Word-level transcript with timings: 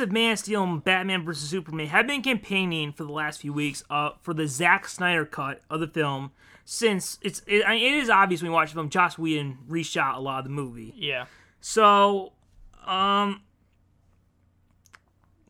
fans 0.00 0.08
of 0.08 0.12
Man 0.12 0.32
of 0.32 0.38
Steel 0.38 0.62
and 0.64 0.84
Batman 0.84 1.24
vs 1.24 1.48
Superman 1.48 1.86
have 1.88 2.06
been 2.06 2.22
campaigning 2.22 2.92
for 2.92 3.04
the 3.04 3.12
last 3.12 3.40
few 3.40 3.52
weeks 3.52 3.84
uh, 3.90 4.10
for 4.22 4.32
the 4.32 4.46
Zack 4.48 4.88
Snyder 4.88 5.24
cut 5.24 5.60
of 5.68 5.80
the 5.80 5.86
film. 5.86 6.32
Since 6.64 7.18
it's 7.22 7.42
it, 7.46 7.64
I 7.66 7.74
mean, 7.74 7.94
it 7.94 7.98
is 7.98 8.08
obvious 8.08 8.40
when 8.42 8.50
you 8.50 8.54
watch 8.54 8.70
the 8.70 8.76
film, 8.76 8.88
Joss 8.88 9.18
Whedon 9.18 9.58
reshot 9.68 10.16
a 10.16 10.20
lot 10.20 10.38
of 10.38 10.44
the 10.44 10.50
movie. 10.50 10.94
Yeah. 10.96 11.26
So, 11.60 12.32
um, 12.86 13.42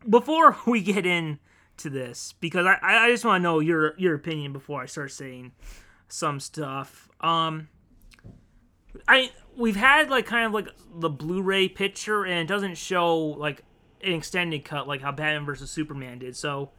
before 0.09 0.57
we 0.67 0.81
get 0.81 1.07
into 1.07 1.39
this, 1.85 2.35
because 2.41 2.67
I, 2.67 2.79
I 2.83 3.11
just 3.11 3.25
want 3.25 3.41
to 3.41 3.43
know 3.43 3.61
your 3.61 3.95
your 3.99 4.15
opinion 4.15 4.53
before 4.53 4.83
I 4.83 4.87
start 4.87 5.13
saying 5.13 5.53
some 6.09 6.41
stuff. 6.41 7.09
Um, 7.21 7.69
I 9.07 9.31
we've 9.57 9.77
had 9.77 10.11
like 10.11 10.27
kind 10.27 10.47
of 10.47 10.53
like 10.53 10.69
the 10.95 11.11
Blu-ray 11.11 11.69
picture, 11.69 12.25
and 12.25 12.41
it 12.41 12.47
doesn't 12.47 12.77
show 12.77 13.17
like 13.17 13.63
an 14.03 14.13
extended 14.13 14.65
cut 14.65 14.89
like 14.89 15.01
how 15.03 15.13
Batman 15.13 15.45
versus 15.45 15.71
Superman 15.71 16.19
did. 16.19 16.37
So, 16.37 16.71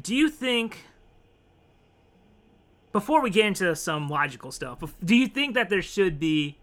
do 0.00 0.14
you 0.14 0.28
think? 0.28 0.84
Before 2.92 3.22
we 3.22 3.30
get 3.30 3.46
into 3.46 3.74
some 3.76 4.08
logical 4.08 4.50
stuff, 4.50 4.82
do 5.04 5.14
you 5.14 5.28
think 5.28 5.54
that 5.54 5.68
there 5.68 5.82
should 5.82 6.18
be 6.18 6.58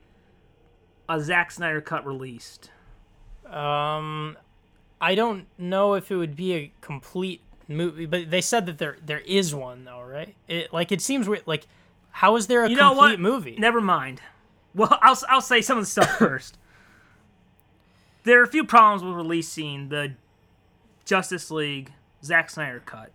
a 1.07 1.21
Zack 1.21 1.51
Snyder 1.51 1.79
cut 1.79 2.05
released? 2.05 2.69
Um, 3.45 4.37
I 4.99 5.15
don't 5.15 5.45
know 5.57 5.93
if 5.93 6.11
it 6.11 6.17
would 6.17 6.35
be 6.35 6.53
a 6.53 6.71
complete 6.81 7.41
movie, 7.69 8.05
but 8.05 8.29
they 8.29 8.41
said 8.41 8.65
that 8.65 8.77
there 8.77 8.97
there 9.05 9.19
is 9.21 9.55
one 9.55 9.85
though, 9.85 10.01
right? 10.01 10.35
It 10.49 10.73
like 10.73 10.91
it 10.91 11.01
seems 11.01 11.29
weird. 11.29 11.43
Like, 11.45 11.65
how 12.11 12.35
is 12.35 12.47
there 12.47 12.65
a 12.65 12.69
You 12.69 12.75
know 12.75 12.89
complete 12.89 13.11
what? 13.11 13.19
movie? 13.21 13.55
Never 13.57 13.79
mind. 13.79 14.19
Well, 14.75 14.99
I'll 15.01 15.17
I'll 15.29 15.39
say 15.41 15.61
some 15.61 15.77
of 15.77 15.85
the 15.85 15.89
stuff 15.89 16.09
first. 16.19 16.57
There 18.27 18.41
are 18.41 18.43
a 18.43 18.47
few 18.47 18.65
problems 18.65 19.03
with 19.03 19.13
releasing 19.15 19.87
the 19.89 20.13
Justice 21.05 21.49
League 21.49 21.93
Zack 22.23 22.49
Snyder 22.49 22.81
cut. 22.85 23.11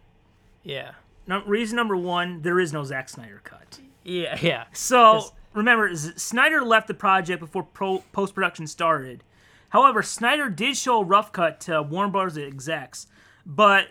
Yeah, 0.62 0.92
No, 1.26 1.42
reason 1.44 1.76
number 1.76 1.96
one, 1.96 2.40
there 2.42 2.58
is 2.58 2.72
no 2.72 2.82
Zack 2.84 3.08
Snyder 3.08 3.40
cut. 3.44 3.78
yeah, 4.04 4.38
yeah. 4.40 4.64
So 4.72 5.14
Just- 5.16 5.34
remember, 5.52 5.94
Z- 5.94 6.12
Snyder 6.16 6.62
left 6.62 6.86
the 6.88 6.94
project 6.94 7.40
before 7.40 7.62
pro- 7.64 8.02
post 8.12 8.34
production 8.34 8.66
started. 8.66 9.22
However, 9.70 10.02
Snyder 10.02 10.48
did 10.48 10.76
show 10.76 11.00
a 11.00 11.04
rough 11.04 11.30
cut 11.32 11.60
to 11.62 11.82
Warner 11.82 12.10
Bros. 12.10 12.38
execs, 12.38 13.06
but 13.44 13.88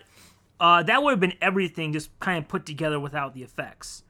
uh, 0.60 0.82
that 0.82 1.02
would 1.02 1.10
have 1.12 1.20
been 1.20 1.34
everything 1.40 1.92
just 1.92 2.10
kind 2.20 2.38
of 2.38 2.48
put 2.48 2.64
together 2.66 2.98
without 2.98 3.34
the 3.34 3.42
effects. 3.42 4.02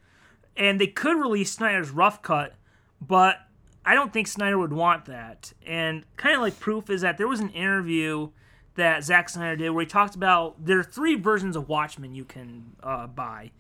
And 0.56 0.80
they 0.80 0.86
could 0.86 1.16
release 1.18 1.50
Snyder's 1.52 1.90
rough 1.90 2.22
cut, 2.22 2.54
but 3.00 3.36
I 3.84 3.94
don't 3.94 4.12
think 4.12 4.28
Snyder 4.28 4.58
would 4.58 4.72
want 4.72 5.06
that. 5.06 5.52
And 5.66 6.04
kind 6.16 6.36
of 6.36 6.42
like 6.42 6.60
proof 6.60 6.88
is 6.90 7.00
that 7.00 7.18
there 7.18 7.28
was 7.28 7.40
an 7.40 7.50
interview 7.50 8.30
that 8.74 9.04
Zack 9.04 9.28
Snyder 9.28 9.56
did 9.56 9.70
where 9.70 9.84
he 9.84 9.88
talked 9.88 10.14
about 10.14 10.64
there 10.64 10.78
are 10.78 10.84
three 10.84 11.14
versions 11.14 11.56
of 11.56 11.68
Watchmen 11.68 12.14
you 12.14 12.24
can 12.24 12.76
uh, 12.82 13.06
buy, 13.06 13.50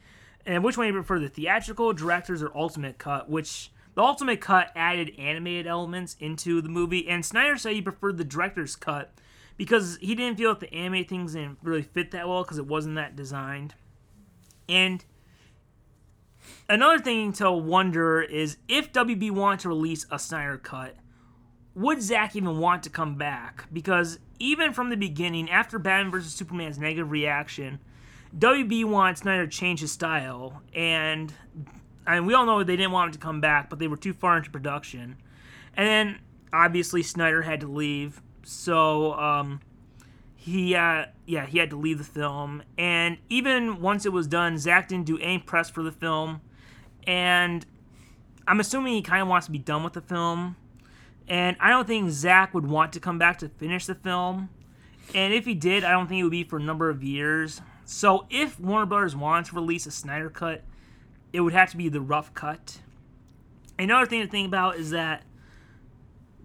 and 0.46 0.64
which 0.64 0.78
one 0.78 0.86
you 0.86 0.92
prefer, 0.92 1.18
the 1.18 1.28
theatrical, 1.28 1.92
director's, 1.92 2.42
or 2.42 2.50
ultimate 2.56 2.98
cut. 2.98 3.28
Which 3.28 3.70
the 3.94 4.02
ultimate 4.02 4.40
cut 4.40 4.70
added 4.74 5.12
animated 5.18 5.66
elements 5.66 6.16
into 6.18 6.62
the 6.62 6.68
movie, 6.68 7.08
and 7.08 7.24
Snyder 7.24 7.56
said 7.56 7.74
he 7.74 7.82
preferred 7.82 8.16
the 8.16 8.24
director's 8.24 8.76
cut 8.76 9.12
because 9.56 9.98
he 10.00 10.14
didn't 10.14 10.38
feel 10.38 10.50
that 10.50 10.60
the 10.60 10.74
animated 10.74 11.08
things 11.08 11.34
didn't 11.34 11.58
really 11.62 11.82
fit 11.82 12.10
that 12.12 12.28
well 12.28 12.42
because 12.42 12.58
it 12.58 12.66
wasn't 12.66 12.94
that 12.94 13.14
designed. 13.16 13.74
And 14.68 15.04
another 16.72 16.98
thing 16.98 17.32
to 17.34 17.52
wonder 17.52 18.22
is 18.22 18.56
if 18.66 18.92
WB 18.92 19.30
wanted 19.30 19.60
to 19.60 19.68
release 19.68 20.06
a 20.10 20.18
Snyder 20.18 20.56
cut, 20.56 20.96
would 21.74 22.02
Zack 22.02 22.34
even 22.34 22.58
want 22.58 22.82
to 22.84 22.90
come 22.90 23.16
back? 23.16 23.66
Because 23.72 24.18
even 24.38 24.72
from 24.72 24.88
the 24.88 24.96
beginning, 24.96 25.50
after 25.50 25.78
Batman 25.78 26.10
vs 26.10 26.32
Superman's 26.32 26.78
negative 26.78 27.10
reaction, 27.10 27.78
WB 28.38 28.86
wanted 28.86 29.18
Snyder 29.18 29.46
to 29.46 29.52
change 29.52 29.80
his 29.80 29.92
style, 29.92 30.62
and 30.74 31.32
I 32.06 32.14
mean, 32.14 32.26
we 32.26 32.34
all 32.34 32.46
know 32.46 32.64
they 32.64 32.76
didn't 32.76 32.92
want 32.92 33.08
him 33.08 33.12
to 33.12 33.18
come 33.18 33.40
back, 33.40 33.68
but 33.68 33.78
they 33.78 33.86
were 33.88 33.96
too 33.96 34.14
far 34.14 34.38
into 34.38 34.50
production. 34.50 35.16
And 35.76 35.86
then 35.86 36.20
obviously 36.52 37.02
Snyder 37.02 37.42
had 37.42 37.60
to 37.60 37.66
leave, 37.66 38.22
so 38.42 39.12
um, 39.14 39.60
he 40.34 40.74
uh, 40.74 41.06
yeah 41.26 41.46
he 41.46 41.58
had 41.58 41.70
to 41.70 41.76
leave 41.76 41.98
the 41.98 42.04
film. 42.04 42.62
And 42.78 43.18
even 43.28 43.82
once 43.82 44.06
it 44.06 44.12
was 44.12 44.26
done, 44.26 44.56
Zack 44.56 44.88
didn't 44.88 45.06
do 45.06 45.18
any 45.18 45.38
press 45.38 45.68
for 45.68 45.82
the 45.82 45.92
film, 45.92 46.40
and 47.06 47.64
I'm 48.46 48.60
assuming 48.60 48.94
he 48.94 49.02
kind 49.02 49.22
of 49.22 49.28
wants 49.28 49.46
to 49.46 49.52
be 49.52 49.58
done 49.58 49.84
with 49.84 49.92
the 49.92 50.00
film. 50.00 50.56
And 51.28 51.56
I 51.60 51.70
don't 51.70 51.86
think 51.86 52.10
Zack 52.10 52.52
would 52.54 52.66
want 52.66 52.92
to 52.94 53.00
come 53.00 53.18
back 53.18 53.38
to 53.38 53.48
finish 53.48 53.86
the 53.86 53.94
film. 53.94 54.50
And 55.14 55.32
if 55.32 55.44
he 55.44 55.54
did, 55.54 55.84
I 55.84 55.92
don't 55.92 56.08
think 56.08 56.20
it 56.20 56.24
would 56.24 56.30
be 56.30 56.44
for 56.44 56.56
a 56.56 56.62
number 56.62 56.90
of 56.90 57.02
years. 57.02 57.60
So 57.84 58.26
if 58.30 58.58
Warner 58.58 58.86
Brothers 58.86 59.14
wanted 59.14 59.46
to 59.46 59.54
release 59.56 59.86
a 59.86 59.90
Snyder 59.90 60.30
cut, 60.30 60.62
it 61.32 61.40
would 61.40 61.52
have 61.52 61.70
to 61.70 61.76
be 61.76 61.88
the 61.88 62.00
rough 62.00 62.34
cut. 62.34 62.80
Another 63.78 64.06
thing 64.06 64.20
to 64.22 64.28
think 64.28 64.48
about 64.48 64.76
is 64.76 64.90
that 64.90 65.24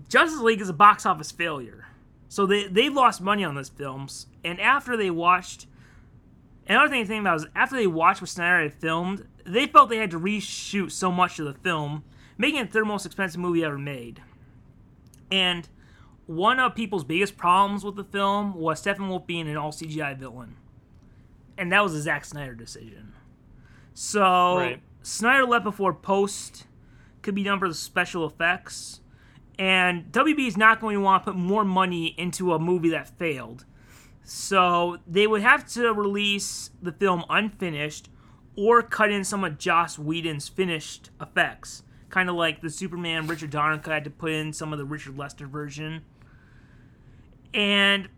Justice 0.10 0.40
League 0.40 0.62
is 0.62 0.70
a 0.70 0.74
box 0.74 1.06
office 1.06 1.32
failure. 1.32 1.88
So 2.30 2.46
they 2.46 2.68
they 2.68 2.90
lost 2.90 3.22
money 3.22 3.44
on 3.44 3.56
those 3.56 3.70
films. 3.70 4.28
And 4.44 4.60
after 4.60 4.98
they 4.98 5.10
watched 5.10 5.68
another 6.68 6.90
thing 6.90 7.04
to 7.04 7.08
think 7.08 7.22
about 7.22 7.38
is 7.38 7.48
after 7.56 7.76
they 7.76 7.88
watched 7.88 8.22
what 8.22 8.30
Snyder 8.30 8.64
had 8.64 8.74
filmed, 8.74 9.28
they 9.48 9.66
felt 9.66 9.90
they 9.90 9.98
had 9.98 10.12
to 10.12 10.20
reshoot 10.20 10.92
so 10.92 11.12
much 11.12 11.40
of 11.40 11.46
the 11.46 11.54
film, 11.54 12.04
making 12.38 12.60
it 12.60 12.68
the 12.68 12.74
third 12.74 12.88
most 12.88 13.06
expensive 13.06 13.40
movie 13.40 13.64
ever 13.64 13.78
made. 13.78 14.22
And 15.32 15.68
one 16.26 16.60
of 16.60 16.76
people's 16.76 17.04
biggest 17.04 17.38
problems 17.38 17.84
with 17.84 17.96
the 17.96 18.04
film 18.04 18.54
was 18.54 18.84
Steppenwolf 18.84 19.26
being 19.26 19.48
an 19.48 19.58
all 19.58 19.72
CGI 19.72 20.18
villain. 20.18 20.58
And 21.58 21.72
that 21.72 21.84
was 21.84 21.94
a 21.94 22.02
Zack 22.02 22.26
Snyder 22.26 22.54
decision. 22.54 23.14
So 23.94 24.58
Right. 24.58 24.82
Snyder 25.02 25.46
left 25.46 25.64
before 25.64 25.94
post 25.94 26.68
could 27.22 27.34
be 27.34 27.44
done 27.44 27.60
for 27.60 27.68
the 27.68 27.74
special 27.74 28.26
effects. 28.26 29.02
And 29.58 30.12
WB 30.12 30.48
is 30.48 30.58
not 30.58 30.80
going 30.80 30.96
to 30.96 31.02
want 31.02 31.24
to 31.24 31.32
put 31.32 31.40
more 31.40 31.66
money 31.66 32.14
into 32.18 32.54
a 32.54 32.60
movie 32.60 32.90
that 32.90 33.18
failed. 33.18 33.66
So 34.24 34.98
they 35.08 35.26
would 35.26 35.42
have 35.42 35.68
to 35.74 35.94
release 35.94 36.70
the 36.82 36.92
film 36.92 37.24
unfinished 37.30 38.10
or 38.58 38.82
cut 38.82 39.12
in 39.12 39.24
some 39.24 39.46
of 39.46 39.58
Joss 39.58 39.98
Whedon's 39.98 40.50
finished 40.50 41.10
effects. 41.22 41.84
Kind 42.10 42.30
of 42.30 42.36
like 42.36 42.62
the 42.62 42.70
Superman 42.70 43.28
Richard 43.28 43.52
Donner 43.52 43.78
cut 43.78 43.94
had 43.94 44.04
to 44.04 44.10
put 44.10 44.32
in 44.32 44.52
some 44.52 44.74
of 44.74 44.80
the 44.80 44.86
Richard 44.86 45.18
Lester 45.18 45.48
version. 45.48 46.02
And 47.54 48.10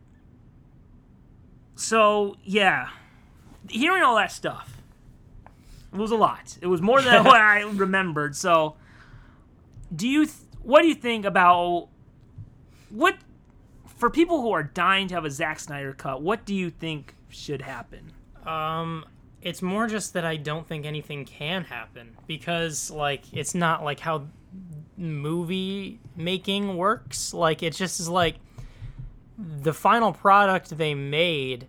so, 1.75 2.37
yeah, 2.43 2.89
hearing 3.69 4.01
all 4.01 4.15
that 4.15 4.31
stuff 4.31 4.79
it 5.91 5.97
was 5.97 6.11
a 6.11 6.15
lot. 6.15 6.57
It 6.61 6.67
was 6.67 6.81
more 6.81 7.01
than 7.01 7.23
what 7.25 7.41
I 7.41 7.61
remembered. 7.61 8.35
So, 8.35 8.75
do 9.95 10.07
you 10.07 10.25
th- 10.25 10.37
what 10.61 10.81
do 10.81 10.87
you 10.87 10.95
think 10.95 11.25
about 11.25 11.87
what 12.89 13.17
for 13.97 14.09
people 14.09 14.41
who 14.41 14.51
are 14.51 14.63
dying 14.63 15.07
to 15.09 15.15
have 15.15 15.25
a 15.25 15.31
Zack 15.31 15.59
Snyder 15.59 15.93
cut? 15.93 16.21
What 16.21 16.45
do 16.45 16.53
you 16.53 16.69
think 16.69 17.15
should 17.29 17.61
happen? 17.61 18.11
Um, 18.45 19.05
it's 19.41 19.61
more 19.61 19.87
just 19.87 20.13
that 20.13 20.25
I 20.25 20.35
don't 20.37 20.67
think 20.67 20.85
anything 20.85 21.25
can 21.25 21.63
happen 21.63 22.15
because 22.27 22.91
like 22.91 23.23
it's 23.33 23.55
not 23.55 23.83
like 23.83 23.99
how 23.99 24.27
movie 24.97 25.99
making 26.15 26.75
works. 26.77 27.33
Like 27.33 27.63
it 27.63 27.73
just 27.73 27.99
is 27.99 28.09
like 28.09 28.35
the 29.37 29.73
final 29.73 30.11
product 30.11 30.77
they 30.77 30.93
made 30.93 31.67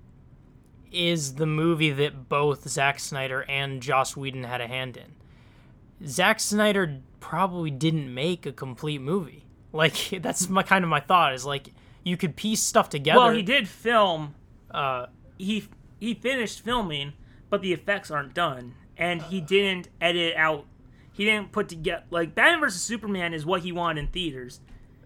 is 0.90 1.34
the 1.36 1.46
movie 1.46 1.92
that 1.92 2.28
both 2.28 2.68
Zack 2.68 2.98
Snyder 2.98 3.44
and 3.48 3.80
Joss 3.80 4.16
Whedon 4.16 4.42
had 4.44 4.60
a 4.60 4.66
hand 4.66 4.96
in. 4.96 6.08
Zack 6.08 6.40
Snyder 6.40 6.98
probably 7.20 7.70
didn't 7.70 8.12
make 8.12 8.46
a 8.46 8.52
complete 8.52 9.00
movie. 9.00 9.44
Like 9.72 9.94
that's 10.20 10.48
my 10.48 10.62
kind 10.62 10.84
of 10.84 10.88
my 10.90 11.00
thought 11.00 11.34
is 11.34 11.44
like 11.46 11.68
you 12.02 12.16
could 12.16 12.34
piece 12.34 12.62
stuff 12.62 12.88
together. 12.88 13.20
Well, 13.20 13.30
he 13.30 13.42
did 13.42 13.68
film. 13.68 14.34
Uh, 14.70 15.06
He 15.38 15.64
he 16.00 16.14
finished 16.14 16.60
filming, 16.62 17.12
but 17.50 17.60
the 17.62 17.72
effects 17.72 18.10
aren't 18.10 18.32
done, 18.34 18.74
and 18.96 19.20
he 19.22 19.40
didn't 19.40 19.88
edit 20.00 20.34
out. 20.36 20.64
He 21.12 21.24
didn't 21.24 21.52
put 21.52 21.68
together 21.68 22.04
like 22.10 22.34
Batman 22.34 22.60
vs 22.60 22.80
Superman 22.80 23.34
is 23.34 23.44
what 23.44 23.60
he 23.62 23.72
wanted 23.72 24.00
in 24.00 24.06
theaters. 24.08 24.60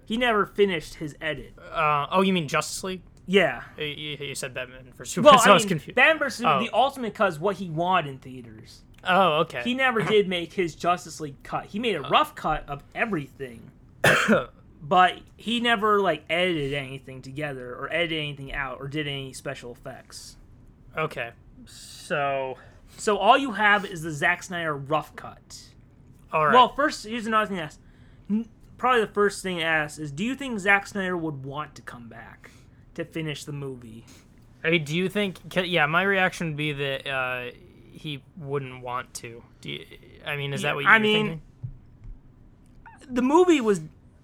He 0.06 0.17
never 0.19 0.44
finished 0.46 0.94
his 0.96 1.17
edit. 1.20 1.55
uh, 1.73 2.06
oh, 2.11 2.20
you 2.23 2.32
mean 2.32 2.46
Justice 2.46 2.85
League? 2.85 3.02
Yeah. 3.26 3.62
You, 3.79 3.85
you 3.87 4.17
you 4.20 4.35
said 4.35 4.52
Batman 4.52 4.93
for 4.94 5.06
Superman, 5.06 5.35
Well, 5.37 5.41
so 5.43 5.49
I, 5.49 5.52
I 5.52 5.55
was 5.55 5.62
mean, 5.62 5.69
confused. 5.70 5.96
Batman 5.96 6.19
vs 6.19 6.44
Oh. 6.46 6.58
the 6.61 6.70
Ultimate 6.75 7.14
Cut 7.14 7.29
is 7.31 7.38
what 7.41 7.56
he 7.56 7.70
wanted 7.70 8.11
in 8.11 8.19
theaters. 8.19 8.82
oh, 9.02 9.38
okay. 9.41 9.62
He 9.64 9.73
never 9.75 10.02
did 10.14 10.29
make 10.29 10.52
his 10.52 10.75
Justice 10.75 11.20
League 11.20 11.43
cut. 11.43 11.64
He 11.64 11.79
made 11.79 11.96
a 11.96 12.02
rough 12.02 12.35
cut 12.35 12.69
of 12.69 12.82
everything. 12.94 13.70
but 14.82 15.19
he 15.37 15.61
never 15.61 16.00
like 16.00 16.25
edited 16.29 16.75
anything 16.75 17.23
together 17.23 17.75
or 17.75 17.91
edited 17.91 18.19
anything 18.19 18.52
out 18.52 18.79
or 18.81 18.88
did 18.88 19.08
any 19.08 19.32
special 19.32 19.73
effects. 19.73 20.37
okay. 20.96 21.31
So, 21.66 22.56
So 22.96 23.16
all 23.16 23.36
you 23.38 23.52
have 23.52 23.84
is 23.84 24.02
the 24.02 24.10
Zack 24.12 24.42
Snyder 24.42 24.76
rough 24.76 25.14
cut. 25.16 25.62
all 26.32 26.46
right. 26.46 26.54
Well, 26.54 26.74
first 26.74 27.06
here's 27.06 27.26
another 27.26 27.46
thing 27.46 27.56
to 27.58 27.62
ask. 27.62 27.80
Probably 28.76 29.00
the 29.02 29.12
first 29.12 29.42
thing 29.42 29.58
to 29.58 29.62
ask 29.64 29.98
is 30.00 30.10
do 30.12 30.24
you 30.24 30.34
think 30.34 30.58
Zack 30.58 30.86
Snyder 30.86 31.16
would 31.16 31.44
want 31.44 31.74
to 31.76 31.82
come 31.82 32.08
back? 32.08 32.50
to 32.94 33.04
finish 33.04 33.42
the 33.44 33.50
movie. 33.52 34.04
Hey, 34.62 34.78
do 34.78 34.96
you 34.96 35.08
think? 35.08 35.38
Yeah, 35.56 35.86
my 35.86 36.02
reaction 36.04 36.46
would 36.50 36.56
be 36.56 36.72
that 36.72 37.08
uh, 37.10 37.50
he 37.90 38.22
wouldn't 38.36 38.82
want 38.84 39.12
to. 39.14 39.42
Do 39.60 39.70
you, 39.70 39.84
I 40.24 40.36
mean, 40.36 40.52
is 40.52 40.62
Yeah, 40.62 40.68
that 40.68 40.74
what 40.76 40.84
you're 40.84 40.92
I 40.92 41.00
mean, 41.00 41.26
thinking? 43.00 43.14
The 43.16 43.22
movie 43.22 43.60
was 43.60 43.80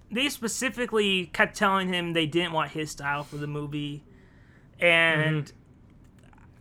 they 0.09 0.29
specifically 0.29 1.27
kept 1.33 1.57
telling 1.57 1.89
him 1.89 2.13
they 2.13 2.27
didn't 2.27 2.53
want 2.53 2.71
his 2.71 2.93
style 2.93 3.25
for 3.25 3.39
the 3.39 3.49
movie, 3.49 4.05
and 4.79 5.47
Mm-hmm. 5.47 5.57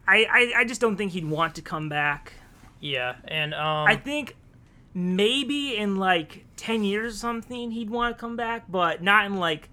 I, 0.09 0.25
I 0.29 0.53
I 0.61 0.65
just 0.65 0.81
don't 0.81 0.95
think 0.95 1.11
he'd 1.11 1.29
want 1.29 1.55
to 1.55 1.61
come 1.61 1.87
back. 1.87 2.33
Yeah, 2.79 3.15
and 3.25 3.53
um, 3.53 3.87
I 3.87 3.95
think 3.95 4.35
maybe 4.93 5.77
in 5.77 5.97
like 5.97 6.45
10 6.55 6.83
years 6.83 7.15
or 7.15 7.17
something 7.17 7.71
he'd 7.71 7.89
want 7.89 8.17
to 8.17 8.19
come 8.19 8.35
back, 8.35 8.65
but 8.69 9.03
not 9.03 9.25
in 9.25 9.35
like 9.35 9.69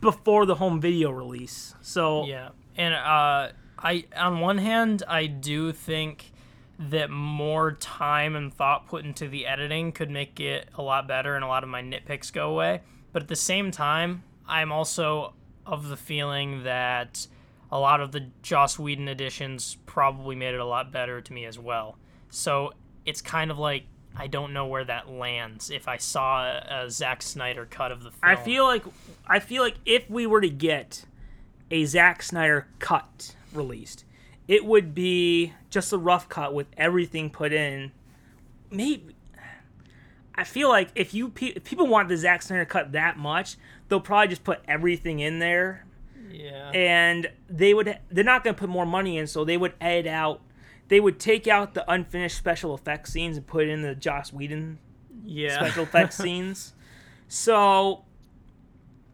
before 0.00 0.46
the 0.46 0.54
home 0.54 0.80
video 0.80 1.10
release. 1.10 1.74
So 1.82 2.24
Yeah, 2.24 2.50
and 2.76 2.94
uh, 2.94 3.52
I 3.78 4.04
on 4.16 4.40
one 4.40 4.58
hand, 4.58 5.02
I 5.06 5.26
do 5.26 5.72
think 5.72 6.32
that 6.78 7.10
more 7.10 7.72
time 7.72 8.34
and 8.34 8.52
thought 8.52 8.86
put 8.86 9.04
into 9.04 9.28
the 9.28 9.46
editing 9.46 9.92
could 9.92 10.10
make 10.10 10.40
it 10.40 10.68
a 10.74 10.82
lot 10.82 11.06
better, 11.06 11.34
and 11.34 11.44
a 11.44 11.48
lot 11.48 11.62
of 11.62 11.68
my 11.68 11.82
nitpicks 11.82 12.32
go 12.32 12.50
away. 12.50 12.80
But 13.12 13.22
at 13.22 13.28
the 13.28 13.36
same 13.36 13.70
time, 13.70 14.22
I'm 14.48 14.72
also 14.72 15.34
of 15.66 15.88
the 15.88 15.96
feeling 15.96 16.64
that 16.64 17.26
a 17.72 17.78
lot 17.78 18.02
of 18.02 18.12
the 18.12 18.28
Joss 18.42 18.78
Whedon 18.78 19.08
editions 19.08 19.78
probably 19.86 20.36
made 20.36 20.54
it 20.54 20.60
a 20.60 20.64
lot 20.64 20.92
better 20.92 21.22
to 21.22 21.32
me 21.32 21.46
as 21.46 21.58
well. 21.58 21.96
So 22.28 22.74
it's 23.06 23.22
kind 23.22 23.50
of 23.50 23.58
like 23.58 23.84
I 24.14 24.26
don't 24.26 24.52
know 24.52 24.66
where 24.66 24.84
that 24.84 25.08
lands 25.08 25.70
if 25.70 25.88
I 25.88 25.96
saw 25.96 26.44
a, 26.44 26.84
a 26.84 26.90
Zack 26.90 27.22
Snyder 27.22 27.64
cut 27.64 27.90
of 27.90 28.02
the 28.02 28.10
film. 28.10 28.20
I 28.22 28.36
feel 28.36 28.64
like 28.64 28.84
I 29.26 29.40
feel 29.40 29.62
like 29.62 29.76
if 29.86 30.08
we 30.10 30.26
were 30.26 30.42
to 30.42 30.50
get 30.50 31.06
a 31.70 31.86
Zack 31.86 32.22
Snyder 32.22 32.68
cut 32.78 33.34
released, 33.54 34.04
it 34.46 34.66
would 34.66 34.94
be 34.94 35.54
just 35.70 35.94
a 35.94 35.98
rough 35.98 36.28
cut 36.28 36.52
with 36.52 36.66
everything 36.76 37.30
put 37.30 37.54
in. 37.54 37.92
Maybe 38.70 39.16
I 40.34 40.44
feel 40.44 40.68
like 40.68 40.90
if 40.94 41.14
you 41.14 41.30
pe- 41.30 41.54
if 41.56 41.64
people 41.64 41.86
want 41.86 42.10
the 42.10 42.18
Zack 42.18 42.42
Snyder 42.42 42.66
cut 42.66 42.92
that 42.92 43.16
much, 43.16 43.56
they'll 43.88 43.98
probably 44.00 44.28
just 44.28 44.44
put 44.44 44.60
everything 44.68 45.20
in 45.20 45.38
there 45.38 45.86
yeah. 46.32 46.70
and 46.70 47.30
they 47.48 47.74
would 47.74 47.98
they're 48.10 48.24
not 48.24 48.44
going 48.44 48.54
to 48.54 48.60
put 48.60 48.68
more 48.68 48.86
money 48.86 49.18
in 49.18 49.26
so 49.26 49.44
they 49.44 49.56
would 49.56 49.74
edit 49.80 50.06
out 50.06 50.40
they 50.88 51.00
would 51.00 51.18
take 51.18 51.46
out 51.46 51.74
the 51.74 51.90
unfinished 51.90 52.36
special 52.36 52.74
effects 52.74 53.12
scenes 53.12 53.36
and 53.36 53.46
put 53.46 53.66
in 53.68 53.82
the 53.82 53.94
Joss 53.94 54.32
Whedon 54.32 54.78
yeah. 55.24 55.56
special 55.56 55.84
effects 55.84 56.16
scenes 56.22 56.72
so 57.28 58.04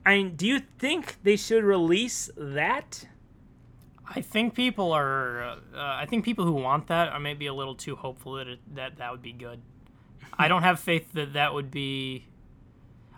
I 0.05 0.17
mean 0.17 0.37
do 0.37 0.47
you 0.47 0.61
think 0.79 1.17
they 1.23 1.37
should 1.37 1.65
release 1.65 2.31
that 2.37 3.07
I 4.11 4.23
think 4.23 4.55
people 4.55 4.93
are. 4.93 5.43
Uh, 5.43 5.57
I 5.75 6.07
think 6.07 6.25
people 6.25 6.45
who 6.47 6.53
want 6.53 6.87
that 6.87 7.09
are 7.09 7.21
maybe 7.21 7.47
a 7.47 7.55
little 7.55 7.75
too 7.75 7.95
hopeful 7.95 8.35
that 8.35 8.49
it, 8.49 8.59
that 8.75 8.97
that 8.97 9.13
would 9.13 9.23
be 9.23 9.33
good. 9.33 9.61
I 10.39 10.49
don't 10.49 10.63
have 10.63 10.81
faith 10.81 11.13
that 11.13 11.35
that 11.35 11.53
would 11.53 11.71
be. 11.71 12.27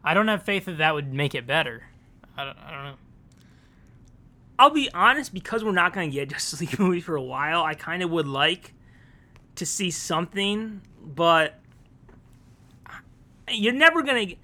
I 0.03 0.15
don't 0.15 0.29
have 0.29 0.43
faith 0.43 0.65
that 0.65 0.79
that 0.79 0.95
would 0.95 1.13
make 1.13 1.35
it 1.35 1.47
better. 1.47 1.85
I 2.37 2.45
don't, 2.45 2.59
I 2.59 2.71
don't 2.71 2.85
know. 2.85 2.95
I'll 4.61 4.71
be 4.71 4.91
honest 4.93 5.35
because 5.35 5.65
we're 5.65 5.73
not 5.73 5.93
going 5.93 6.11
to 6.11 6.15
get 6.15 6.29
Justice 6.31 6.61
League 6.61 6.79
movie 6.79 7.01
for 7.01 7.17
a 7.17 7.23
while 7.23 7.63
I 7.63 7.75
kind 7.75 8.03
of 8.03 8.11
would 8.11 8.29
like 8.29 8.75
to 9.57 9.67
see 9.67 9.91
something 9.91 10.83
but 11.03 11.59
you're 13.49 13.73
never 13.73 14.03
going 14.03 14.29
to 14.29 14.37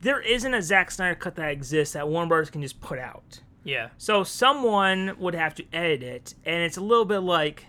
there 0.00 0.20
isn't 0.20 0.52
a 0.52 0.60
Zack 0.60 0.90
Snyder 0.90 1.14
cut 1.14 1.36
that 1.36 1.50
exists 1.50 1.94
that 1.94 2.08
Warner 2.08 2.28
Brothers 2.28 2.50
can 2.50 2.62
just 2.62 2.80
put 2.80 2.98
out 2.98 3.40
Yeah. 3.64 3.88
So 3.98 4.24
someone 4.24 5.16
would 5.18 5.34
have 5.34 5.54
to 5.56 5.64
edit 5.72 6.02
it, 6.02 6.34
and 6.44 6.62
it's 6.62 6.76
a 6.76 6.80
little 6.80 7.04
bit 7.04 7.20
like, 7.20 7.66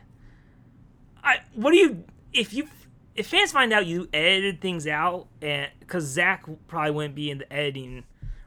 I 1.24 1.40
what 1.54 1.72
do 1.72 1.78
you 1.78 2.04
if 2.34 2.54
you 2.54 2.68
if 3.16 3.28
fans 3.28 3.52
find 3.52 3.72
out 3.72 3.86
you 3.86 4.10
edited 4.14 4.60
things 4.60 4.88
out, 4.88 5.28
and 5.42 5.70
because 5.80 6.06
Zack 6.06 6.46
probably 6.68 6.92
wouldn't 6.92 7.16
be 7.16 7.30
in 7.30 7.38
the 7.40 7.54
editing 7.54 8.04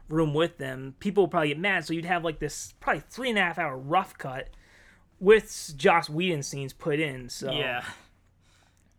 room 0.09 0.33
with 0.33 0.57
them, 0.57 0.95
people 0.99 1.23
would 1.23 1.31
probably 1.31 1.49
get 1.49 1.59
mad. 1.59 1.85
So 1.85 1.93
you'd 1.93 2.05
have 2.05 2.23
like 2.23 2.39
this 2.39 2.73
probably 2.79 3.03
three 3.09 3.29
and 3.29 3.37
a 3.37 3.41
half 3.41 3.57
hour 3.57 3.77
rough 3.77 4.17
cut 4.17 4.49
with 5.19 5.73
Joss 5.77 6.09
Whedon 6.09 6.43
scenes 6.43 6.73
put 6.73 6.99
in. 6.99 7.29
So 7.29 7.51
Yeah. 7.51 7.83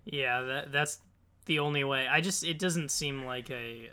Yeah. 0.04 0.42
That 0.42 0.72
that's 0.72 0.98
the 1.46 1.58
only 1.58 1.84
way. 1.84 2.06
I 2.08 2.20
just 2.20 2.44
it 2.44 2.58
doesn't 2.58 2.90
seem 2.90 3.24
like 3.24 3.50
a 3.50 3.90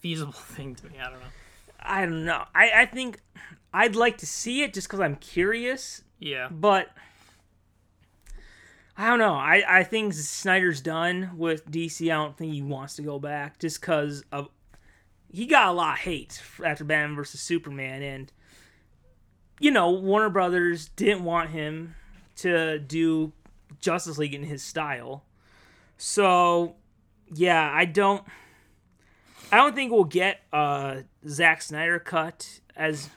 feasible 0.00 0.32
thing 0.32 0.74
to 0.76 0.86
me. 0.86 0.98
I 1.00 1.10
don't 1.10 1.20
know. 1.20 1.26
I 1.80 2.00
don't 2.02 2.24
know. 2.24 2.44
I 2.54 2.82
I 2.82 2.86
think 2.86 3.20
I'd 3.72 3.96
like 3.96 4.18
to 4.18 4.26
see 4.26 4.62
it 4.62 4.72
just 4.72 4.86
because 4.88 5.00
I'm 5.00 5.16
curious. 5.16 6.02
Yeah. 6.20 6.48
but 6.50 6.88
I 8.96 9.08
don't 9.08 9.18
know. 9.18 9.34
I, 9.34 9.62
I 9.80 9.82
think 9.82 10.14
Snyder's 10.14 10.80
done 10.80 11.32
with 11.36 11.68
DC. 11.70 12.06
I 12.06 12.14
don't 12.14 12.36
think 12.36 12.52
he 12.52 12.62
wants 12.62 12.94
to 12.96 13.02
go 13.02 13.18
back 13.18 13.58
just 13.58 13.80
because 13.80 14.24
of 14.30 14.48
he 15.34 15.46
got 15.46 15.68
a 15.68 15.72
lot 15.72 15.94
of 15.94 15.98
hate 16.00 16.40
after 16.64 16.84
Batman 16.84 17.16
versus 17.16 17.40
Superman, 17.40 18.02
and 18.02 18.32
you 19.58 19.72
know 19.72 19.90
Warner 19.90 20.30
Brothers 20.30 20.88
didn't 20.90 21.24
want 21.24 21.50
him 21.50 21.96
to 22.36 22.78
do 22.78 23.32
Justice 23.80 24.16
League 24.16 24.34
in 24.34 24.44
his 24.44 24.62
style. 24.62 25.24
So 25.98 26.76
yeah, 27.32 27.70
I 27.74 27.84
don't. 27.84 28.24
I 29.50 29.56
don't 29.56 29.74
think 29.74 29.90
we'll 29.90 30.04
get 30.04 30.40
a 30.52 31.02
Zack 31.28 31.62
Snyder 31.62 31.98
cut 31.98 32.60
as 32.76 33.10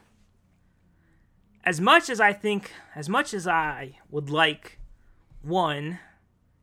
as 1.63 1.79
much 1.79 2.09
as 2.09 2.19
I 2.19 2.33
think, 2.33 2.71
as 2.95 3.07
much 3.07 3.31
as 3.33 3.47
I 3.47 3.99
would 4.09 4.31
like 4.31 4.79
one, 5.43 5.99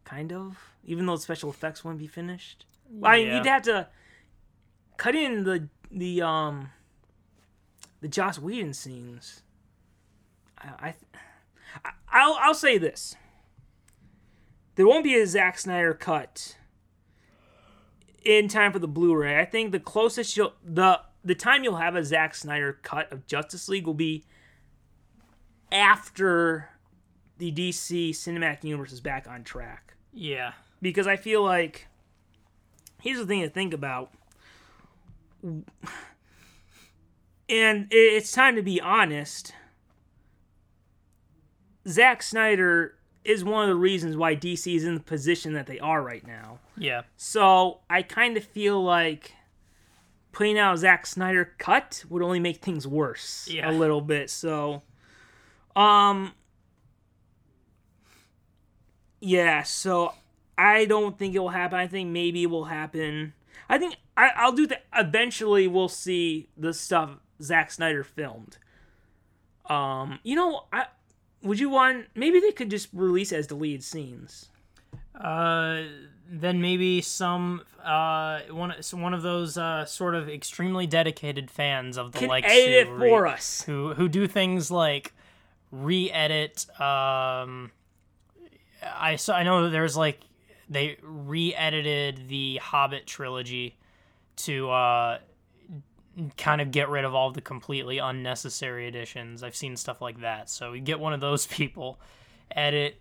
kind 0.04 0.32
of, 0.32 0.58
even 0.84 1.06
though 1.06 1.14
the 1.14 1.22
special 1.22 1.50
effects 1.50 1.84
wouldn't 1.84 2.00
be 2.00 2.08
finished. 2.08 2.66
Well, 2.90 3.12
I 3.12 3.18
mean, 3.18 3.34
you'd 3.34 3.46
have 3.46 3.62
to 3.62 3.88
cut 4.96 5.14
in 5.14 5.44
the 5.44 5.68
the 5.90 6.22
um 6.22 6.70
the 8.00 8.08
Joss 8.08 8.38
Whedon 8.38 8.74
scenes. 8.74 9.42
I, 10.58 10.94
I 11.84 11.90
I'll 12.08 12.36
I'll 12.40 12.54
say 12.54 12.78
this: 12.78 13.16
there 14.76 14.86
won't 14.86 15.04
be 15.04 15.14
a 15.14 15.26
Zack 15.26 15.58
Snyder 15.58 15.94
cut 15.94 16.56
in 18.24 18.48
time 18.48 18.72
for 18.72 18.78
the 18.78 18.88
Blu-ray. 18.88 19.38
I 19.38 19.44
think 19.44 19.72
the 19.72 19.80
closest 19.80 20.36
you'll 20.36 20.54
the 20.64 21.00
the 21.24 21.34
time 21.34 21.64
you'll 21.64 21.76
have 21.76 21.96
a 21.96 22.04
Zack 22.04 22.34
Snyder 22.34 22.78
cut 22.82 23.10
of 23.12 23.26
Justice 23.26 23.68
League 23.68 23.86
will 23.86 23.94
be 23.94 24.24
after 25.72 26.70
the 27.38 27.50
DC 27.50 28.10
cinematic 28.10 28.64
universe 28.64 28.92
is 28.92 29.00
back 29.00 29.26
on 29.28 29.42
track. 29.44 29.94
Yeah. 30.12 30.52
Because 30.80 31.06
I 31.06 31.16
feel 31.16 31.42
like 31.42 31.88
here's 33.00 33.18
the 33.18 33.26
thing 33.26 33.42
to 33.42 33.48
think 33.48 33.74
about. 33.74 34.12
And 37.48 37.86
it's 37.90 38.32
time 38.32 38.56
to 38.56 38.62
be 38.62 38.80
honest. 38.80 39.52
Zack 41.86 42.22
Snyder 42.22 42.94
is 43.24 43.44
one 43.44 43.64
of 43.64 43.68
the 43.68 43.74
reasons 43.80 44.16
why 44.16 44.34
DC 44.34 44.74
is 44.74 44.84
in 44.84 44.94
the 44.94 45.00
position 45.00 45.52
that 45.54 45.66
they 45.66 45.78
are 45.78 46.02
right 46.02 46.26
now. 46.26 46.58
Yeah. 46.76 47.02
So 47.16 47.80
I 47.90 48.02
kind 48.02 48.36
of 48.36 48.44
feel 48.44 48.82
like 48.82 49.32
putting 50.32 50.58
out 50.58 50.74
a 50.74 50.78
Zack 50.78 51.06
Snyder 51.06 51.52
cut 51.58 52.04
would 52.08 52.22
only 52.22 52.40
make 52.40 52.58
things 52.62 52.86
worse 52.86 53.48
Yeah. 53.50 53.70
a 53.70 53.72
little 53.72 54.00
bit. 54.00 54.30
So, 54.30 54.82
um, 55.76 56.32
yeah. 59.20 59.62
So 59.62 60.12
I 60.56 60.84
don't 60.86 61.18
think 61.18 61.34
it 61.34 61.38
will 61.38 61.48
happen. 61.50 61.78
I 61.78 61.86
think 61.86 62.10
maybe 62.10 62.42
it 62.44 62.50
will 62.50 62.64
happen. 62.64 63.32
I 63.68 63.78
think 63.78 63.96
I, 64.16 64.30
I'll 64.36 64.52
do 64.52 64.66
that. 64.68 64.84
Eventually, 64.94 65.66
we'll 65.66 65.88
see 65.88 66.48
the 66.56 66.72
stuff 66.72 67.18
Zack 67.42 67.70
Snyder 67.70 68.04
filmed. 68.04 68.58
Um, 69.68 70.20
you 70.22 70.36
know, 70.36 70.64
I 70.72 70.86
would 71.42 71.58
you 71.58 71.68
want 71.70 72.06
maybe 72.14 72.40
they 72.40 72.52
could 72.52 72.70
just 72.70 72.88
release 72.92 73.32
as 73.32 73.46
deleted 73.46 73.82
scenes. 73.82 74.50
Uh, 75.18 75.82
then 76.28 76.60
maybe 76.60 77.00
some 77.00 77.62
uh 77.84 78.40
one 78.50 78.74
so 78.80 78.96
one 78.96 79.12
of 79.12 79.22
those 79.22 79.58
uh 79.58 79.84
sort 79.84 80.14
of 80.14 80.28
extremely 80.28 80.86
dedicated 80.86 81.50
fans 81.50 81.98
of 81.98 82.12
the 82.12 82.20
Can 82.20 82.28
likes 82.28 82.50
edit 82.50 82.88
for 82.88 83.22
re- 83.24 83.30
us. 83.30 83.62
who 83.62 83.92
who 83.92 84.08
do 84.08 84.26
things 84.26 84.70
like 84.70 85.12
re-edit 85.70 86.66
um 86.80 87.70
I 88.98 89.16
saw 89.16 89.36
I 89.36 89.42
know 89.42 89.64
that 89.64 89.68
there's 89.68 89.96
like 89.98 90.20
they 90.68 90.96
re-edited 91.02 92.28
the 92.28 92.56
Hobbit 92.56 93.06
trilogy 93.06 93.76
to 94.36 94.70
uh 94.70 95.18
kind 96.36 96.60
of 96.60 96.70
get 96.70 96.88
rid 96.88 97.04
of 97.04 97.14
all 97.14 97.30
the 97.30 97.40
completely 97.40 97.98
unnecessary 97.98 98.86
additions. 98.86 99.42
I've 99.42 99.56
seen 99.56 99.76
stuff 99.76 100.00
like 100.00 100.20
that. 100.20 100.48
So 100.48 100.72
you 100.72 100.80
get 100.80 101.00
one 101.00 101.12
of 101.12 101.20
those 101.20 101.46
people, 101.48 102.00
edit, 102.50 103.00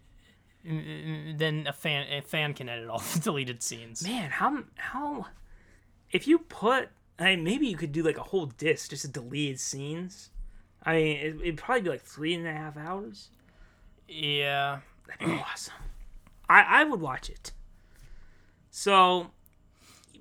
then 0.63 1.65
a 1.67 1.73
fan 1.73 2.07
a 2.11 2.21
fan 2.21 2.53
can 2.53 2.69
edit 2.69 2.89
all 2.89 2.99
the 3.13 3.19
deleted 3.19 3.61
scenes. 3.61 4.03
Man, 4.03 4.31
how 4.31 4.63
how 4.75 5.27
if 6.11 6.27
you 6.27 6.39
put 6.39 6.89
I 7.19 7.35
mean, 7.35 7.43
maybe 7.43 7.67
you 7.67 7.77
could 7.77 7.91
do 7.91 8.03
like 8.03 8.17
a 8.17 8.23
whole 8.23 8.47
disc 8.47 8.89
just 8.89 9.05
of 9.05 9.13
deleted 9.13 9.59
scenes. 9.59 10.29
I 10.83 10.95
mean, 10.95 11.17
it, 11.17 11.35
it'd 11.41 11.57
probably 11.57 11.81
be 11.81 11.89
like 11.89 12.01
three 12.01 12.33
and 12.33 12.47
a 12.47 12.51
half 12.51 12.75
hours. 12.77 13.29
Yeah. 14.07 14.79
That'd 15.07 15.27
be 15.27 15.41
awesome. 15.41 15.75
I 16.49 16.61
I 16.61 16.83
would 16.83 17.01
watch 17.01 17.29
it. 17.29 17.51
So 18.71 19.31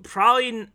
probably 0.03 0.67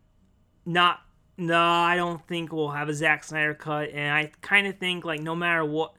not. 0.69 1.01
No, 1.37 1.61
I 1.61 1.95
don't 1.97 2.27
think 2.27 2.53
we'll 2.53 2.71
have 2.71 2.89
a 2.89 2.95
Zack 2.95 3.23
Snyder 3.23 3.55
cut, 3.55 3.91
and 3.91 4.13
I 4.13 4.33
kind 4.41 4.67
of 4.67 4.79
think 4.79 5.05
like 5.05 5.21
no 5.21 5.37
matter 5.37 5.65
what, 5.65 5.95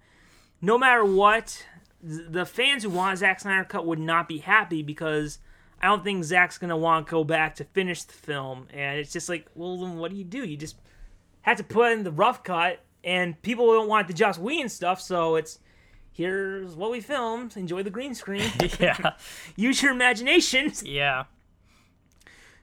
no 0.62 0.78
matter 0.78 1.06
what, 1.06 1.66
the 2.02 2.46
fans 2.46 2.84
who 2.84 2.90
want 2.90 3.18
Zack 3.20 3.40
Snyder 3.40 3.64
cut 3.64 3.86
would 3.86 4.00
not 4.00 4.28
be 4.28 4.40
happy 4.40 4.84
because 4.84 5.40
I 5.82 5.88
don't 5.88 6.04
think 6.04 6.26
Zack's 6.26 6.58
gonna 6.58 6.78
want 6.78 7.08
to 7.08 7.12
go 7.12 7.24
back 7.24 7.56
to 7.56 7.64
finish 7.64 8.04
the 8.04 8.14
film, 8.14 8.68
and 8.74 9.00
it's 9.00 9.14
just 9.14 9.30
like, 9.30 9.48
well, 9.56 9.78
then 9.78 9.98
what 9.98 10.12
do 10.12 10.18
you 10.18 10.26
do? 10.26 10.44
You 10.46 10.58
just 10.58 10.76
have 11.44 11.58
to 11.58 11.64
put 11.64 11.94
in 11.94 12.04
the 12.04 12.12
rough 12.12 12.44
cut, 12.44 12.82
and 13.04 13.42
people 13.42 13.66
don't 13.74 13.88
want 13.88 14.08
the 14.08 14.14
Joss 14.14 14.38
Whedon 14.38 14.68
stuff, 14.68 15.00
so 15.00 15.36
it's 15.36 15.60
here's 16.12 16.76
what 16.76 16.92
we 16.92 17.00
filmed. 17.00 17.56
Enjoy 17.56 17.82
the 17.82 17.90
green 17.90 18.14
screen. 18.14 18.52
Yeah. 18.80 19.14
Use 19.56 19.82
your 19.82 19.94
imagination. 19.94 20.74
Yeah. 20.84 21.26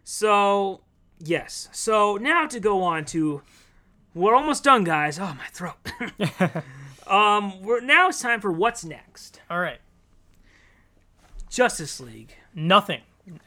So, 0.04 0.82
yes. 1.18 1.68
So 1.73 2.16
now 2.16 2.46
to 2.46 2.61
go 2.61 2.82
on 2.82 3.04
to, 3.06 3.42
we're 4.14 4.35
almost 4.35 4.64
done, 4.64 4.85
guys. 4.85 5.18
Oh 5.18 5.37
my 5.37 5.46
throat. 5.52 6.64
um, 7.06 7.62
we're 7.62 7.80
now 7.80 8.08
it's 8.08 8.20
time 8.20 8.40
for 8.40 8.52
what's 8.52 8.85
next. 8.85 9.40
All 9.50 9.61
right. 9.61 9.80
Justice 11.49 12.00
League. 12.00 12.37
Nothing. 12.54 13.02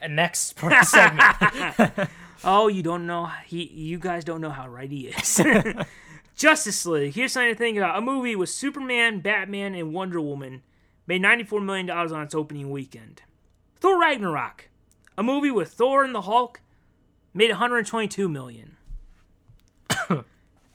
Next 0.08 0.56
part 0.56 0.72
of 0.72 0.80
the 0.80 0.84
segment. 0.84 2.10
Oh, 2.42 2.68
you 2.68 2.82
don't 2.82 3.06
know. 3.06 3.30
He, 3.46 3.64
you 3.64 3.98
guys 3.98 4.24
don't 4.24 4.40
know 4.40 4.50
how 4.50 4.66
right 4.68 4.90
he 4.90 5.08
is. 5.08 5.40
Justice 6.36 6.86
League. 6.86 7.14
Here's 7.14 7.32
something 7.32 7.52
to 7.52 7.58
think 7.58 7.76
about. 7.76 7.98
A 7.98 8.00
movie 8.00 8.34
with 8.34 8.48
Superman, 8.48 9.20
Batman, 9.20 9.74
and 9.74 9.92
Wonder 9.92 10.20
Woman 10.20 10.62
made 11.06 11.22
$94 11.22 11.62
million 11.62 11.90
on 11.90 12.22
its 12.22 12.34
opening 12.34 12.70
weekend. 12.70 13.22
Thor 13.78 14.00
Ragnarok. 14.00 14.70
A 15.18 15.22
movie 15.22 15.50
with 15.50 15.72
Thor 15.72 16.02
and 16.02 16.14
the 16.14 16.22
Hulk 16.22 16.60
made 17.34 17.50
122 17.50 18.28
million. 18.28 18.76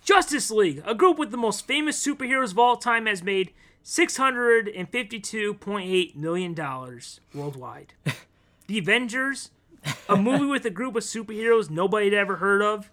Justice 0.03 0.51
League, 0.51 0.83
a 0.85 0.93
group 0.93 1.17
with 1.17 1.31
the 1.31 1.37
most 1.37 1.65
famous 1.65 2.05
superheroes 2.05 2.51
of 2.51 2.59
all 2.59 2.75
time, 2.77 3.07
has 3.07 3.23
made 3.23 3.51
$652.8 3.83 6.15
million 6.15 6.55
worldwide. 7.33 7.93
the 8.67 8.77
Avengers, 8.77 9.49
a 10.09 10.15
movie 10.15 10.45
with 10.45 10.65
a 10.65 10.69
group 10.69 10.95
of 10.95 11.03
superheroes 11.03 11.69
nobody 11.69 12.05
had 12.05 12.13
ever 12.13 12.37
heard 12.37 12.61
of, 12.61 12.89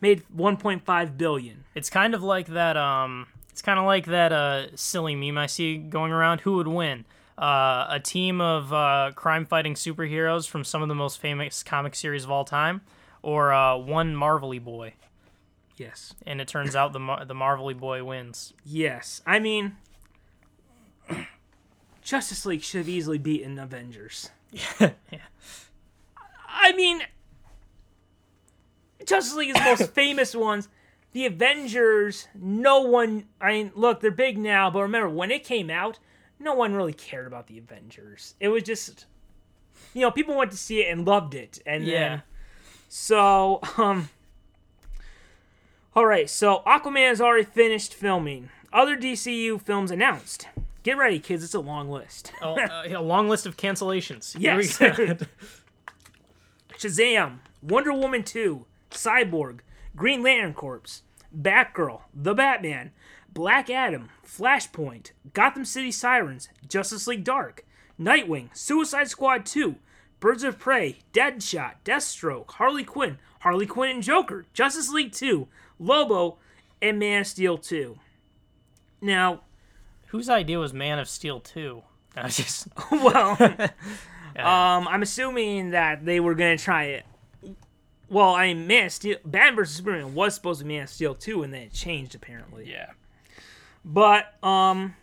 made 0.00 0.22
1.5 0.34 1.18
billion. 1.18 1.64
it's 1.74 1.90
kind 1.90 2.14
of 2.14 2.22
like 2.22 2.46
that. 2.48 2.76
Um, 2.76 3.26
it's 3.50 3.62
kind 3.62 3.78
of 3.78 3.84
like 3.84 4.06
that 4.06 4.32
uh, 4.32 4.74
silly 4.76 5.14
meme 5.14 5.36
I 5.36 5.46
see 5.46 5.76
going 5.76 6.12
around. 6.12 6.40
Who 6.42 6.54
would 6.54 6.68
win? 6.68 7.04
Uh, 7.40 7.86
a 7.88 7.98
team 7.98 8.38
of 8.38 8.70
uh, 8.70 9.12
crime-fighting 9.14 9.72
superheroes 9.72 10.46
from 10.46 10.62
some 10.62 10.82
of 10.82 10.88
the 10.88 10.94
most 10.94 11.18
famous 11.18 11.62
comic 11.62 11.94
series 11.94 12.22
of 12.24 12.30
all 12.30 12.44
time, 12.44 12.82
or 13.22 13.50
uh, 13.50 13.76
one 13.78 14.14
Marvelly 14.14 14.58
boy? 14.58 14.92
Yes. 15.78 16.14
And 16.26 16.42
it 16.42 16.48
turns 16.48 16.76
out 16.76 16.92
the 16.92 17.00
Mar- 17.00 17.24
the 17.24 17.32
Marvelly 17.34 17.72
boy 17.72 18.04
wins. 18.04 18.52
Yes. 18.66 19.22
I 19.26 19.38
mean, 19.38 19.76
Justice 22.02 22.44
League 22.44 22.62
should 22.62 22.78
have 22.80 22.88
easily 22.90 23.16
beaten 23.16 23.58
Avengers. 23.58 24.28
yeah. 24.52 24.90
I 26.48 26.72
mean, 26.72 27.00
Justice 29.06 29.34
League 29.34 29.50
is 29.50 29.54
the 29.54 29.64
most 29.64 29.90
famous 29.94 30.34
ones. 30.36 30.68
The 31.12 31.24
Avengers, 31.24 32.28
no 32.34 32.82
one. 32.82 33.24
I 33.40 33.52
mean, 33.52 33.72
look, 33.74 34.00
they're 34.00 34.10
big 34.10 34.36
now, 34.36 34.70
but 34.70 34.82
remember 34.82 35.08
when 35.08 35.30
it 35.30 35.42
came 35.44 35.70
out, 35.70 35.98
no 36.40 36.54
one 36.54 36.74
really 36.74 36.92
cared 36.92 37.26
about 37.28 37.46
the 37.46 37.58
Avengers. 37.58 38.34
It 38.40 38.48
was 38.48 38.64
just, 38.64 39.06
you 39.94 40.00
know, 40.00 40.10
people 40.10 40.34
went 40.36 40.50
to 40.50 40.56
see 40.56 40.80
it 40.80 40.90
and 40.90 41.06
loved 41.06 41.34
it, 41.34 41.60
and 41.66 41.84
Yeah. 41.84 42.08
then 42.08 42.22
so 42.88 43.60
um. 43.76 44.08
All 45.94 46.06
right, 46.06 46.30
so 46.30 46.62
Aquaman 46.66 47.08
has 47.08 47.20
already 47.20 47.44
finished 47.44 47.94
filming. 47.94 48.48
Other 48.72 48.96
DCU 48.96 49.60
films 49.60 49.90
announced. 49.90 50.46
Get 50.84 50.96
ready, 50.96 51.18
kids. 51.18 51.42
It's 51.44 51.52
a 51.54 51.60
long 51.60 51.90
list. 51.90 52.32
Oh, 52.40 52.56
uh, 52.58 52.84
a 52.86 53.02
long 53.02 53.28
list 53.28 53.44
of 53.44 53.56
cancellations. 53.56 54.38
Here 54.38 54.60
Yes. 54.60 54.78
Shazam, 56.78 57.38
Wonder 57.62 57.92
Woman 57.92 58.22
2, 58.22 58.64
Cyborg, 58.90 59.60
Green 59.96 60.22
Lantern 60.22 60.54
Corps, 60.54 61.02
Batgirl, 61.36 62.02
The 62.14 62.34
Batman, 62.34 62.92
Black 63.32 63.70
Adam, 63.70 64.08
Flashpoint, 64.26 65.12
Gotham 65.32 65.64
City 65.64 65.90
Sirens, 65.90 66.48
Justice 66.68 67.06
League 67.06 67.24
Dark, 67.24 67.64
Nightwing, 67.98 68.54
Suicide 68.56 69.08
Squad 69.08 69.46
2, 69.46 69.76
Birds 70.18 70.42
of 70.44 70.58
Prey, 70.58 70.98
Deadshot, 71.12 71.74
Deathstroke, 71.84 72.50
Harley 72.52 72.84
Quinn, 72.84 73.18
Harley 73.40 73.66
Quinn 73.66 73.90
and 73.96 74.02
Joker, 74.02 74.44
Justice 74.52 74.90
League 74.90 75.12
2, 75.12 75.48
Lobo, 75.78 76.38
and 76.82 76.98
Man 76.98 77.22
of 77.22 77.26
Steel 77.26 77.56
2. 77.56 77.98
Now, 79.00 79.42
Whose 80.08 80.28
idea 80.28 80.58
was 80.58 80.72
Man 80.72 80.98
of 80.98 81.08
Steel 81.08 81.38
2? 81.40 81.82
I 82.16 82.24
was 82.24 82.36
just 82.36 82.68
well, 82.90 83.36
um, 83.40 84.88
I'm 84.88 85.02
assuming 85.02 85.70
that 85.70 86.04
they 86.04 86.18
were 86.18 86.34
gonna 86.34 86.58
try 86.58 86.84
it. 86.84 87.06
Well, 88.08 88.34
I 88.34 88.52
mean, 88.52 88.66
Man 88.66 88.86
of 88.86 88.92
Steel, 88.92 89.18
Batman 89.24 89.54
vs 89.56 89.76
Superman 89.76 90.14
was 90.14 90.34
supposed 90.34 90.58
to 90.58 90.64
be 90.64 90.74
Man 90.74 90.82
of 90.82 90.88
Steel 90.88 91.14
too, 91.14 91.44
and 91.44 91.54
then 91.54 91.62
it 91.62 91.72
changed 91.72 92.16
apparently. 92.16 92.68
yeah. 92.68 92.90
But 93.84 94.34
um, 94.44 94.94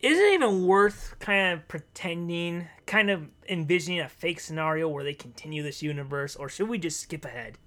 is 0.00 0.18
it 0.18 0.34
even 0.34 0.66
worth 0.66 1.16
kind 1.18 1.54
of 1.54 1.66
pretending, 1.66 2.66
kind 2.86 3.10
of 3.10 3.28
envisioning 3.48 4.00
a 4.00 4.08
fake 4.08 4.40
scenario 4.40 4.88
where 4.88 5.02
they 5.04 5.14
continue 5.14 5.62
this 5.62 5.82
universe, 5.82 6.36
or 6.36 6.48
should 6.48 6.68
we 6.68 6.78
just 6.78 7.00
skip 7.00 7.24
ahead? 7.24 7.58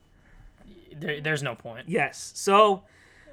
There, 0.95 1.19
there's 1.21 1.43
no 1.43 1.55
point. 1.55 1.89
Yes. 1.89 2.31
So, 2.35 2.83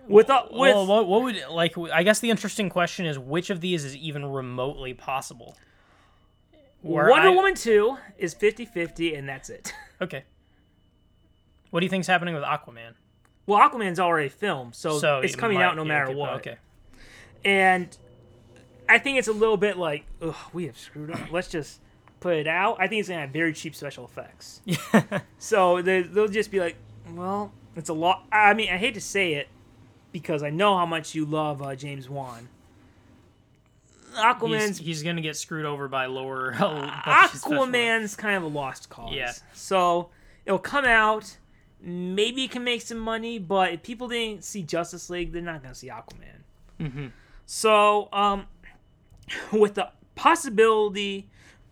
with 0.08 0.28
uh, 0.30 0.44
with 0.50 0.74
well, 0.74 0.86
what, 0.86 1.06
what 1.06 1.22
would 1.22 1.36
like? 1.50 1.76
I 1.92 2.02
guess 2.02 2.20
the 2.20 2.30
interesting 2.30 2.68
question 2.68 3.06
is 3.06 3.18
which 3.18 3.50
of 3.50 3.60
these 3.60 3.84
is 3.84 3.96
even 3.96 4.24
remotely 4.24 4.94
possible. 4.94 5.56
Where 6.82 7.08
Wonder 7.08 7.28
I- 7.28 7.34
Woman 7.34 7.54
two 7.54 7.96
is 8.18 8.34
50-50, 8.34 9.16
and 9.18 9.28
that's 9.28 9.48
it. 9.50 9.72
Okay. 10.02 10.24
What 11.70 11.80
do 11.80 11.86
you 11.86 11.90
think's 11.90 12.08
happening 12.08 12.34
with 12.34 12.42
Aquaman? 12.42 12.94
Well, 13.46 13.58
Aquaman's 13.60 14.00
already 14.00 14.28
filmed, 14.30 14.74
so, 14.74 14.98
So 14.98 15.20
it's 15.20 15.36
coming 15.36 15.58
might- 15.58 15.64
out 15.64 15.76
no 15.76 15.84
matter 15.84 16.06
okay, 16.06 16.14
what. 16.14 16.30
Okay. 16.34 16.56
and 17.44 17.96
I 18.88 18.98
think 18.98 19.18
it's 19.18 19.28
a 19.28 19.32
little 19.32 19.56
bit 19.56 19.76
like, 19.78 20.04
ugh, 20.22 20.34
we 20.52 20.66
have 20.66 20.78
screwed 20.78 21.10
up. 21.10 21.30
Let's 21.32 21.48
just 21.48 21.80
put 22.20 22.36
it 22.36 22.46
out. 22.46 22.76
I 22.80 22.86
think 22.88 23.00
it's 23.00 23.08
gonna 23.08 23.20
have 23.22 23.30
very 23.30 23.52
cheap 23.52 23.74
special 23.74 24.04
effects. 24.04 24.60
so 25.38 25.80
they, 25.82 26.02
they'll 26.02 26.28
just 26.28 26.50
be 26.50 26.60
like, 26.60 26.76
well, 27.12 27.52
it's 27.76 27.88
a 27.90 27.94
lot. 27.94 28.24
I 28.32 28.54
mean, 28.54 28.70
I 28.70 28.76
hate 28.78 28.94
to 28.94 29.00
say 29.00 29.34
it 29.34 29.48
because 30.12 30.42
I 30.42 30.50
know 30.50 30.76
how 30.76 30.86
much 30.86 31.14
you 31.14 31.24
love 31.26 31.60
uh, 31.62 31.74
James 31.74 32.08
Wan. 32.08 32.48
Aquaman's 34.14 34.78
He's, 34.78 34.86
he's 34.86 35.02
gonna 35.02 35.20
get 35.20 35.36
screwed 35.36 35.64
over 35.66 35.88
by 35.88 36.06
lower. 36.06 36.52
Aquaman's 36.58 38.14
kind 38.16 38.36
of 38.36 38.42
a 38.44 38.46
lost 38.46 38.88
cause. 38.88 39.12
Yeah. 39.12 39.32
So 39.54 40.10
it'll 40.46 40.58
come 40.58 40.84
out. 40.84 41.36
Maybe 41.84 42.44
it 42.44 42.50
can 42.50 42.64
make 42.64 42.82
some 42.82 42.98
money, 42.98 43.38
but 43.38 43.72
if 43.74 43.82
people 43.82 44.08
didn't 44.08 44.44
see 44.44 44.62
Justice 44.62 45.10
League, 45.10 45.32
they're 45.32 45.42
not 45.42 45.62
gonna 45.62 45.74
see 45.74 45.88
Aquaman. 45.88 46.42
Mm-hmm. 46.80 47.06
So, 47.46 48.08
um, 48.12 48.46
with 49.52 49.74
the 49.74 49.90
possibility, 50.14 51.28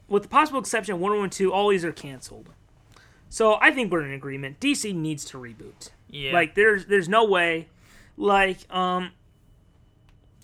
with 0.09 0.25
the 0.25 0.29
possible 0.29 0.61
exception 0.61 0.95
of 0.95 1.01
Wonder 1.01 1.17
Woman 1.17 1.31
two, 1.31 1.53
all 1.53 1.71
these 1.71 1.85
are 1.85 1.93
canceled. 1.93 2.51
So 3.33 3.57
I 3.63 3.71
think 3.71 3.91
we're 3.91 4.05
in 4.05 4.13
agreement. 4.13 4.61
DC 4.61 4.95
needs 4.95 5.25
to 5.27 5.39
reboot. 5.39 5.91
Yeah. 6.11 6.35
Like 6.35 6.55
there's 6.55 6.85
there's 6.85 7.09
no 7.09 7.25
way. 7.25 7.69
Like 8.19 8.59
um, 8.73 9.13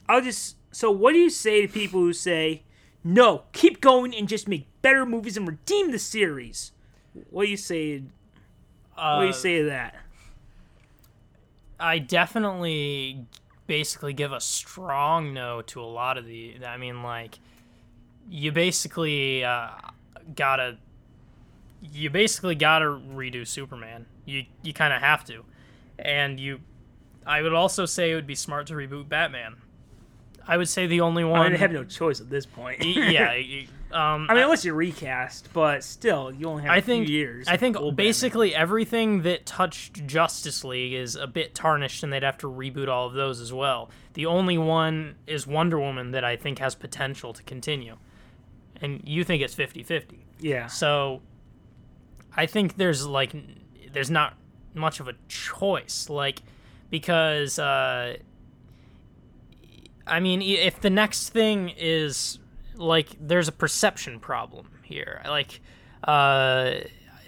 I'll 0.08 0.22
just. 0.22 0.56
So 0.70 0.90
what 0.90 1.12
do 1.12 1.18
you 1.18 1.28
say 1.28 1.66
to 1.66 1.68
people 1.68 2.00
who 2.00 2.12
say, 2.12 2.62
no, 3.04 3.42
keep 3.52 3.80
going 3.80 4.14
and 4.14 4.28
just 4.28 4.48
make 4.48 4.66
better 4.80 5.04
movies 5.04 5.36
and 5.36 5.46
redeem 5.46 5.90
the 5.90 5.98
series? 5.98 6.72
What 7.28 7.44
do 7.44 7.50
you 7.50 7.56
say? 7.58 8.04
Uh, 8.98 9.14
What 9.16 9.22
do 9.22 9.26
you 9.28 9.32
say 9.32 9.58
to 9.58 9.64
that? 9.66 9.94
I 11.80 11.98
definitely 11.98 13.24
basically 13.66 14.12
give 14.12 14.32
a 14.32 14.40
strong 14.40 15.32
no 15.32 15.62
to 15.62 15.80
a 15.80 15.84
lot 15.86 16.18
of 16.18 16.26
the. 16.26 16.56
I 16.66 16.76
mean, 16.76 17.02
like, 17.02 17.38
you 18.28 18.52
basically 18.52 19.44
uh, 19.44 19.68
gotta. 20.34 20.78
You 21.92 22.10
basically 22.10 22.56
gotta 22.56 22.86
redo 22.86 23.46
Superman. 23.46 24.06
You 24.24 24.44
you 24.62 24.72
kind 24.72 24.92
of 24.92 25.00
have 25.00 25.24
to, 25.26 25.44
and 25.98 26.40
you. 26.40 26.60
I 27.24 27.42
would 27.42 27.52
also 27.52 27.84
say 27.84 28.10
it 28.10 28.14
would 28.14 28.26
be 28.26 28.34
smart 28.34 28.66
to 28.68 28.74
reboot 28.74 29.08
Batman. 29.08 29.56
I 30.46 30.56
would 30.56 30.68
say 30.68 30.86
the 30.86 31.02
only 31.02 31.22
I 31.22 31.26
one. 31.26 31.42
mean, 31.42 31.52
they 31.52 31.58
have 31.58 31.72
no 31.72 31.84
choice 31.84 32.20
at 32.20 32.30
this 32.30 32.46
point. 32.46 32.82
Yeah, 32.84 33.34
Um, 33.90 34.26
I 34.28 34.34
mean, 34.34 34.42
unless 34.44 34.64
you 34.64 34.74
recast, 34.74 35.48
but 35.52 35.82
still, 35.82 36.30
you 36.30 36.46
only 36.48 36.62
have 36.64 36.72
I 36.72 36.76
a 36.76 36.82
think 36.82 37.06
few 37.06 37.16
years. 37.16 37.48
I 37.48 37.56
think 37.56 37.76
basically 37.96 38.54
everything 38.54 39.22
that 39.22 39.46
touched 39.46 40.06
Justice 40.06 40.62
League 40.62 40.92
is 40.92 41.16
a 41.16 41.26
bit 41.26 41.54
tarnished, 41.54 42.02
and 42.02 42.12
they'd 42.12 42.22
have 42.22 42.38
to 42.38 42.48
reboot 42.48 42.88
all 42.88 43.06
of 43.06 43.14
those 43.14 43.40
as 43.40 43.52
well. 43.52 43.90
The 44.12 44.26
only 44.26 44.58
one 44.58 45.14
is 45.26 45.46
Wonder 45.46 45.78
Woman 45.78 46.10
that 46.10 46.24
I 46.24 46.36
think 46.36 46.58
has 46.58 46.74
potential 46.74 47.32
to 47.32 47.42
continue, 47.44 47.96
and 48.80 49.00
you 49.06 49.24
think 49.24 49.42
it's 49.42 49.54
50-50. 49.54 50.18
Yeah. 50.40 50.66
So 50.66 51.22
I 52.36 52.46
think 52.46 52.76
there's 52.76 53.06
like 53.06 53.34
there's 53.92 54.10
not 54.10 54.34
much 54.74 55.00
of 55.00 55.08
a 55.08 55.14
choice, 55.28 56.10
like 56.10 56.42
because 56.90 57.58
uh, 57.58 58.16
I 60.06 60.20
mean, 60.20 60.42
if 60.42 60.80
the 60.80 60.90
next 60.90 61.30
thing 61.30 61.72
is 61.76 62.38
like 62.78 63.08
there's 63.20 63.48
a 63.48 63.52
perception 63.52 64.20
problem 64.20 64.70
here, 64.82 65.20
like 65.26 65.60
uh, 66.04 66.74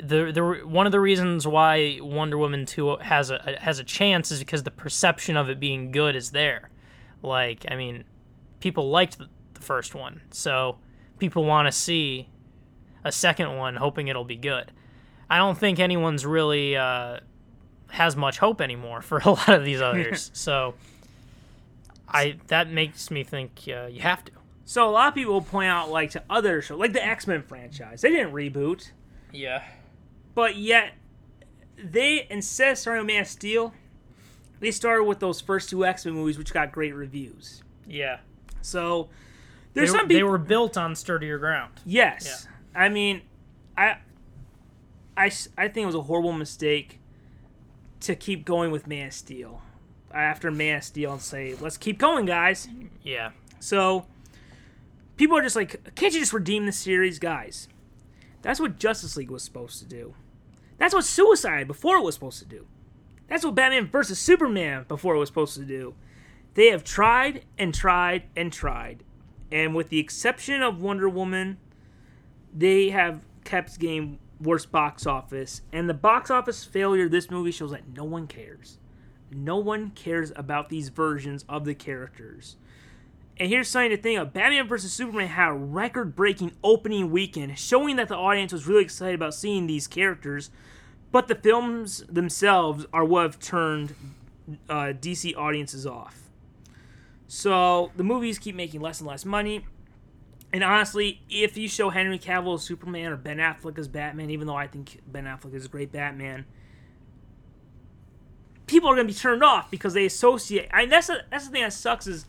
the 0.03 0.33
the 0.33 0.63
one 0.65 0.87
of 0.87 0.93
the 0.93 1.01
reasons 1.01 1.47
why 1.47 1.99
Wonder 2.01 2.39
Woman 2.39 2.65
two 2.65 2.97
has 2.97 3.31
a 3.31 3.57
has 3.61 3.79
a 3.79 3.85
chance 3.85 4.31
is 4.31 4.39
because 4.39 4.63
the 4.63 4.71
perception 4.71 5.37
of 5.37 5.51
it 5.51 5.61
being 5.61 5.91
good 5.91 6.17
is 6.17 6.31
there. 6.31 6.71
Like, 7.23 7.67
I 7.69 7.77
mean, 7.77 8.05
people 8.61 8.89
liked 8.89 9.19
the, 9.19 9.29
the 9.55 9.61
first 9.61 9.95
one, 9.95 10.23
so 10.31 10.79
people 11.19 11.45
want 11.45 11.67
to 11.67 11.73
see 11.73 12.29
a 13.05 13.13
second 13.13 13.57
one, 13.57 13.77
hoping 13.77 14.09
it'll 14.09 14.25
be 14.25 14.37
good. 14.37 14.73
I 15.29 15.37
don't 15.37 15.59
think 15.59 15.79
anyone's 15.79 16.25
really 16.25 16.77
uh, 16.77 17.21
has 17.91 18.17
much 18.17 18.39
hope 18.39 18.61
anymore 18.61 19.03
for 19.03 19.19
a 19.19 19.31
lot 19.31 19.49
of 19.49 19.65
these 19.65 19.81
others. 19.81 20.31
so, 20.35 20.75
I 22.09 22.37
that 22.47 22.71
makes 22.71 23.11
me 23.11 23.25
think 23.25 23.65
uh, 23.69 23.87
you 23.87 24.01
have 24.01 24.25
to. 24.27 24.33
So 24.71 24.89
a 24.89 24.93
lot 24.93 25.09
of 25.09 25.15
people 25.17 25.41
point 25.43 25.69
out, 25.69 25.91
like 25.91 26.11
to 26.13 26.23
other 26.31 26.63
shows, 26.63 26.79
like 26.79 26.93
the 26.93 27.05
X 27.05 27.27
Men 27.27 27.43
franchise, 27.43 28.03
they 28.03 28.11
didn't 28.11 28.33
reboot, 28.33 28.93
Yeah. 29.33 29.65
but 30.33 30.55
yet 30.55 30.93
they 31.77 32.25
instead 32.31 32.71
of 32.71 32.79
starting 32.79 33.05
with 33.05 33.09
Man 33.13 33.23
of 33.23 33.27
Steel, 33.27 33.75
they 34.61 34.71
started 34.71 35.03
with 35.03 35.19
those 35.19 35.41
first 35.41 35.71
two 35.71 35.85
X 35.85 36.05
Men 36.07 36.15
movies, 36.15 36.39
which 36.39 36.53
got 36.53 36.71
great 36.71 36.95
reviews. 36.95 37.65
Yeah. 37.85 38.19
So 38.63 39.09
They, 39.75 39.81
there's 39.81 39.91
were- 39.91 39.99
some 39.99 40.07
they 40.09 40.23
were 40.23 40.39
built 40.39 40.77
on 40.77 40.95
sturdier 40.95 41.39
ground. 41.39 41.73
Yes, 41.85 42.47
I 42.73 42.91
mean, 42.91 43.23
I, 43.77 43.97
I, 45.17 45.33
I 45.59 45.67
think 45.67 45.79
it 45.79 45.87
was 45.87 45.97
a 45.97 46.03
horrible 46.03 46.33
mistake 46.33 47.01
to 48.03 48.15
keep 48.15 48.45
going 48.45 48.71
with 48.71 48.87
Man 48.87 49.09
of 49.09 49.15
Steel 49.15 49.63
after 50.15 50.53
Man 50.53 50.77
of 50.77 50.85
Steel 50.85 51.15
and 51.15 51.21
say, 51.21 51.57
let's 51.61 51.77
keep 51.77 51.99
going, 51.99 52.25
guys. 52.25 52.69
Yeah. 53.03 53.31
So 53.59 54.07
people 55.21 55.37
are 55.37 55.43
just 55.43 55.55
like, 55.55 55.95
can't 55.95 56.15
you 56.15 56.21
just 56.21 56.33
redeem 56.33 56.65
the 56.65 56.73
series, 56.73 57.19
guys? 57.19 57.69
That's 58.41 58.59
what 58.59 58.79
Justice 58.79 59.19
League 59.19 59.31
was 59.31 59.43
supposed 59.43 59.79
to 59.81 59.85
do. 59.85 60.15
That's 60.79 60.95
what 60.95 61.05
Suicide 61.05 61.67
before 61.67 61.99
it 61.99 62.03
was 62.03 62.15
supposed 62.15 62.39
to 62.39 62.47
do. 62.47 62.67
That's 63.29 63.45
what 63.45 63.55
Batman 63.55 63.87
versus 63.87 64.19
Superman 64.19 64.87
before 64.89 65.15
it 65.15 65.19
was 65.19 65.29
supposed 65.29 65.57
to 65.57 65.65
do. 65.67 65.95
They 66.55 66.69
have 66.69 66.85
tried 66.85 67.45
and 67.59 67.75
tried 67.75 68.23
and 68.35 68.51
tried, 68.51 69.05
and 69.53 69.75
with 69.75 69.91
the 69.91 69.99
exception 69.99 70.63
of 70.63 70.81
Wonder 70.81 71.09
Woman, 71.09 71.59
they 72.57 72.89
have 72.89 73.27
kept 73.45 73.79
game 73.79 74.21
worse 74.41 74.65
box 74.65 75.07
office. 75.07 75.61
And 75.71 75.87
the 75.87 75.95
box 75.95 76.31
office 76.31 76.65
failure 76.65 77.11
this 77.11 77.31
movie 77.31 77.53
shows 77.53 77.73
that 77.73 77.95
no 77.95 78.05
one 78.05 78.27
cares. 78.27 78.79
No 79.31 79.59
one 79.59 79.91
cares 79.91 80.33
about 80.35 80.71
these 80.71 80.89
versions 80.89 81.45
of 81.47 81.67
the 81.67 81.75
characters. 81.75 82.57
And 83.41 83.49
here's 83.49 83.69
something 83.69 83.91
to 83.91 83.97
think 83.97 84.21
of 84.21 84.35
Batman 84.35 84.69
vs. 84.69 84.93
Superman 84.93 85.29
had 85.29 85.49
a 85.49 85.55
record 85.55 86.15
breaking 86.15 86.53
opening 86.63 87.11
weekend, 87.11 87.59
showing 87.59 87.97
that 87.97 88.09
the 88.09 88.17
audience 88.17 88.53
was 88.53 88.67
really 88.67 88.83
excited 88.83 89.15
about 89.15 89.33
seeing 89.33 89.67
these 89.67 89.87
characters. 89.87 90.51
But 91.11 91.27
the 91.27 91.35
films 91.35 92.05
themselves 92.07 92.85
are 92.93 93.03
what 93.03 93.23
have 93.23 93.39
turned 93.41 93.95
uh, 94.69 94.93
DC 94.93 95.35
audiences 95.39 95.87
off. 95.87 96.29
So 97.29 97.93
the 97.97 98.05
movies 98.05 98.39
keep 98.39 98.55
making 98.55 98.83
less 98.83 99.01
and 99.01 99.09
less 99.09 99.25
money. 99.25 99.65
And 100.53 100.63
honestly, 100.63 101.23
if 101.31 101.57
you 101.57 101.67
show 101.67 101.89
Henry 101.89 102.19
Cavill 102.19 102.57
as 102.57 102.63
Superman 102.63 103.11
or 103.11 103.17
Ben 103.17 103.39
Affleck 103.39 103.79
as 103.79 103.89
Batman, 103.89 104.29
even 104.29 104.49
though 104.49 104.57
I 104.57 104.67
think 104.67 105.01
Ben 105.07 105.25
Affleck 105.25 105.55
is 105.55 105.65
a 105.65 105.69
great 105.69 105.91
Batman, 105.91 106.45
people 108.67 108.91
are 108.91 108.95
going 108.95 109.07
to 109.07 109.15
be 109.15 109.19
turned 109.19 109.43
off 109.43 109.71
because 109.71 109.95
they 109.95 110.05
associate. 110.05 110.69
I 110.75 110.85
that's 110.85 111.07
the, 111.07 111.25
that's 111.31 111.47
the 111.47 111.53
thing 111.53 111.63
that 111.63 111.73
sucks 111.73 112.07
is. 112.07 112.27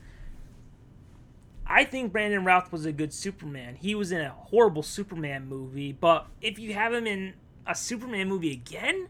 I 1.72 1.86
think 1.86 2.12
Brandon 2.12 2.44
Routh 2.44 2.72
was 2.72 2.86
a 2.86 2.92
good 2.92 3.14
Superman. 3.14 3.76
He 3.76 3.96
was 3.96 4.12
in 4.12 4.20
a 4.20 4.30
horrible 4.30 4.84
Superman 4.84 5.48
movie, 5.48 5.94
but 5.94 6.28
if 6.42 6.60
you 6.60 6.74
have 6.74 6.94
him 6.94 7.08
in 7.08 7.34
a 7.66 7.74
Superman 7.74 8.28
movie 8.28 8.52
again, 8.52 9.08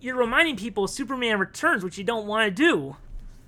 you're 0.00 0.14
reminding 0.14 0.56
people 0.56 0.86
Superman 0.86 1.40
Returns, 1.40 1.82
which 1.82 1.98
you 1.98 2.04
don't 2.04 2.26
want 2.28 2.46
to 2.46 2.50
do. 2.50 2.96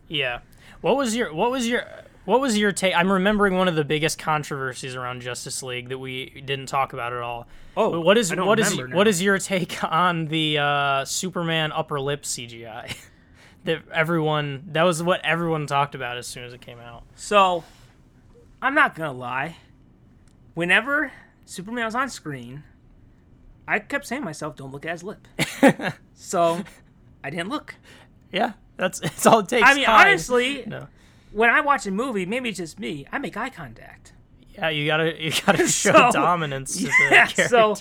Yeah. 0.09 0.41
What 0.81 0.97
was 0.97 1.15
your 1.15 1.33
what 1.33 1.53
was 1.53 1.69
your 1.69 1.87
what 2.25 2.41
was 2.41 2.59
your 2.59 2.73
take? 2.73 2.95
I'm 2.97 3.11
remembering 3.11 3.57
one 3.57 3.69
of 3.69 3.77
the 3.77 3.85
biggest 3.85 4.19
controversies 4.19 4.97
around 4.97 5.23
Justice 5.23 5.63
League 5.63 5.91
that 5.91 5.99
we 5.99 6.43
didn't 6.45 6.67
talk 6.67 6.93
about 6.93 7.13
at 7.13 7.21
all. 7.21 7.47
Oh, 7.77 8.01
what 8.01 8.19
is 8.19 8.35
what 8.35 8.59
is 8.59 8.77
now. 8.77 8.97
what 8.97 9.07
is 9.07 9.23
your 9.23 9.39
take 9.39 9.83
on 9.85 10.27
the 10.27 10.59
uh, 10.59 11.05
Superman 11.05 11.71
upper 11.71 12.01
lip 12.01 12.23
CGI? 12.23 12.97
that 13.65 13.83
everyone 13.93 14.65
that 14.73 14.83
was 14.83 15.03
what 15.05 15.25
everyone 15.25 15.67
talked 15.69 15.95
about 15.95 16.17
as 16.17 16.27
soon 16.27 16.43
as 16.45 16.53
it 16.53 16.61
came 16.61 16.81
out. 16.81 17.05
So, 17.15 17.63
I'm 18.65 18.75
not 18.75 18.95
gonna 18.95 19.13
lie. 19.13 19.57
Whenever 20.55 21.13
Superman 21.45 21.85
was 21.85 21.95
on 21.95 22.09
screen, 22.09 22.63
I 23.69 23.79
kept 23.79 24.07
saying 24.07 24.23
to 24.23 24.25
myself, 24.25 24.57
"Don't 24.57 24.71
look 24.73 24.87
at 24.87 24.93
his 24.93 25.03
lip." 25.03 25.27
so, 26.15 26.63
I 27.23 27.31
didn't 27.31 27.51
look. 27.51 27.75
Yeah, 28.33 28.53
that's 28.77 29.01
that's 29.01 29.27
all 29.27 29.41
it 29.41 29.49
takes. 29.49 29.69
I 29.69 29.75
mean, 29.75 29.85
Time. 29.85 30.07
honestly, 30.07 30.65
no. 30.67 30.89
when 31.33 31.51
I 31.51 31.61
watch 31.61 31.87
a 31.87 31.91
movie, 31.91 32.25
maybe 32.25 32.49
it's 32.49 32.59
just 32.59 32.81
me. 32.81 33.07
I 33.13 33.19
make 33.19 33.37
eye 33.37 33.51
contact. 33.51 34.13
Yeah, 34.55 34.71
you 34.71 34.87
gotta 34.87 35.23
you 35.23 35.31
gotta 35.45 35.69
show 35.69 35.93
So- 35.93 36.11
dominance 36.13 36.77
to 36.79 36.91
Yeah, 37.11 37.27
the 37.27 37.49
so- 37.49 37.77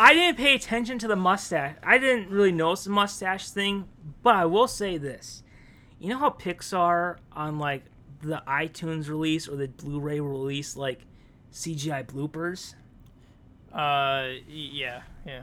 I 0.00 0.12
didn't 0.14 0.38
pay 0.38 0.54
attention 0.54 0.98
to 1.00 1.08
the 1.08 1.16
mustache. 1.16 1.76
I 1.82 1.98
didn't 1.98 2.30
really 2.30 2.52
notice 2.52 2.84
the 2.84 2.90
mustache 2.90 3.50
thing, 3.50 3.88
but 4.22 4.34
I 4.34 4.44
will 4.46 4.68
say 4.68 4.96
this. 4.96 5.42
You 5.98 6.08
know 6.10 6.18
how 6.18 6.30
Pixar 6.30 7.18
on 7.32 7.58
like 7.58 7.84
the 8.22 8.42
iTunes 8.46 9.08
release 9.08 9.48
or 9.48 9.56
the 9.56 9.68
Blu-ray 9.68 10.20
release 10.20 10.76
like 10.76 11.00
CGI 11.52 12.06
bloopers? 12.06 12.74
uh, 13.72 14.28
yeah, 14.48 15.02
yeah. 15.26 15.42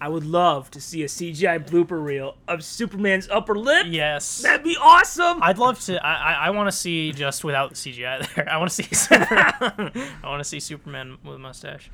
I 0.00 0.08
would 0.08 0.26
love 0.26 0.70
to 0.72 0.80
see 0.80 1.02
a 1.02 1.06
CGI 1.06 1.64
blooper 1.64 2.04
reel 2.04 2.36
of 2.48 2.64
Superman's 2.64 3.28
upper 3.30 3.56
lip. 3.56 3.86
Yes. 3.88 4.42
That'd 4.42 4.64
be 4.64 4.76
awesome. 4.80 5.40
I'd 5.40 5.56
love 5.58 5.80
to. 5.82 6.04
I 6.04 6.14
I, 6.14 6.32
I 6.46 6.50
want 6.50 6.66
to 6.66 6.76
see 6.76 7.12
just 7.12 7.44
without 7.44 7.70
the 7.70 7.76
CGI 7.76 8.28
there. 8.34 8.50
I 8.50 8.58
want 8.58 8.70
to 8.70 8.74
see. 8.74 8.94
Superman, 8.94 9.52
I 10.22 10.28
want 10.28 10.40
to 10.40 10.44
see 10.44 10.58
Superman 10.60 11.18
with 11.24 11.36
a 11.36 11.38
mustache. 11.38 11.90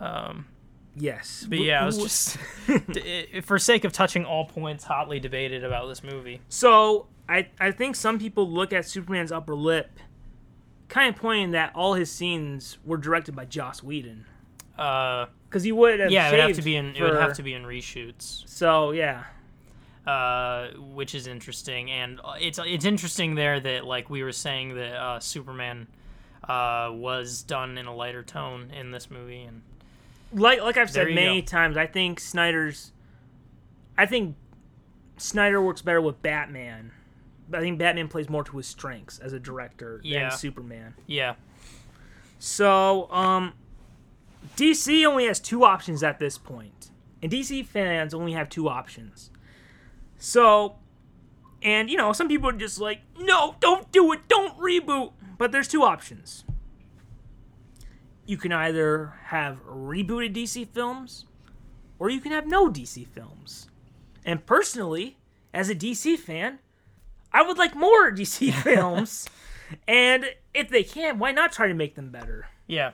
Um, 0.00 0.46
yes. 0.96 1.46
but 1.48 1.58
yeah, 1.58 1.82
I 1.82 1.86
was 1.86 1.98
just 1.98 2.38
for 3.42 3.58
sake 3.58 3.84
of 3.84 3.92
touching 3.92 4.24
all 4.24 4.46
points 4.46 4.84
hotly 4.84 5.20
debated 5.20 5.62
about 5.62 5.88
this 5.88 6.02
movie. 6.02 6.40
So 6.48 7.06
I 7.28 7.48
I 7.60 7.70
think 7.70 7.96
some 7.96 8.18
people 8.18 8.50
look 8.50 8.72
at 8.72 8.86
Superman's 8.86 9.32
upper 9.32 9.54
lip, 9.54 9.90
kind 10.88 11.14
of 11.14 11.20
pointing 11.20 11.52
that 11.52 11.72
all 11.74 11.94
his 11.94 12.10
scenes 12.10 12.78
were 12.84 12.96
directed 12.96 13.34
by 13.36 13.44
Joss 13.44 13.82
Whedon 13.82 14.24
Uh, 14.78 15.26
because 15.48 15.62
he 15.62 15.72
would 15.72 16.00
have 16.00 16.10
yeah, 16.10 16.28
it 16.28 16.32
would 16.32 16.40
have 16.40 16.56
to 16.56 16.62
be 16.62 16.76
in. 16.76 16.94
It 16.96 17.02
would 17.02 17.14
have 17.14 17.34
to 17.34 17.42
be 17.42 17.54
in 17.54 17.62
reshoots. 17.62 18.42
So 18.48 18.90
yeah, 18.90 19.24
uh, 20.06 20.68
which 20.76 21.14
is 21.14 21.26
interesting. 21.26 21.90
And 21.90 22.20
uh, 22.24 22.34
it's 22.40 22.58
it's 22.62 22.84
interesting 22.84 23.34
there 23.34 23.58
that 23.60 23.84
like 23.84 24.10
we 24.10 24.22
were 24.22 24.32
saying 24.32 24.74
that 24.74 24.94
uh, 24.94 25.20
Superman 25.20 25.86
uh, 26.44 26.90
was 26.92 27.42
done 27.42 27.78
in 27.78 27.86
a 27.86 27.94
lighter 27.94 28.22
tone 28.22 28.70
in 28.70 28.90
this 28.90 29.10
movie, 29.10 29.42
and 29.42 29.62
like 30.32 30.60
like 30.60 30.76
I've 30.76 30.90
said 30.90 31.08
many 31.14 31.40
go. 31.40 31.46
times, 31.46 31.76
I 31.76 31.86
think 31.86 32.20
Snyder's. 32.20 32.92
I 33.98 34.06
think 34.06 34.36
Snyder 35.16 35.60
works 35.62 35.82
better 35.82 36.00
with 36.00 36.20
Batman. 36.22 36.92
But 37.48 37.60
I 37.60 37.62
think 37.62 37.78
Batman 37.78 38.08
plays 38.08 38.28
more 38.28 38.42
to 38.42 38.56
his 38.56 38.66
strengths 38.66 39.20
as 39.20 39.32
a 39.32 39.38
director 39.38 40.00
Yeah. 40.02 40.28
than 40.30 40.38
Superman. 40.38 40.94
yeah, 41.06 41.36
So, 42.40 43.08
um, 43.12 43.52
DC 44.56 45.06
only 45.06 45.26
has 45.26 45.38
two 45.38 45.64
options 45.64 46.02
at 46.02 46.18
this 46.18 46.38
point, 46.38 46.90
and 47.22 47.30
DC 47.30 47.62
fans 47.64 48.12
only 48.12 48.32
have 48.32 48.48
two 48.48 48.68
options. 48.68 49.30
So, 50.18 50.76
and 51.62 51.88
you 51.88 51.96
know, 51.96 52.12
some 52.12 52.26
people 52.26 52.48
are 52.48 52.52
just 52.52 52.80
like, 52.80 53.02
"No, 53.16 53.54
don't 53.60 53.90
do 53.92 54.12
it, 54.12 54.26
don't 54.28 54.58
reboot." 54.58 55.12
But 55.38 55.52
there's 55.52 55.68
two 55.68 55.84
options. 55.84 56.44
You 58.26 58.36
can 58.36 58.52
either 58.52 59.14
have 59.26 59.64
rebooted 59.66 60.34
DC 60.34 60.68
films, 60.68 61.24
or 61.98 62.10
you 62.10 62.20
can 62.20 62.32
have 62.32 62.46
no 62.46 62.68
DC 62.68 63.06
films. 63.06 63.68
And 64.24 64.44
personally, 64.44 65.16
as 65.54 65.70
a 65.70 65.74
DC 65.74 66.18
fan, 66.18 66.58
I 67.32 67.42
would 67.42 67.58
like 67.58 67.74
more 67.74 68.10
DC 68.12 68.52
films. 68.62 69.28
and 69.86 70.26
if 70.52 70.68
they 70.68 70.82
can, 70.82 71.18
why 71.18 71.32
not 71.32 71.52
try 71.52 71.68
to 71.68 71.74
make 71.74 71.94
them 71.94 72.10
better? 72.10 72.48
Yeah. 72.66 72.92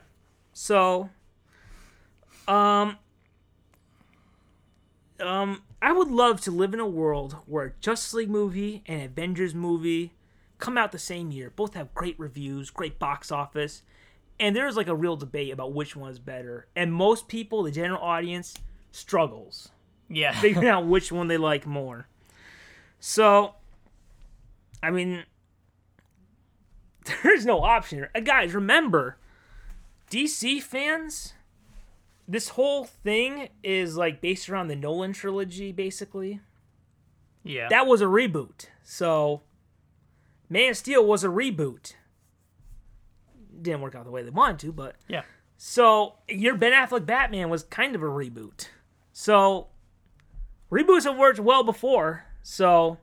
So, 0.53 1.11
um, 2.47 2.99
um, 5.21 5.62
I 5.81 5.92
would 5.92 6.09
love 6.09 6.40
to 6.42 6.51
live 6.51 6.75
in 6.75 6.81
a 6.81 6.87
world 6.87 7.37
where 7.47 7.64
a 7.66 7.73
Justice 7.81 8.14
League 8.14 8.31
movie 8.31 8.83
and 8.87 9.03
Avengers 9.03 9.55
movie 9.55 10.12
come 10.59 10.77
out 10.77 10.92
the 10.92 10.99
same 10.99 11.33
year. 11.33 11.51
Both 11.51 11.75
have 11.75 11.95
great 11.95 12.18
reviews, 12.18 12.71
great 12.71 12.99
box 12.99 13.33
office, 13.33 13.83
and 14.43 14.55
there's 14.55 14.77
like 14.77 14.89
a 14.89 14.95
real 14.95 15.17
debate 15.17 15.53
about 15.53 15.73
which 15.73 15.97
one 15.97 16.11
is 16.11 16.19
better. 16.19 16.67
And 16.77 16.93
most 16.93 17.29
people, 17.29 17.63
the 17.63 17.71
general 17.71 18.03
audience, 18.03 18.55
struggles 18.91 19.71
Yeah. 20.11 20.33
figuring 20.41 20.69
out 20.69 20.85
which 20.87 21.11
one 21.11 21.29
they 21.29 21.39
like 21.39 21.65
more. 21.67 22.09
So, 23.01 23.55
I 24.83 24.91
mean, 24.91 25.25
there's 27.23 27.47
no 27.47 27.63
option. 27.63 28.07
Uh, 28.15 28.21
Guys, 28.21 28.55
remember, 28.55 29.17
DC 30.11 30.61
fans, 30.63 31.35
this 32.29 32.51
whole 32.51 32.85
thing 32.85 33.49
is 33.63 33.97
like 33.97 34.21
based 34.21 34.49
around 34.49 34.69
the 34.69 34.77
Nolan 34.77 35.13
trilogy, 35.13 35.73
basically. 35.73 36.41
yeah. 37.45 37.69
That 37.69 37.87
was 37.87 38.01
a 38.01 38.07
reboot. 38.07 38.67
So, 38.85 39.43
Man 40.49 40.71
of 40.71 40.77
Steel 40.77 41.05
was 41.07 41.25
a 41.25 41.29
reboot. 41.29 41.95
Didn't 43.61 43.81
work 43.81 43.95
out 43.95 44.05
the 44.05 44.11
way 44.11 44.23
they 44.23 44.31
wanted 44.31 44.59
to, 44.61 44.73
but 44.73 44.97
yeah. 45.09 45.23
so 45.57 46.15
your 46.29 46.57
Ben 46.57 46.73
Affleck 46.73 47.07
Batman 47.07 47.51
was 47.51 47.65
kind 47.65 47.95
of 47.95 48.03
a 48.03 48.07
reboot. 48.07 48.69
So 49.12 49.69
reboots 50.71 51.05
have 51.05 51.17
worked 51.17 51.38
well 51.38 51.62
before. 51.62 52.25
So 52.43 52.99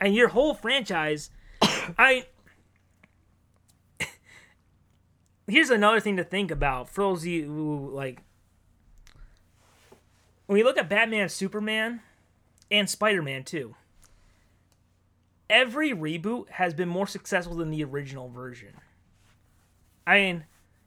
and 0.00 0.14
your 0.14 0.28
whole 0.28 0.54
franchise, 0.54 1.30
I. 1.62 2.26
Here's 5.46 5.70
another 5.70 6.00
thing 6.00 6.16
to 6.16 6.24
think 6.24 6.50
about 6.50 6.88
for 6.88 7.02
those 7.02 7.26
you 7.26 7.46
who 7.46 7.90
like. 7.92 8.20
When 10.46 10.58
you 10.58 10.64
look 10.64 10.78
at 10.78 10.88
Batman, 10.88 11.28
Superman, 11.28 12.02
and 12.70 12.88
Spider 12.88 13.22
Man 13.22 13.42
too, 13.44 13.74
every 15.50 15.90
reboot 15.90 16.50
has 16.50 16.74
been 16.74 16.88
more 16.88 17.06
successful 17.06 17.56
than 17.56 17.70
the 17.70 17.82
original 17.84 18.28
version. 18.28 18.74
I 20.06 20.18
mean, 20.18 20.44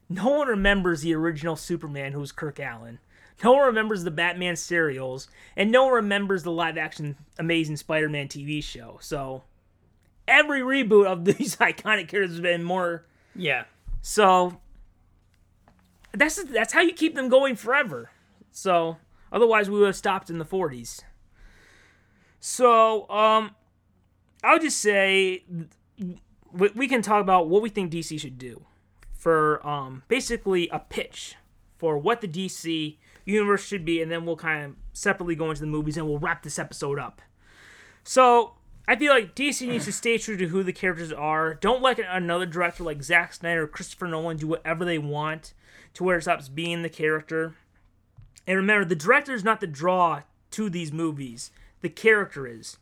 no 0.08 0.30
one 0.30 0.48
remembers 0.48 1.02
the 1.02 1.14
original 1.14 1.56
Superman, 1.56 2.14
who 2.14 2.20
was 2.20 2.32
Kirk 2.32 2.56
Alyn. 2.56 3.00
No 3.44 3.54
one 3.54 3.68
remembers 3.68 4.04
the 4.04 4.12
Batman 4.12 4.56
serials, 4.56 5.28
and 5.56 5.72
no 5.72 5.86
one 5.86 5.94
remembers 5.94 6.44
the 6.44 6.52
live-action 6.52 7.16
Amazing 7.38 7.78
Spider-Man 7.78 8.28
TV 8.28 8.64
show. 8.64 8.98
So, 9.02 9.44
every 10.28 10.62
reboot 10.62 11.06
of 11.06 11.26
these 11.38 11.56
iconic 11.58 12.08
characters 12.08 12.32
has 12.32 12.42
been 12.42 12.64
more. 12.64 13.06
Yeah. 13.36 13.66
So, 14.02 14.60
that's 16.12 16.44
that's 16.46 16.74
how 16.74 16.82
you 16.82 16.94
keep 16.94 17.16
them 17.16 17.30
going 17.30 17.56
forever. 17.56 18.10
So, 18.52 18.98
otherwise, 19.32 19.70
we 19.70 19.80
would 19.80 19.88
have 19.88 19.96
stopped 19.96 20.30
in 20.30 20.38
the 20.38 20.46
'40s. 20.46 21.02
So, 22.42 23.10
um, 23.10 23.56
I'll 24.44 24.60
just 24.60 24.80
say 24.80 25.44
we, 26.52 26.70
we 26.76 26.88
can 26.88 27.02
talk 27.02 27.22
about 27.22 27.48
what 27.48 27.62
we 27.62 27.70
think 27.70 27.92
DC 27.92 28.20
should 28.20 28.38
do 28.38 28.66
for 29.20 29.66
um 29.68 30.02
basically 30.08 30.70
a 30.70 30.80
pitch 30.80 31.36
for 31.78 31.98
what 31.98 32.22
the 32.22 32.28
DC 32.28 32.98
universe 33.26 33.64
should 33.64 33.86
be, 33.86 34.02
and 34.02 34.12
then 34.12 34.26
we'll 34.26 34.36
kind 34.36 34.66
of 34.66 34.76
separately 34.94 35.36
go 35.36 35.50
into 35.50 35.62
the 35.62 35.68
movies 35.68 35.98
and 35.98 36.08
we'll 36.08 36.18
wrap 36.18 36.42
this 36.42 36.58
episode 36.58 36.98
up. 36.98 37.22
So 38.04 38.54
I 38.88 38.96
feel 38.96 39.14
like 39.14 39.36
DC 39.36 39.68
needs 39.68 39.86
to 39.86 39.92
stay 39.92 40.18
true 40.18 40.36
to 40.38 40.48
who 40.48 40.64
the 40.64 40.74
characters 40.74 41.14
are. 41.14 41.54
Don't 41.54 41.82
let 41.82 42.00
another 42.00 42.46
director 42.46 42.84
like 42.84 43.04
Zack 43.04 43.34
Snyder 43.34 43.64
or 43.64 43.68
Christopher 43.68 44.08
Nolan 44.08 44.38
do 44.38 44.48
whatever 44.48 44.84
they 44.84 44.98
want 44.98 45.54
to 45.94 46.04
where 46.04 46.18
it 46.18 46.24
stops 46.24 46.50
being 46.50 46.82
the 46.82 46.90
character. 46.90 47.54
And 48.48 48.58
remember, 48.58 48.86
the 48.86 48.96
director 48.96 49.34
is 49.34 49.44
not 49.44 49.60
the 49.60 49.68
draw 49.68 50.24
to 50.52 50.70
these 50.70 50.92
movies. 50.92 51.52
The 51.82 51.90
character 51.90 52.48
is. 52.48 52.78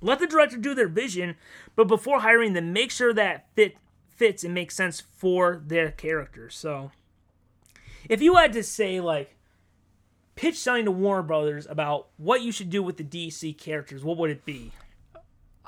Let 0.00 0.18
the 0.18 0.26
director 0.26 0.56
do 0.56 0.74
their 0.74 0.88
vision, 0.88 1.36
but 1.74 1.88
before 1.88 2.20
hiring 2.20 2.52
them, 2.52 2.72
make 2.72 2.90
sure 2.90 3.12
that 3.12 3.46
fit 3.54 3.76
fits 4.16 4.44
and 4.44 4.54
makes 4.54 4.76
sense 4.76 5.00
for 5.00 5.62
their 5.66 5.90
character. 5.90 6.50
So, 6.50 6.90
if 8.08 8.20
you 8.20 8.36
had 8.36 8.52
to 8.54 8.62
say 8.62 9.00
like 9.00 9.36
pitch 10.36 10.58
something 10.58 10.84
to 10.84 10.90
Warner 10.90 11.22
Brothers 11.22 11.66
about 11.68 12.08
what 12.16 12.42
you 12.42 12.52
should 12.52 12.70
do 12.70 12.82
with 12.82 12.96
the 12.96 13.04
DC 13.04 13.56
characters, 13.58 14.04
what 14.04 14.16
would 14.18 14.30
it 14.30 14.44
be? 14.44 14.72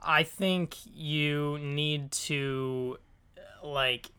I 0.03 0.23
think 0.23 0.77
you 0.95 1.59
need 1.59 2.13
to 2.13 2.99
like 3.63 4.11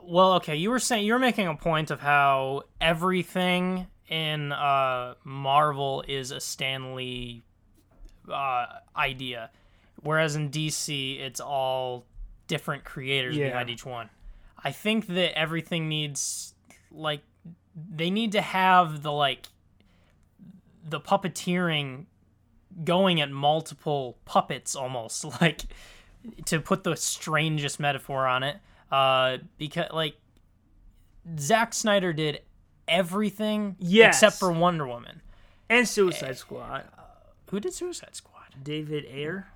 well, 0.00 0.34
okay, 0.34 0.56
you 0.56 0.70
were 0.70 0.78
saying 0.78 1.04
you 1.04 1.12
were 1.12 1.18
making 1.18 1.48
a 1.48 1.54
point 1.54 1.90
of 1.90 2.00
how 2.00 2.62
everything 2.80 3.86
in 4.08 4.52
uh 4.52 5.14
Marvel 5.24 6.02
is 6.08 6.30
a 6.30 6.40
Stan 6.40 6.94
Lee 6.94 7.42
uh 8.32 8.66
idea. 8.96 9.50
Whereas 10.02 10.36
in 10.36 10.50
DC 10.50 11.20
it's 11.20 11.40
all 11.40 12.06
different 12.48 12.84
creators 12.84 13.36
Yeah. 13.36 13.48
behind 13.50 13.70
each 13.70 13.86
one. 13.86 14.10
I 14.64 14.72
think 14.72 15.06
that 15.06 15.38
everything 15.38 15.88
needs 15.88 16.54
like 16.90 17.20
they 17.94 18.10
need 18.10 18.32
to 18.32 18.40
have 18.40 19.02
the 19.02 19.12
like 19.12 19.46
the 20.84 21.00
puppeteering 21.00 22.06
going 22.84 23.20
at 23.20 23.30
multiple 23.30 24.18
puppets 24.24 24.74
almost 24.74 25.24
like 25.40 25.62
to 26.46 26.60
put 26.60 26.82
the 26.82 26.96
strangest 26.96 27.78
metaphor 27.78 28.26
on 28.26 28.42
it 28.42 28.56
uh 28.90 29.38
because 29.58 29.86
like 29.92 30.14
Zack 31.38 31.74
Snyder 31.74 32.12
did 32.12 32.40
everything 32.88 33.76
Yes. 33.78 34.16
except 34.16 34.36
for 34.38 34.50
Wonder 34.50 34.86
Woman. 34.86 35.20
And 35.68 35.86
Suicide 35.86 36.38
Squad. 36.38 36.84
Who 37.50 37.60
did 37.60 37.74
Suicide 37.74 38.16
Squad? 38.16 38.54
David 38.62 39.04
Ayer. 39.04 39.48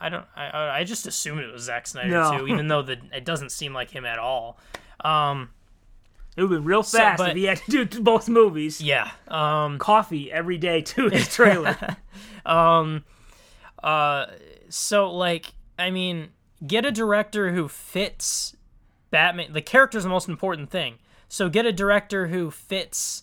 I 0.00 0.08
don't. 0.08 0.24
I, 0.34 0.78
I 0.80 0.84
just 0.84 1.06
assumed 1.06 1.40
it 1.40 1.52
was 1.52 1.62
Zack 1.64 1.86
Snyder 1.86 2.08
No. 2.08 2.38
too, 2.38 2.48
even 2.48 2.68
though 2.68 2.82
the 2.82 2.98
it 3.12 3.24
doesn't 3.24 3.50
seem 3.50 3.74
like 3.74 3.90
him 3.90 4.04
at 4.06 4.18
all. 4.18 4.58
Um, 5.04 5.50
It 6.36 6.42
would 6.42 6.50
be 6.50 6.56
real 6.56 6.82
fast 6.82 7.18
but- 7.18 7.30
if 7.30 7.36
he 7.36 7.44
had 7.44 7.58
to 7.68 7.84
do 7.84 8.00
both 8.02 8.28
movies. 8.28 8.80
yeah. 8.80 9.10
Um, 9.28 9.78
Coffee 9.78 10.32
every 10.32 10.56
day 10.58 10.80
to 10.82 11.08
his 11.10 11.28
trailer. 11.28 11.76
um, 12.46 13.04
uh, 13.82 14.26
so 14.68 15.10
like, 15.10 15.52
I 15.78 15.90
mean, 15.90 16.28
get 16.66 16.84
a 16.86 16.90
director 16.92 17.52
who 17.52 17.68
fits 17.68 18.56
Batman. 19.10 19.52
The 19.52 19.62
character 19.62 19.98
is 19.98 20.04
the 20.04 20.10
most 20.10 20.28
important 20.28 20.70
thing. 20.70 20.94
So 21.28 21.48
get 21.48 21.66
a 21.66 21.72
director 21.72 22.28
who 22.28 22.50
fits. 22.50 23.22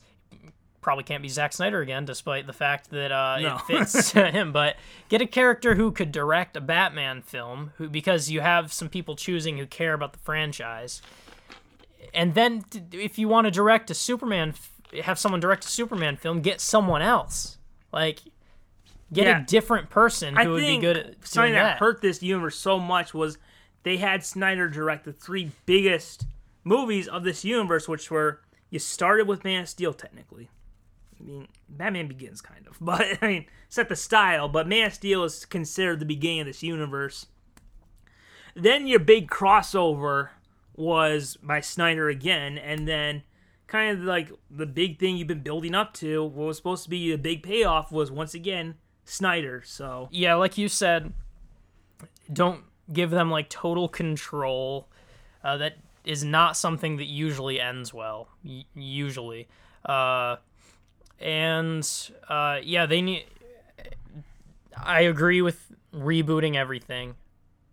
Probably 0.88 1.04
can't 1.04 1.21
be 1.21 1.28
Zack 1.28 1.52
Snyder 1.52 1.82
again, 1.82 2.06
despite 2.06 2.47
the 2.47 2.54
fact 2.54 2.91
that 2.91 3.12
uh, 3.12 3.39
No. 3.41 3.56
it 3.58 3.62
fits 3.89 4.12
him. 4.13 4.54
But 4.54 4.78
get 5.10 5.21
a 5.21 5.26
character 5.28 5.76
who 5.76 5.91
could 5.91 6.13
direct 6.13 6.56
a 6.56 6.62
Batman 6.62 7.21
film, 7.23 7.73
who 7.76 7.89
because 7.89 8.30
you 8.32 8.39
have 8.39 8.71
some 8.71 8.88
people 8.88 9.17
choosing 9.17 9.58
who 9.58 9.65
care 9.65 9.93
about 9.93 10.13
the 10.13 10.19
franchise. 10.19 11.02
And 12.13 12.36
then, 12.36 12.63
if 12.93 13.19
you 13.19 13.28
want 13.28 13.47
to 13.47 13.52
direct 13.52 13.91
a 13.91 13.93
Superman, 13.93 14.54
have 15.04 15.19
someone 15.19 15.41
direct 15.41 15.65
a 15.65 15.67
Superman 15.67 16.15
film, 16.15 16.39
get 16.39 16.62
someone 16.62 17.02
else. 17.02 17.58
Like, 17.91 18.19
get 19.12 19.28
Yeah. 19.28 19.41
a 19.41 19.45
different 19.45 19.89
person 19.89 20.38
who 20.38 20.41
I 20.41 20.47
would 20.47 20.62
be 20.62 20.78
good 20.78 20.95
at 20.95 21.28
something 21.28 21.52
that. 21.52 21.63
that. 21.63 21.78
hurt 21.80 22.02
this 22.02 22.23
universe 22.23 22.56
so 22.56 22.80
much 22.80 23.13
was 23.13 23.38
they 23.84 23.97
had 23.97 24.23
Snyder 24.23 24.69
direct 24.69 25.04
the 25.04 25.12
three 25.12 25.52
biggest 25.65 26.26
movies 26.63 27.10
of 27.10 27.26
this 27.26 27.43
universe, 27.43 27.89
which 27.89 28.10
were 28.10 28.39
you 28.69 28.80
started 28.80 29.28
with 29.28 29.43
Man 29.43 29.63
of 29.63 29.67
Steel 29.69 29.93
technically. 29.93 30.47
I 31.19 31.23
mean, 31.23 31.47
Batman 31.69 32.08
Begins 32.08 32.41
kind 32.41 32.65
of, 32.67 32.77
but 32.82 33.06
I 33.21 33.27
mean, 33.27 33.45
set 33.69 33.89
the 33.89 33.95
style. 33.95 34.47
But 34.47 34.67
Man 34.67 34.88
of 34.88 34.93
Steel 34.93 35.23
is 35.23 35.45
considered 35.45 35.99
the 35.99 36.06
beginning 36.06 36.41
of 36.41 36.47
this 36.47 36.63
universe. 36.63 37.27
Then 38.56 38.88
your 38.88 38.99
big 38.99 39.30
crossover 39.30 40.30
was 40.75 41.38
by 41.43 41.60
Snyder 41.60 42.10
again, 42.10 42.58
and 42.58 42.88
then 42.88 43.23
kind 43.67 43.97
of 43.97 44.03
like 44.03 44.32
the 44.49 44.65
big 44.65 44.99
thing 44.99 45.17
you've 45.17 45.27
been 45.27 45.41
building 45.41 45.75
up 45.75 45.93
to, 45.95 46.23
what 46.23 46.47
was 46.47 46.58
supposed 46.58 46.84
to 46.86 46.89
be 46.89 47.12
a 47.12 47.17
big 47.17 47.43
payoff, 47.43 47.91
was 47.91 48.10
once 48.10 48.34
again 48.34 48.75
Snyder. 49.06 49.62
So 49.65 50.10
yeah, 50.12 50.36
like 50.36 50.58
you 50.58 50.67
said, 50.67 51.13
don't 52.32 52.63
give 52.91 53.10
them 53.10 53.30
like 53.30 53.49
total 53.49 53.88
control. 53.88 54.88
Uh, 55.43 55.58
that 55.58 55.77
is 56.03 56.23
not 56.23 56.58
something 56.58 56.97
that 56.97 57.06
usually 57.06 57.60
ends 57.60 57.93
well. 57.93 58.30
Y- 58.43 58.65
usually, 58.73 59.47
uh, 59.86 60.38
and 61.19 61.88
uh, 62.30 62.60
yeah, 62.63 62.86
they 62.86 63.01
need. 63.01 63.25
I 64.75 65.01
agree 65.01 65.41
with 65.41 65.71
rebooting 65.93 66.56
everything. 66.56 67.15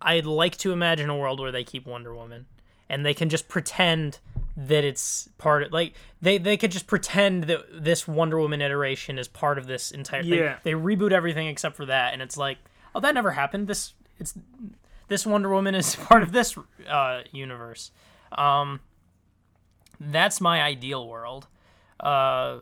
I'd 0.01 0.25
like 0.25 0.57
to 0.57 0.71
imagine 0.71 1.09
a 1.09 1.17
world 1.17 1.39
where 1.39 1.51
they 1.51 1.63
keep 1.63 1.85
Wonder 1.85 2.13
Woman, 2.13 2.45
and 2.89 3.05
they 3.05 3.13
can 3.13 3.29
just 3.29 3.47
pretend 3.47 4.19
that 4.57 4.85
it's 4.85 5.27
part 5.37 5.63
of 5.63 5.73
like 5.73 5.93
they 6.21 6.37
they 6.37 6.57
could 6.57 6.71
just 6.71 6.87
pretend 6.87 7.45
that 7.45 7.83
this 7.83 8.07
Wonder 8.07 8.39
Woman 8.39 8.61
iteration 8.61 9.19
is 9.19 9.27
part 9.27 9.57
of 9.57 9.67
this 9.67 9.91
entire 9.91 10.23
thing. 10.23 10.33
Yeah. 10.33 10.57
They 10.63 10.73
reboot 10.73 11.11
everything 11.11 11.47
except 11.47 11.75
for 11.75 11.85
that, 11.85 12.13
and 12.13 12.21
it's 12.21 12.37
like, 12.37 12.57
oh, 12.93 12.99
that 12.99 13.13
never 13.13 13.31
happened. 13.31 13.67
This 13.67 13.93
it's 14.19 14.33
this 15.07 15.25
Wonder 15.25 15.49
Woman 15.49 15.75
is 15.75 15.95
part 16.07 16.23
of 16.23 16.31
this 16.31 16.57
uh, 16.89 17.21
universe. 17.31 17.91
Um, 18.31 18.79
That's 19.99 20.41
my 20.41 20.61
ideal 20.61 21.07
world. 21.07 21.47
Uh, 21.99 22.59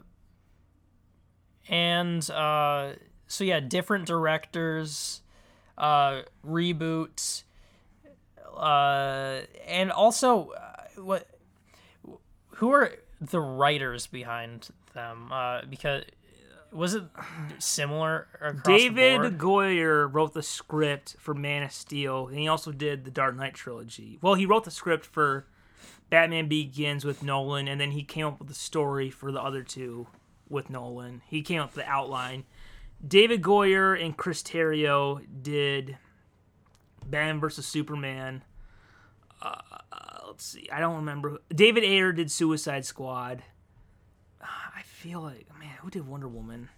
and 1.68 2.30
uh, 2.30 2.94
so 3.28 3.44
yeah, 3.44 3.60
different 3.60 4.06
directors, 4.06 5.22
uh, 5.78 6.22
reboots, 6.46 7.44
uh, 8.56 9.42
and 9.68 9.92
also 9.92 10.52
uh, 10.52 11.02
what? 11.02 11.28
Who 12.58 12.72
are 12.72 12.94
the 13.20 13.40
writers 13.40 14.08
behind 14.08 14.70
them? 14.94 15.32
Uh, 15.32 15.62
because 15.70 16.04
was 16.72 16.96
it 16.96 17.04
similar 17.60 18.28
David? 18.64 19.38
Goyer 19.38 20.12
wrote 20.12 20.34
the 20.34 20.44
script 20.44 21.16
for 21.20 21.34
Man 21.34 21.64
of 21.64 21.72
Steel, 21.72 22.28
and 22.28 22.38
he 22.38 22.48
also 22.48 22.72
did 22.72 23.06
the 23.06 23.12
Dark 23.12 23.36
Knight 23.36 23.54
trilogy. 23.54 24.20
Well, 24.22 24.36
he 24.36 24.46
wrote 24.46 24.64
the 24.64 24.72
script 24.72 25.06
for 25.06 25.46
Batman 26.10 26.48
Begins 26.48 27.06
with 27.06 27.24
Nolan, 27.24 27.68
and 27.68 27.80
then 27.80 27.92
he 27.92 28.04
came 28.04 28.26
up 28.26 28.40
with 28.40 28.48
the 28.48 28.54
story 28.54 29.10
for 29.10 29.32
the 29.32 29.42
other 29.42 29.64
two 29.64 30.08
with 30.54 30.70
Nolan. 30.70 31.22
He 31.28 31.42
came 31.42 31.60
up 31.60 31.76
with 31.76 31.84
the 31.84 31.92
outline. 31.92 32.46
David 33.06 33.42
Goyer 33.42 34.02
and 34.02 34.16
Chris 34.16 34.42
Terrio 34.42 35.22
did 35.42 35.98
Batman 37.06 37.40
versus 37.42 37.66
Superman. 37.66 38.44
Uh, 39.42 39.60
let's 40.28 40.46
see, 40.46 40.70
I 40.72 40.80
don't 40.80 40.96
remember. 40.96 41.40
David 41.54 41.84
Ayer 41.84 42.14
did 42.14 42.32
Suicide 42.32 42.86
Squad. 42.86 43.44
I 44.42 44.82
feel 44.84 45.22
like, 45.22 45.48
man, 45.60 45.76
who 45.82 45.90
did 45.90 46.08
Wonder 46.08 46.30
Woman? 46.30 46.70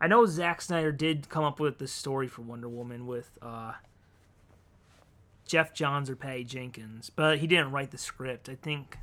I 0.00 0.06
know 0.06 0.24
Zack 0.26 0.60
Snyder 0.60 0.92
did 0.92 1.28
come 1.28 1.44
up 1.44 1.58
with 1.58 1.78
the 1.78 1.88
story 1.88 2.28
for 2.28 2.42
Wonder 2.42 2.68
Woman 2.68 3.06
with 3.06 3.38
uh, 3.42 3.72
Geoff 5.46 5.72
Johns 5.74 6.08
or 6.08 6.16
Patty 6.16 6.44
Jenkins, 6.44 7.10
but 7.10 7.38
he 7.38 7.46
didn't 7.46 7.72
write 7.72 7.90
the 7.90 7.98
script. 7.98 8.48
I 8.48 8.54
think 8.54 8.98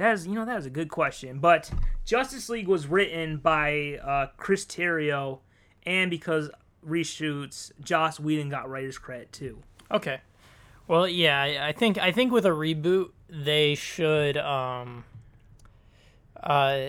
that 0.00 0.14
is, 0.14 0.26
you 0.26 0.32
know, 0.32 0.46
that 0.46 0.56
is 0.56 0.64
a 0.64 0.70
good 0.70 0.88
question. 0.88 1.40
But 1.40 1.70
Justice 2.06 2.48
League 2.48 2.68
was 2.68 2.86
written 2.86 3.36
by 3.36 4.00
uh, 4.02 4.28
Chris 4.38 4.64
Terrio, 4.64 5.40
and 5.84 6.10
because 6.10 6.50
reshoots, 6.86 7.70
Joss 7.82 8.18
Whedon 8.18 8.48
got 8.48 8.70
writer's 8.70 8.96
credit 8.96 9.30
too. 9.30 9.62
Okay. 9.90 10.20
Well, 10.88 11.06
yeah, 11.06 11.66
I, 11.66 11.72
think 11.72 11.98
I 11.98 12.12
think 12.12 12.32
with 12.32 12.46
a 12.46 12.50
reboot 12.50 13.10
they 13.28 13.76
should 13.76 14.36
um 14.38 15.04
uh 16.42 16.88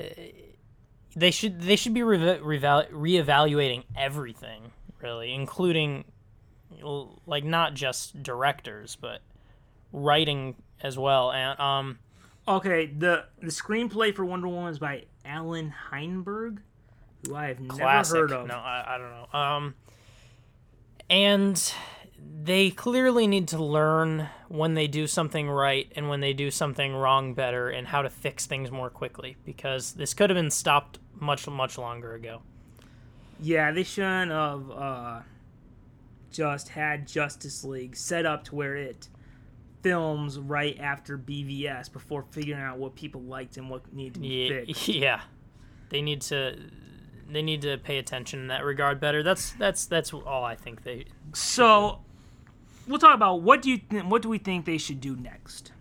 they 1.16 1.30
should 1.30 1.62
they 1.62 1.76
should 1.76 1.94
be 1.94 2.02
re- 2.02 2.18
reevaluating 2.18 3.84
everything 3.96 4.72
really, 5.02 5.34
including 5.34 6.06
like 7.28 7.44
not 7.44 7.74
just 7.76 8.24
directors 8.24 8.98
but 9.00 9.20
writing 9.92 10.56
as 10.82 10.98
well. 10.98 11.32
And 11.32 11.60
um 11.60 12.00
Okay, 12.52 12.88
the 12.88 13.26
the 13.42 13.48
screenplay 13.48 14.14
for 14.14 14.26
Wonder 14.26 14.50
Woman 14.50 14.72
is 14.72 14.80
by 14.80 15.06
Allan 15.24 15.74
Heinberg, 15.90 16.60
who 17.26 17.34
I 17.34 17.48
have 17.48 17.62
never 17.62 17.80
heard 17.80 18.32
of. 18.34 18.48
No, 18.48 18.56
I, 18.56 18.96
I 18.96 18.98
don't 18.98 19.10
know. 19.10 19.40
Um, 19.40 19.76
and 21.10 21.74
they 22.44 22.70
clearly 22.72 23.26
need 23.26 23.48
to 23.50 23.64
learn 23.64 24.28
when 24.50 24.74
they 24.74 24.88
do 24.88 25.08
something 25.08 25.50
right 25.50 25.90
and 25.96 26.10
when 26.10 26.20
they 26.20 26.34
do 26.34 26.52
something 26.52 26.94
wrong 26.94 27.34
better 27.34 27.70
and 27.70 27.88
how 27.88 28.02
to 28.02 28.10
fix 28.10 28.46
things 28.46 28.70
more 28.70 28.90
quickly 28.90 29.38
because 29.46 29.94
this 29.94 30.14
could 30.14 30.30
have 30.30 30.36
been 30.36 30.52
stopped 30.52 31.00
much 31.22 31.48
much 31.48 31.78
longer 31.78 32.16
ago. 32.16 32.42
Yeah, 33.40 33.72
they 33.72 33.84
shouldn't 33.84 34.32
have 34.32 34.70
uh, 34.72 35.20
just 36.34 36.68
had 36.68 37.08
Justice 37.08 37.64
League 37.64 37.96
set 37.96 38.26
up 38.26 38.44
to 38.46 38.56
where 38.56 38.76
it 38.76 39.08
films 39.82 40.40
right 40.40 40.78
after 40.80 41.18
BVS 41.18 41.92
before 41.92 42.24
figuring 42.32 42.62
out 42.62 42.78
what 42.78 42.96
people 42.96 43.22
liked 43.22 43.58
and 43.58 43.70
what 43.70 43.92
needed 43.94 44.16
to 44.16 44.20
be 44.20 44.28
Yeah, 44.28 44.66
fixed. 44.66 44.88
yeah. 44.88 45.22
They 45.90 46.02
need 46.02 46.22
to 46.22 46.58
they 47.30 47.42
need 47.42 47.62
to 47.62 47.78
pay 47.78 47.98
attention 47.98 48.40
in 48.40 48.48
that 48.48 48.64
regard 48.64 49.00
better. 49.00 49.24
That's 49.24 49.52
that's 49.54 49.86
that's 49.86 50.14
all 50.14 50.44
I 50.44 50.56
think 50.56 50.84
they 50.84 51.06
So, 51.34 52.00
we'll 52.88 53.00
talk 53.00 53.16
about 53.16 53.42
what 53.42 53.62
do 53.62 53.70
you 53.72 53.78
th- 53.78 54.04
what 54.06 54.22
do 54.22 54.30
we 54.30 54.38
think 54.38 54.66
they 54.66 54.78
should 54.78 55.00
do 55.02 55.16
next. 55.16 55.72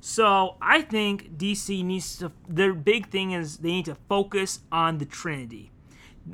So 0.00 0.56
I 0.60 0.82
think 0.82 1.38
DC 1.38 1.84
needs 1.84 2.16
to. 2.18 2.32
Their 2.48 2.74
big 2.74 3.08
thing 3.10 3.30
is 3.32 3.58
they 3.58 3.70
need 3.70 3.84
to 3.84 3.94
focus 4.08 4.60
on 4.72 4.98
the 4.98 5.04
Trinity, 5.04 5.70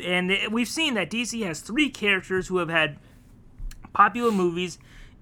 and 0.02 0.30
they, 0.30 0.48
we've 0.50 0.68
seen 0.68 0.94
that 0.94 1.10
DC 1.10 1.44
has 1.44 1.60
three 1.60 1.90
characters 1.90 2.48
who 2.48 2.58
have 2.58 2.70
had 2.70 2.98
popular 3.92 4.32
movies, 4.32 4.78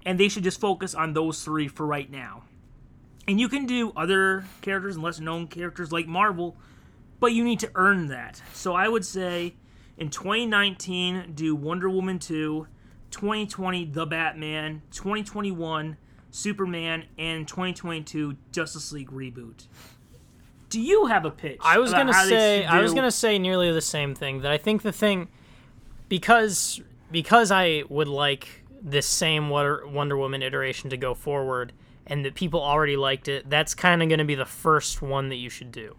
and 0.07 0.17
they 0.17 0.29
should 0.29 0.43
just 0.43 0.61
focus 0.61 0.95
on 0.95 1.11
those 1.11 1.43
three 1.43 1.67
for 1.67 1.85
right 1.85 2.09
now. 2.09 2.43
And 3.27 3.41
you 3.41 3.49
can 3.49 3.65
do 3.65 3.91
other 3.93 4.45
characters 4.61 4.95
and 4.95 5.03
less 5.03 5.19
known 5.19 5.47
characters 5.47 5.91
like 5.91 6.07
Marvel, 6.07 6.55
but 7.19 7.33
you 7.33 7.43
need 7.43 7.59
to 7.59 7.69
earn 7.75 8.07
that. 8.07 8.41
So 8.53 8.73
I 8.73 8.87
would 8.87 9.03
say 9.03 9.55
in 9.97 10.09
2019, 10.09 11.33
do 11.35 11.57
Wonder 11.57 11.89
Woman 11.89 12.19
2, 12.19 12.67
2020, 13.11 13.83
The 13.83 14.05
Batman, 14.05 14.81
2021, 14.91 15.97
Superman, 16.31 17.03
and 17.17 17.45
2022, 17.45 18.37
Justice 18.53 18.93
League 18.93 19.11
reboot. 19.11 19.67
Do 20.69 20.79
you 20.79 21.07
have 21.07 21.25
a 21.25 21.31
pitch? 21.31 21.59
I 21.61 21.79
was 21.79 21.91
gonna 21.91 22.13
say 22.13 22.63
I 22.63 22.79
was 22.81 22.93
gonna 22.93 23.11
say 23.11 23.39
nearly 23.39 23.73
the 23.73 23.81
same 23.81 24.15
thing. 24.15 24.41
That 24.41 24.53
I 24.53 24.57
think 24.57 24.83
the 24.83 24.93
thing 24.93 25.27
because 26.07 26.81
because 27.11 27.51
I 27.51 27.83
would 27.89 28.07
like 28.07 28.63
this 28.81 29.05
same 29.05 29.49
Wonder, 29.49 30.17
Woman 30.17 30.41
iteration 30.41 30.89
to 30.89 30.97
go 30.97 31.13
forward, 31.13 31.73
and 32.05 32.23
that 32.25 32.35
people 32.35 32.61
already 32.61 32.95
liked 32.95 33.27
it. 33.27 33.49
That's 33.49 33.75
kind 33.75 34.01
of 34.01 34.09
gonna 34.09 34.25
be 34.25 34.35
the 34.35 34.45
first 34.45 35.01
one 35.01 35.29
that 35.29 35.35
you 35.35 35.49
should 35.49 35.71
do. 35.71 35.95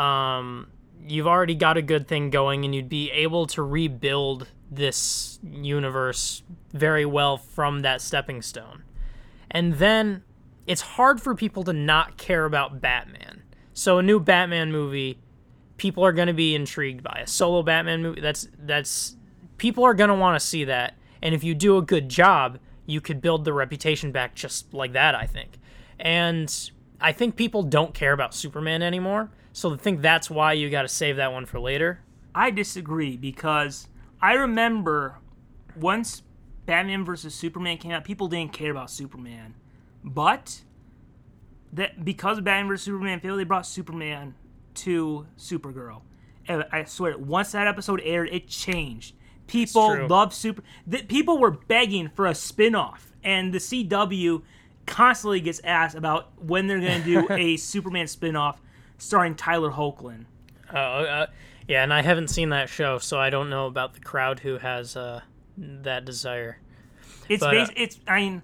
Um, 0.00 0.68
you've 1.06 1.26
already 1.26 1.54
got 1.54 1.76
a 1.76 1.82
good 1.82 2.06
thing 2.08 2.30
going, 2.30 2.64
and 2.64 2.74
you'd 2.74 2.88
be 2.88 3.10
able 3.10 3.46
to 3.46 3.62
rebuild 3.62 4.48
this 4.70 5.38
universe 5.42 6.42
very 6.72 7.04
well 7.04 7.36
from 7.36 7.80
that 7.80 8.00
stepping 8.00 8.40
stone. 8.40 8.82
And 9.50 9.74
then 9.74 10.24
it's 10.66 10.80
hard 10.80 11.20
for 11.20 11.34
people 11.34 11.64
to 11.64 11.72
not 11.72 12.16
care 12.16 12.44
about 12.44 12.80
Batman. 12.80 13.42
So 13.74 13.98
a 13.98 14.02
new 14.02 14.20
Batman 14.20 14.72
movie, 14.72 15.18
people 15.76 16.04
are 16.04 16.12
going 16.12 16.28
to 16.28 16.34
be 16.34 16.54
intrigued 16.54 17.02
by 17.02 17.20
a 17.22 17.26
solo 17.26 17.62
Batman 17.62 18.02
movie. 18.02 18.20
That's 18.20 18.48
that's 18.58 19.16
people 19.58 19.84
are 19.84 19.94
going 19.94 20.08
to 20.08 20.14
want 20.14 20.40
to 20.40 20.46
see 20.46 20.64
that. 20.64 20.96
And 21.22 21.34
if 21.34 21.44
you 21.44 21.54
do 21.54 21.78
a 21.78 21.82
good 21.82 22.08
job, 22.08 22.58
you 22.84 23.00
could 23.00 23.20
build 23.20 23.44
the 23.44 23.52
reputation 23.52 24.12
back 24.12 24.34
just 24.34 24.74
like 24.74 24.92
that, 24.92 25.14
I 25.14 25.26
think. 25.26 25.58
And 25.98 26.70
I 27.00 27.12
think 27.12 27.36
people 27.36 27.62
don't 27.62 27.94
care 27.94 28.12
about 28.12 28.34
Superman 28.34 28.82
anymore. 28.82 29.30
So 29.52 29.74
I 29.74 29.76
think 29.76 30.00
that's 30.00 30.28
why 30.28 30.54
you 30.54 30.68
got 30.70 30.82
to 30.82 30.88
save 30.88 31.16
that 31.16 31.32
one 31.32 31.46
for 31.46 31.60
later. 31.60 32.00
I 32.34 32.50
disagree 32.50 33.16
because 33.16 33.88
I 34.20 34.34
remember 34.34 35.18
once 35.76 36.22
Batman 36.66 37.04
versus 37.04 37.34
Superman 37.34 37.78
came 37.78 37.92
out, 37.92 38.04
people 38.04 38.28
didn't 38.28 38.52
care 38.52 38.70
about 38.70 38.90
Superman, 38.90 39.54
but 40.02 40.62
that 41.72 42.04
because 42.04 42.40
Batman 42.40 42.68
versus 42.68 42.84
Superman 42.84 43.20
failed, 43.20 43.38
they 43.38 43.44
brought 43.44 43.66
Superman 43.66 44.34
to 44.74 45.26
Supergirl. 45.38 46.02
And 46.48 46.64
I 46.72 46.84
swear, 46.84 47.16
once 47.18 47.52
that 47.52 47.66
episode 47.66 48.00
aired, 48.04 48.28
it 48.32 48.48
changed. 48.48 49.14
People 49.52 50.06
love 50.08 50.32
Super. 50.32 50.62
The, 50.86 51.02
people 51.02 51.38
were 51.38 51.50
begging 51.50 52.08
for 52.08 52.26
a 52.26 52.34
spin-off, 52.34 53.12
and 53.22 53.52
the 53.52 53.58
CW 53.58 54.42
constantly 54.86 55.40
gets 55.40 55.60
asked 55.62 55.94
about 55.94 56.30
when 56.40 56.66
they're 56.66 56.80
going 56.80 57.02
to 57.02 57.04
do 57.04 57.26
a 57.32 57.56
Superman 57.58 58.06
spin-off 58.06 58.60
starring 58.98 59.34
Tyler 59.34 59.70
Hoechlin. 59.70 60.24
Uh, 60.72 60.76
uh, 60.76 61.26
yeah, 61.68 61.82
and 61.82 61.92
I 61.92 62.02
haven't 62.02 62.28
seen 62.28 62.48
that 62.48 62.68
show, 62.68 62.98
so 62.98 63.18
I 63.18 63.30
don't 63.30 63.50
know 63.50 63.66
about 63.66 63.94
the 63.94 64.00
crowd 64.00 64.40
who 64.40 64.58
has 64.58 64.96
uh, 64.96 65.20
that 65.56 66.04
desire. 66.04 66.58
It's 67.28 67.40
But, 67.40 67.56
uh, 67.56 67.66
bas- 67.66 67.74
it's 67.76 68.00
I 68.06 68.20
mean, 68.20 68.42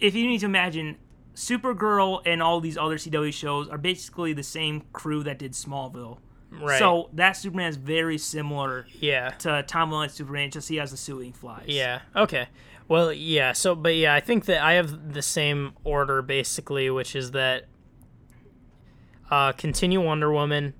if 0.00 0.14
you 0.14 0.26
need 0.26 0.40
to 0.40 0.46
imagine, 0.46 0.96
Supergirl 1.34 2.22
and 2.26 2.42
all 2.42 2.60
these 2.60 2.78
other 2.78 2.96
CW 2.96 3.32
shows 3.32 3.68
are 3.68 3.78
basically 3.78 4.32
the 4.32 4.42
same 4.42 4.82
crew 4.92 5.22
that 5.24 5.38
did 5.38 5.52
Smallville. 5.52 6.18
Right. 6.60 6.78
So 6.78 7.10
that 7.14 7.32
Superman 7.32 7.68
is 7.68 7.76
very 7.76 8.18
similar 8.18 8.86
yeah. 9.00 9.30
to 9.40 9.62
Tom 9.66 9.90
Welling 9.90 10.08
Superman, 10.08 10.50
just 10.50 10.68
he 10.68 10.76
has 10.76 10.90
the 10.90 10.96
suing 10.96 11.32
flies. 11.32 11.64
Yeah. 11.66 12.00
Okay. 12.14 12.48
Well, 12.88 13.12
yeah. 13.12 13.52
So, 13.52 13.74
but 13.74 13.94
yeah, 13.94 14.14
I 14.14 14.20
think 14.20 14.44
that 14.46 14.62
I 14.62 14.74
have 14.74 15.12
the 15.14 15.22
same 15.22 15.72
order 15.84 16.22
basically, 16.22 16.90
which 16.90 17.16
is 17.16 17.30
that 17.32 17.64
uh, 19.30 19.52
continue 19.52 20.00
Wonder 20.00 20.32
Woman, 20.32 20.74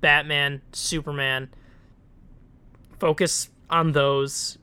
Batman, 0.00 0.62
Superman. 0.72 1.50
Focus 2.98 3.50
on 3.68 3.92
those, 3.92 4.58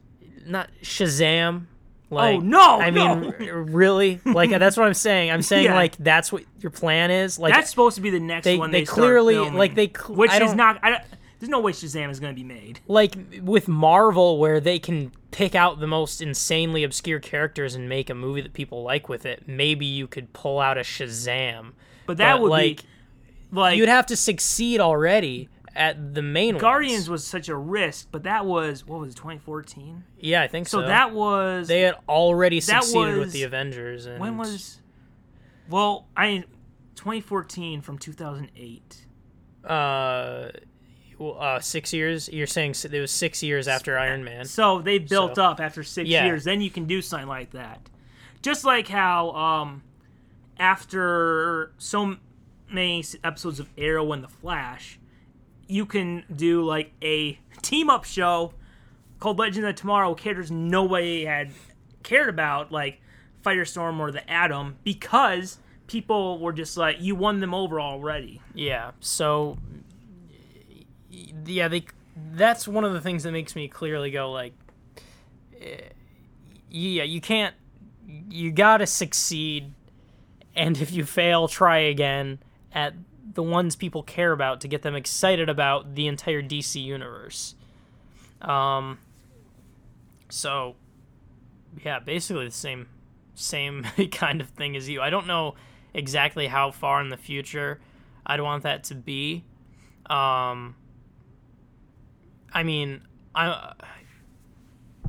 not 0.45 0.69
Shazam. 0.81 1.67
Oh, 2.09 2.15
like, 2.15 2.37
Oh, 2.37 2.39
no, 2.39 2.79
I 2.79 2.91
mean, 2.91 3.33
really? 3.73 4.21
Like 4.25 4.49
that's 4.51 4.77
what 4.77 4.87
I'm 4.87 4.93
saying. 4.93 5.29
I'm 5.31 5.41
saying 5.41 5.65
Yeah. 5.65 5.75
like 5.75 5.97
that's 5.97 6.31
what 6.31 6.43
your 6.59 6.71
plan 6.71 7.11
is. 7.11 7.37
Like 7.37 7.53
That's 7.53 7.69
supposed 7.69 7.95
to 7.95 8.01
be 8.01 8.09
the 8.09 8.19
next 8.19 8.45
they- 8.45 8.57
one. 8.57 8.71
they 8.71 8.81
They, 8.81 8.85
clearly- 8.85 9.33
filming, 9.35 9.53
like, 9.55 9.75
they 9.75 9.87
cl- 9.95 10.15
which 10.15 10.31
I 10.31 10.35
is 10.43 10.53
don't, 10.53 10.81
there's 11.39 11.49
no 11.49 11.59
way 11.59 11.71
Shazam 11.71 12.09
is 12.09 12.19
going 12.19 12.33
to 12.33 12.35
be 12.35 12.43
made. 12.47 12.79
like 12.87 13.15
with 13.41 13.67
Marvel 13.67 14.39
where 14.39 14.59
they 14.59 14.79
can 14.79 15.11
pick 15.31 15.53
out 15.53 15.79
the 15.79 15.85
most 15.87 16.21
insanely 16.21 16.83
obscure 16.83 17.19
characters 17.19 17.75
and 17.75 17.87
make 17.89 18.09
a 18.09 18.15
movie 18.15 18.41
that 18.41 18.53
people 18.53 18.81
like 18.83 19.07
with 19.09 19.25
it, 19.25 19.43
maybe 19.47 19.85
you 19.85 20.07
could 20.07 20.31
pull 20.33 20.59
out 20.59 20.77
a 20.77 20.81
Shazam. 20.81 21.73
But 22.05 22.17
that 22.17 22.35
But, 22.35 22.41
would 22.43 22.49
like 22.51 22.77
be 22.77 22.87
like 23.51 23.77
you'd 23.77 23.89
have 23.89 24.05
to 24.07 24.15
succeed 24.15 24.79
already 24.79 25.49
at 25.77 26.13
the 26.15 26.21
main 26.21 26.55
ones. 26.55 26.61
Guardians 26.61 27.09
was 27.09 27.25
such 27.25 27.47
a 27.49 27.55
risk, 27.55 28.07
but 28.11 28.23
that 28.23 28.45
was 28.45 28.85
what 28.85 28.99
was 28.99 29.11
it, 29.13 29.17
2014? 29.17 30.03
Yeah, 30.19 30.41
I 30.41 30.47
think 30.47 30.67
so. 30.67 30.81
So 30.81 30.87
that 30.87 31.13
was 31.13 31.67
they 31.67 31.81
had 31.81 31.95
already 32.09 32.59
succeeded 32.59 33.17
with 33.17 33.31
the 33.31 33.43
Avengers. 33.43 34.05
And 34.05 34.19
when 34.19 34.37
was 34.37 34.79
well, 35.69 36.07
I 36.17 36.43
2014 36.95 37.81
from 37.81 37.97
2008. 37.97 39.05
uh, 39.65 40.49
well, 41.19 41.37
uh, 41.39 41.59
six 41.59 41.93
years? 41.93 42.29
You're 42.29 42.45
saying 42.47 42.75
it 42.91 42.99
was 42.99 43.11
six 43.11 43.41
years 43.41 43.67
after 43.67 43.97
Iron 43.97 44.23
Man. 44.23 44.45
So 44.45 44.81
they 44.81 44.99
built 44.99 45.35
So- 45.35 45.43
up 45.45 45.59
after 45.59 45.83
six 45.83 46.07
Yeah. 46.09 46.25
years. 46.25 46.43
Then 46.43 46.61
you 46.61 46.69
can 46.69 46.85
do 46.85 47.01
something 47.01 47.27
like 47.27 47.51
that. 47.51 47.81
Just 48.41 48.63
like 48.63 48.87
how 48.87 49.31
um, 49.31 49.81
after 50.59 51.71
so 51.77 52.17
many 52.69 53.03
episodes 53.23 53.59
of 53.59 53.69
Arrow 53.77 54.11
and 54.11 54.23
The 54.23 54.27
Flash, 54.27 54.99
you 55.67 55.85
can 55.85 56.23
do 56.33 56.63
like 56.63 56.93
a 57.01 57.39
team 57.61 57.89
up 57.89 58.05
show 58.05 58.53
called 59.19 59.39
Legends 59.39 59.67
of 59.67 59.75
Tomorrow. 59.75 60.13
Characters 60.15 60.51
nobody 60.51 61.25
had 61.25 61.51
cared 62.03 62.29
about, 62.29 62.71
like 62.71 63.01
Firestorm 63.43 63.99
or 63.99 64.11
the 64.11 64.29
Atom, 64.29 64.77
because 64.83 65.59
people 65.87 66.39
were 66.39 66.53
just 66.53 66.77
like, 66.77 66.97
you 66.99 67.15
won 67.15 67.39
them 67.39 67.53
over 67.53 67.79
already. 67.79 68.41
Yeah. 68.53 68.91
So, 68.99 69.57
yeah, 71.09 71.67
they. 71.67 71.85
That's 72.31 72.67
one 72.67 72.83
of 72.83 72.93
the 72.93 73.01
things 73.01 73.23
that 73.23 73.31
makes 73.31 73.55
me 73.55 73.67
clearly 73.67 74.09
go 74.09 74.31
like, 74.31 74.53
eh, 75.59 75.89
yeah, 76.69 77.03
you 77.03 77.21
can't. 77.21 77.55
You 78.29 78.51
gotta 78.51 78.87
succeed, 78.87 79.73
and 80.55 80.79
if 80.79 80.91
you 80.91 81.05
fail, 81.05 81.47
try 81.47 81.79
again 81.79 82.39
at 82.71 82.93
the 83.37 83.43
ones 83.43 83.75
people 83.75 84.01
care 84.01 84.31
about 84.31 84.61
to 84.61 84.67
get 84.67 84.81
them 84.81 84.95
excited 84.95 85.47
about 85.47 85.93
the 85.93 86.07
entire 86.07 86.41
DC 86.41 86.83
universe. 86.83 87.53
Um. 88.41 88.97
So, 90.29 90.75
yeah, 91.85 91.99
basically 91.99 92.45
the 92.45 92.51
same, 92.51 92.87
same 93.35 93.83
kind 94.11 94.41
of 94.41 94.49
thing 94.49 94.75
as 94.75 94.89
you. 94.89 95.01
I 95.03 95.11
don't 95.11 95.27
know 95.27 95.53
exactly 95.93 96.47
how 96.47 96.71
far 96.71 96.99
in 96.99 97.09
the 97.09 97.15
future 97.17 97.79
I'd 98.25 98.41
want 98.41 98.63
that 98.63 98.85
to 98.85 98.95
be. 98.95 99.43
Um, 100.07 100.75
I 102.51 102.63
mean, 102.63 103.01
I 103.35 103.73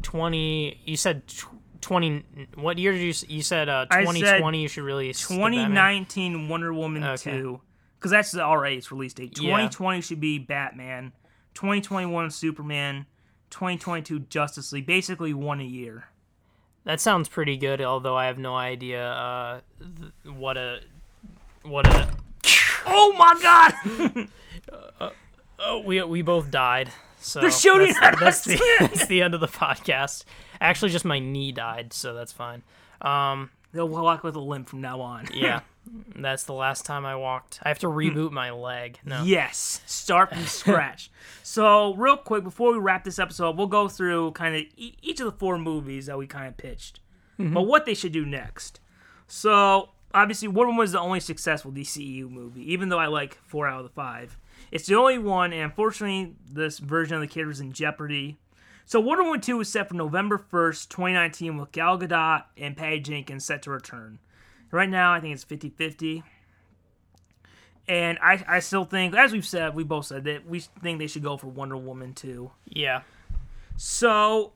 twenty. 0.03 0.81
You 0.85 0.99
said 0.99 1.27
tw- 1.27 1.47
twenty. 1.81 2.25
What 2.57 2.77
year 2.77 2.93
did 2.93 3.01
you? 3.01 3.14
You 3.37 3.43
said 3.43 3.71
uh, 3.71 3.87
I 3.91 4.01
said 4.01 4.05
twenty 4.05 4.38
twenty. 4.38 4.61
You 4.62 4.69
should 4.69 4.85
release 4.85 5.27
the 5.27 5.35
Batman. 5.35 5.53
2019 5.71 6.49
Wonder 6.51 6.75
Woman 6.75 7.03
Okay. 7.05 7.38
2. 7.38 7.61
Because 7.99 8.11
that's 8.11 8.31
the 8.31 8.43
already 8.43 8.77
its 8.77 8.93
release 8.93 9.13
date. 9.13 9.37
Yeah. 9.39 9.51
2020 9.51 10.01
should 10.03 10.21
be 10.21 10.39
Batman. 10.39 11.13
2021 11.55 12.31
Superman. 12.31 13.07
2022 13.51 14.21
Justice 14.21 14.73
League. 14.73 14.87
Basically 14.87 15.35
one 15.35 15.61
a 15.61 15.65
year. 15.65 16.05
That 16.85 17.01
sounds 17.01 17.29
pretty 17.29 17.57
good. 17.57 17.81
Although 17.83 18.17
I 18.17 18.27
have 18.27 18.39
no 18.39 18.55
idea 18.57 19.05
uh, 19.05 19.61
th- 19.79 20.35
what 20.35 20.57
a 20.57 20.81
what 21.63 21.87
a. 21.87 22.09
Oh 22.91 23.13
my 23.19 23.39
god! 23.43 25.11
Oh, 25.59 25.81
we 25.85 26.03
we 26.05 26.23
both 26.23 26.51
died. 26.51 26.91
So 27.21 27.41
They're 27.41 27.51
shooting 27.51 27.89
that's, 27.89 27.99
at 28.01 28.19
that's 28.19 28.39
us. 28.39 28.45
the 28.45 28.77
that's 28.81 29.07
the 29.07 29.21
end 29.21 29.35
of 29.35 29.41
the 29.41 29.49
podcast. 29.49 30.25
Actually, 30.61 30.91
just 30.93 31.05
my 31.05 31.19
knee 31.19 31.53
died, 31.53 31.93
so 31.93 32.15
that's 32.15 32.33
fine. 32.33 32.63
Um, 33.03 33.51
They'll 33.73 33.89
walk 33.89 34.23
with 34.23 34.37
a 34.37 34.41
limp 34.41 34.69
from 34.69 34.81
now 34.81 35.01
on. 35.03 35.29
yeah, 35.35 35.61
that's 36.16 36.44
the 36.44 36.53
last 36.53 36.85
time 36.85 37.07
I 37.07 37.16
walked. 37.16 37.61
I 37.62 37.68
have 37.68 37.79
to 37.81 37.88
hmm. 37.88 37.96
reboot 37.96 38.33
my 38.33 38.51
leg. 38.51 38.98
No. 39.05 39.22
Yes, 39.22 39.81
start 39.87 40.31
from 40.31 40.44
scratch. 40.46 41.11
So, 41.42 41.94
real 41.94 42.16
quick, 42.16 42.44
before 42.44 42.72
we 42.72 42.79
wrap 42.79 43.05
this 43.05 43.18
episode, 43.18 43.57
we'll 43.57 43.66
go 43.66 43.88
through 43.88 44.33
kind 44.33 44.55
of 44.55 44.62
e- 44.77 44.96
each 45.03 45.20
of 45.20 45.27
the 45.27 45.38
four 45.38 45.59
movies 45.59 46.07
that 46.07 46.18
we 46.18 46.27
kind 46.27 46.48
of 46.48 46.57
pitched, 46.57 47.01
mm-hmm. 47.38 47.55
but 47.55 47.62
what 47.62 47.87
they 47.87 47.94
should 47.94 48.12
do 48.12 48.24
next. 48.24 48.81
So, 49.27 49.90
obviously, 50.14 50.48
Wonder 50.48 50.68
Woman 50.68 50.79
was 50.79 50.92
the 50.92 51.01
only 51.01 51.20
successful 51.20 51.72
DCEU 51.72 52.31
movie, 52.31 52.72
even 52.72 52.88
though 52.88 52.98
I 52.98 53.07
like 53.07 53.38
four 53.46 53.68
out 53.68 53.79
of 53.79 53.85
the 53.85 53.92
five. 53.92 54.38
It's 54.70 54.87
the 54.87 54.96
only 54.96 55.18
one, 55.18 55.53
and 55.53 55.62
unfortunately, 55.62 56.35
this 56.51 56.79
version 56.79 57.14
of 57.14 57.20
the 57.20 57.29
character 57.29 57.51
is 57.51 57.61
in 57.61 57.72
jeopardy. 57.72 58.38
So, 58.85 59.01
Wonder 59.01 59.24
Woman 59.24 59.40
2 59.40 59.61
is 59.61 59.68
set 59.68 59.88
for 59.88 59.94
November 59.94 60.38
1st, 60.38 60.88
2019, 60.88 61.59
with 61.59 61.72
Gal 61.72 61.98
Gadot 61.98 62.44
and 62.57 62.77
Patty 62.77 63.01
Jenkins 63.01 63.44
set 63.44 63.62
to 63.62 63.70
return. 63.70 64.18
Right 64.71 64.89
now, 64.89 65.13
I 65.13 65.21
think 65.21 65.35
it's 65.35 65.45
50 65.45 65.71
50. 65.71 66.23
And 67.89 68.19
I, 68.23 68.45
I 68.47 68.59
still 68.61 68.85
think, 68.85 69.17
as 69.17 69.33
we've 69.33 69.47
said, 69.47 69.75
we 69.75 69.83
both 69.83 70.07
said 70.07 70.25
that 70.25 70.47
we 70.47 70.61
think 70.61 70.99
they 70.99 71.07
should 71.07 71.23
go 71.23 71.39
for 71.39 71.47
Wonder 71.47 71.77
Woman 71.77 72.13
2. 72.13 72.51
Yeah. 72.67 73.01
So, 73.79 74.53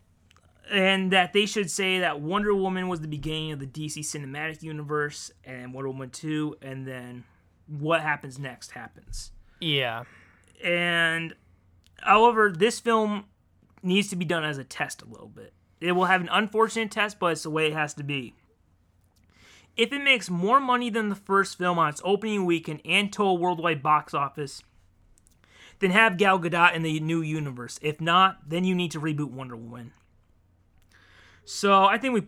and 0.70 1.10
that 1.12 1.32
they 1.32 1.46
should 1.46 1.70
say 1.70 2.00
that 2.00 2.20
Wonder 2.20 2.54
Woman 2.54 2.88
was 2.88 3.00
the 3.00 3.08
beginning 3.08 3.52
of 3.52 3.58
the 3.58 3.66
DC 3.66 4.00
cinematic 4.00 4.62
universe, 4.62 5.30
and 5.44 5.72
Wonder 5.72 5.88
Woman 5.88 6.10
2, 6.10 6.58
and 6.60 6.86
then 6.86 7.24
what 7.66 8.02
happens 8.02 8.38
next 8.38 8.72
happens. 8.72 9.32
Yeah. 9.60 10.04
And, 10.62 11.34
however, 12.00 12.52
this 12.54 12.80
film 12.80 13.24
needs 13.82 14.08
to 14.08 14.16
be 14.16 14.26
done 14.26 14.44
as 14.44 14.58
a 14.58 14.64
test 14.64 15.00
a 15.00 15.06
little 15.06 15.28
bit. 15.28 15.54
It 15.80 15.92
will 15.92 16.04
have 16.04 16.20
an 16.20 16.28
unfortunate 16.30 16.90
test, 16.90 17.18
but 17.18 17.32
it's 17.32 17.44
the 17.44 17.50
way 17.50 17.68
it 17.68 17.72
has 17.72 17.94
to 17.94 18.04
be. 18.04 18.34
If 19.76 19.92
it 19.92 20.02
makes 20.02 20.28
more 20.28 20.60
money 20.60 20.90
than 20.90 21.08
the 21.08 21.14
first 21.14 21.56
film 21.56 21.78
on 21.78 21.88
its 21.88 22.02
opening 22.04 22.44
weekend 22.44 22.80
and 22.84 23.12
total 23.12 23.38
worldwide 23.38 23.82
box 23.82 24.12
office, 24.12 24.62
then 25.78 25.90
have 25.90 26.16
Gal 26.16 26.38
Gadot 26.38 26.74
in 26.74 26.82
the 26.82 27.00
new 27.00 27.20
universe. 27.20 27.78
If 27.82 28.00
not, 28.00 28.48
then 28.48 28.64
you 28.64 28.74
need 28.74 28.90
to 28.92 29.00
reboot 29.00 29.30
Wonder 29.30 29.56
Woman. 29.56 29.92
So 31.44 31.84
I 31.84 31.98
think 31.98 32.14
we, 32.14 32.22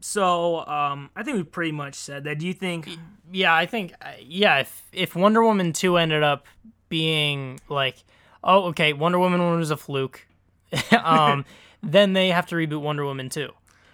so 0.00 0.60
um, 0.66 1.10
I 1.16 1.22
think 1.22 1.36
we 1.36 1.42
pretty 1.42 1.72
much 1.72 1.94
said 1.94 2.24
that. 2.24 2.38
Do 2.38 2.46
you 2.46 2.54
think? 2.54 2.88
Yeah, 3.32 3.54
I 3.54 3.66
think 3.66 3.94
uh, 4.00 4.12
yeah. 4.20 4.60
If 4.60 4.82
if 4.92 5.16
Wonder 5.16 5.42
Woman 5.42 5.72
two 5.72 5.96
ended 5.96 6.22
up 6.22 6.46
being 6.88 7.60
like, 7.68 7.96
oh, 8.44 8.66
okay, 8.66 8.92
Wonder 8.92 9.18
Woman 9.18 9.42
one 9.42 9.58
was 9.58 9.70
a 9.70 9.76
fluke, 9.76 10.26
um, 11.04 11.44
then 11.82 12.12
they 12.12 12.28
have 12.28 12.46
to 12.46 12.54
reboot 12.54 12.80
Wonder 12.80 13.04
Woman 13.04 13.28
two. 13.28 13.50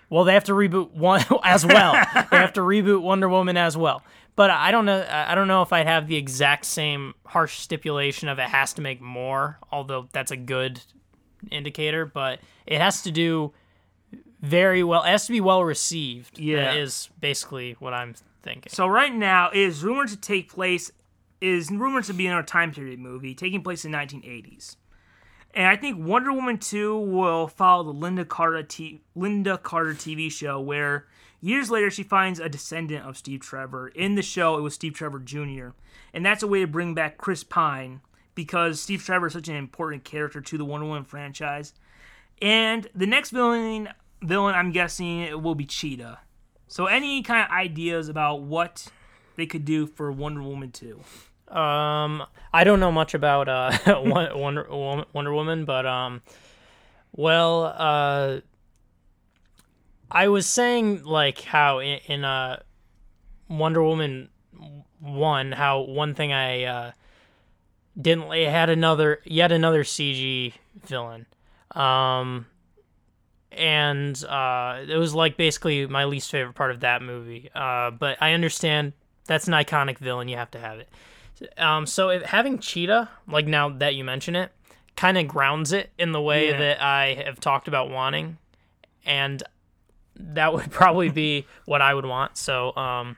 Well, 0.09 0.25
they 0.25 0.35
have 0.35 0.45
to 0.45 0.53
reboot 0.53 0.92
one 0.92 1.25
as 1.45 1.66
well. 1.66 1.92
they 2.31 2.37
have 2.37 2.53
to 2.55 2.61
reboot 2.62 3.03
Wonder 3.03 3.29
Woman 3.29 3.57
as 3.57 3.77
well. 3.77 4.03
But 4.37 4.51
I 4.51 4.71
don't 4.71 4.85
know. 4.85 5.07
I 5.11 5.35
don't 5.35 5.49
know 5.49 5.62
if 5.62 5.73
I'd 5.73 5.87
have 5.87 6.09
the 6.09 6.16
exact 6.16 6.66
same 6.66 7.14
harsh 7.25 7.59
stipulation 7.59 8.29
of 8.29 8.38
it 8.38 8.49
has 8.49 8.75
to 8.75 8.83
make 8.83 9.01
more. 9.01 9.59
Although 9.73 10.09
that's 10.12 10.31
a 10.31 10.37
good 10.37 10.81
indicator, 11.51 12.05
but 12.05 12.40
it 12.66 12.79
has 12.81 13.03
to 13.03 13.11
do 13.11 13.53
very 14.42 14.85
well. 14.85 15.03
It 15.05 15.09
has 15.09 15.27
to 15.27 15.33
be 15.33 15.40
well 15.40 15.64
received. 15.64 16.38
Yeah. 16.38 16.75
is 16.75 17.09
basically 17.19 17.77
what 17.79 17.95
I'm 17.95 18.14
thinking. 18.42 18.71
So 18.73 18.87
right 18.87 19.14
now 19.14 19.51
it 19.51 19.59
is 19.59 19.83
rumored 19.83 20.09
to 20.09 20.16
take 20.16 20.53
place 20.53 20.90
is 21.40 21.71
rumored 21.71 22.05
to 22.05 22.14
be 22.14 22.27
another 22.27 22.42
time 22.42 22.73
period 22.73 22.99
movie 22.99 23.35
taking 23.35 23.62
place 23.62 23.85
in 23.85 23.92
1980s. 23.92 24.77
And 25.57 25.66
I 25.66 25.75
think 25.75 25.97
Wonder 25.99 26.35
Woman 26.35 26.59
2 26.59 26.99
will 26.99 27.49
follow 27.49 27.90
the 27.90 27.99
Lynda 27.99 28.29
Carter 28.29 28.62
t- 28.62 29.01
Lynda 29.16 29.61
Carter 29.62 29.95
TV 29.95 30.31
show 30.31 30.61
where 30.61 31.07
years 31.40 31.71
later 31.71 31.90
she 31.90 32.03
finds 32.03 32.38
a 32.38 32.51
descendant 32.51 33.07
of 33.07 33.16
Steve 33.16 33.40
Trevor. 33.40 33.88
In 33.88 34.16
the 34.16 34.23
show 34.23 34.59
it 34.59 34.61
was 34.61 34.75
Steve 34.75 34.92
Trevor 34.92 35.19
Jr. 35.19 35.69
And 36.12 36.27
that's 36.27 36.42
a 36.42 36.47
way 36.47 36.61
to 36.61 36.66
bring 36.66 36.92
back 36.92 37.16
Chris 37.16 37.42
Pine 37.42 38.03
because 38.35 38.83
Steve 38.83 39.03
Trevor 39.03 39.29
is 39.29 39.33
such 39.33 39.49
an 39.49 39.57
important 39.57 40.05
character 40.05 40.42
to 40.42 40.59
the 40.59 40.64
Wonder 40.66 40.88
Woman 40.88 41.05
franchise. 41.05 41.73
And 42.42 42.87
the 42.95 43.07
next 43.07 43.31
villain 43.31 43.88
villain 44.21 44.55
I'm 44.55 44.73
guessing 44.73 45.23
it 45.23 45.40
will 45.40 45.55
be 45.55 45.64
Cheetah. 45.64 46.19
So 46.69 46.85
any 46.85 47.23
kind 47.23 47.47
of 47.47 47.51
ideas 47.51 48.11
about 48.11 48.42
what 48.42 48.88
they 49.37 49.47
could 49.47 49.64
do 49.64 49.87
for 49.87 50.12
Wonder 50.12 50.42
Woman 50.42 50.71
2? 50.71 51.01
Um, 51.49 52.25
I 52.53 52.65
don't 52.65 52.81
know 52.81 52.91
much 52.93 53.15
about 53.15 53.49
uh 53.49 53.71
Wonder 54.05 54.67
Wonder 55.13 55.35
Woman, 55.35 55.65
but 55.65 55.87
um, 55.87 56.23
well, 57.13 57.65
uh, 57.77 58.40
I 60.11 60.29
was 60.29 60.47
saying 60.47 61.05
like 61.05 61.40
how 61.42 61.79
in, 61.79 62.01
in 62.07 62.25
uh 62.25 62.63
Wonder 63.49 63.83
Woman 63.83 64.29
one, 65.01 65.53
how 65.53 65.81
one 65.83 66.15
thing 66.15 66.33
I 66.33 66.65
uh 66.65 66.92
didn't 68.01 68.33
it 68.33 68.51
had 68.51 68.71
another 68.71 69.21
yet 69.25 69.53
another 69.53 69.85
CG 69.85 70.53
villain, 70.85 71.27
um. 71.73 72.47
And 73.53 74.23
uh, 74.25 74.85
it 74.87 74.99
was 74.99 75.15
like 75.15 75.38
basically 75.38 75.87
my 75.87 76.05
least 76.05 76.31
favorite 76.31 76.53
part 76.53 76.73
of 76.73 76.81
that 76.81 77.01
movie. 77.01 77.49
Uh, 77.55 77.90
but 77.90 78.19
I 78.21 78.33
understand 78.35 78.92
that's 79.25 79.47
an 79.49 79.55
iconic 79.55 79.97
villain; 79.97 80.29
you 80.29 80.37
have 80.37 80.51
to 80.51 80.59
have 80.59 80.79
it. 80.79 80.90
Um, 81.59 81.87
so 81.87 82.09
if, 82.11 82.23
having 82.23 82.59
Cheetah, 82.59 83.09
like 83.29 83.47
now 83.47 83.69
that 83.69 83.95
you 83.95 84.05
mention 84.05 84.35
it, 84.37 84.53
kind 84.97 85.19
of 85.19 85.29
grounds 85.29 85.73
it 85.73 85.91
in 85.99 86.13
the 86.13 86.21
way 86.21 86.49
Yeah. 86.51 86.59
that 86.59 86.83
I 86.83 87.23
have 87.27 87.39
talked 87.41 87.69
about 87.69 87.91
wanting, 87.91 88.39
and 89.05 89.43
that 90.19 90.53
would 90.55 90.71
probably 90.71 91.11
be 91.11 91.47
what 91.67 91.83
I 91.83 91.93
would 91.95 92.07
want. 92.07 92.37
So, 92.39 92.75
um, 92.77 93.17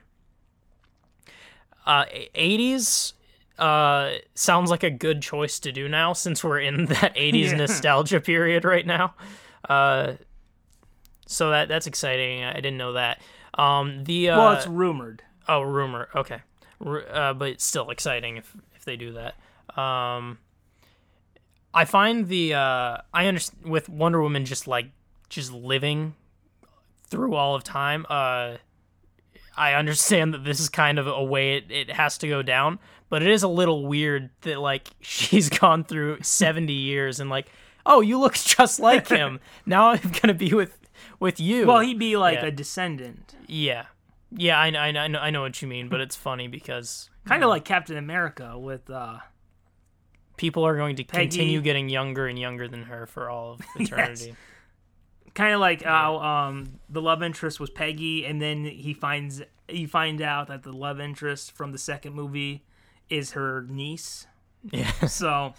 uh, 1.87 2.05
80s, 2.35 3.12
uh, 3.59 4.12
sounds 4.35 4.71
like 4.71 4.83
a 4.83 4.91
good 4.91 5.23
choice 5.23 5.59
to 5.61 5.73
do 5.73 5.89
now 5.89 6.12
since 6.12 6.43
we're 6.45 6.61
in 6.61 6.87
that 6.87 7.14
80s 7.14 7.51
Yeah. 7.51 7.57
nostalgia 7.57 8.21
period 8.21 8.64
right 8.64 8.87
now. 8.87 9.14
Uh, 9.69 10.14
so 11.27 11.51
that 11.51 11.69
that's 11.69 11.87
exciting. 11.87 12.43
I 12.45 12.55
didn't 12.55 12.79
know 12.79 12.95
that. 12.95 13.21
Um, 13.55 14.05
the 14.05 14.31
uh, 14.31 14.39
well, 14.39 14.53
it's 14.53 14.66
rumored. 14.66 15.23
Oh, 15.49 15.62
rumor. 15.62 16.09
Okay, 16.14 16.41
uh, 16.85 17.35
but 17.35 17.49
it's 17.51 17.64
still 17.64 17.91
exciting 17.91 18.37
if 18.37 18.55
if 18.74 18.85
they 18.85 18.97
do 18.97 19.12
that. 19.12 19.35
Um, 19.81 20.39
I 21.74 21.85
find 21.85 22.29
the 22.29 22.55
uh, 22.55 22.99
I 23.12 23.26
understand 23.26 23.64
with 23.70 23.89
Wonder 23.89 24.22
Woman 24.22 24.45
just 24.45 24.66
like 24.66 24.87
just 25.29 25.53
living 25.53 26.14
through 27.09 27.35
all 27.35 27.55
of 27.55 27.64
time. 27.64 28.07
Uh, 28.09 28.57
I 29.57 29.74
understand 29.74 30.33
that 30.35 30.45
this 30.45 30.61
is 30.61 30.68
kind 30.68 30.99
of 30.99 31.07
a 31.07 31.22
way 31.22 31.57
it, 31.57 31.70
it 31.70 31.91
has 31.91 32.16
to 32.18 32.29
go 32.29 32.43
down, 32.43 32.79
but 33.09 33.22
it 33.22 33.29
is 33.29 33.43
a 33.43 33.49
little 33.49 33.87
weird 33.87 34.31
that 34.43 34.61
like 34.61 34.89
she's 35.01 35.49
gone 35.49 35.85
through 35.85 36.22
seventy 36.22 36.72
years 36.74 37.20
and 37.20 37.29
like, 37.29 37.47
oh, 37.85 38.01
you 38.01 38.18
look 38.18 38.35
just 38.35 38.79
like 38.81 39.09
him. 39.09 39.41
now 39.66 39.91
I'm 39.91 40.12
gonna 40.22 40.35
be 40.35 40.55
with 40.55 40.79
with 41.20 41.39
you. 41.41 41.66
Well, 41.66 41.81
he'd 41.81 41.99
be 41.99 42.16
like 42.16 42.41
Yeah. 42.41 42.47
a 42.47 42.51
descendant, 42.51 43.35
Yeah, 43.47 43.87
yeah, 44.31 44.59
I, 44.59 44.68
I, 44.68 44.89
I 44.89 45.09
know 45.09 45.18
I 45.18 45.31
know 45.31 45.43
what 45.43 45.61
you 45.62 45.68
mean, 45.68 45.89
but 45.89 46.01
it's 46.01 46.16
funny 46.16 46.49
because 46.49 47.11
kind 47.26 47.43
of 47.43 47.49
like 47.49 47.64
Captain 47.64 47.97
America 47.97 48.59
with 48.59 48.89
uh, 48.91 49.18
people 50.37 50.66
are 50.66 50.76
going 50.76 50.97
to 50.97 51.05
Peggy. 51.05 51.29
continue 51.29 51.61
getting 51.61 51.89
younger 51.89 52.26
and 52.26 52.39
younger 52.39 52.68
than 52.68 52.85
her 52.85 53.07
for 53.07 53.31
all 53.31 53.53
of 53.53 53.61
eternity. 53.76 54.35
kind 55.35 55.55
of 55.55 55.61
like 55.61 55.83
how 55.83 56.18
um, 56.18 56.81
the 56.89 57.03
love 57.03 57.22
interest 57.22 57.61
was 57.61 57.70
Peggy, 57.70 58.24
and 58.26 58.41
then 58.41 58.64
he 58.64 58.95
finds 58.95 59.43
you 59.68 59.87
find 59.87 60.20
out 60.22 60.49
that 60.49 60.62
the 60.62 60.72
love 60.72 61.01
interest 61.01 61.53
from 61.53 61.72
the 61.72 61.79
second 61.79 62.14
movie 62.14 62.64
is 63.09 63.33
her 63.33 63.66
niece. 63.68 64.26
Yeah. 64.70 64.91
So, 65.07 65.55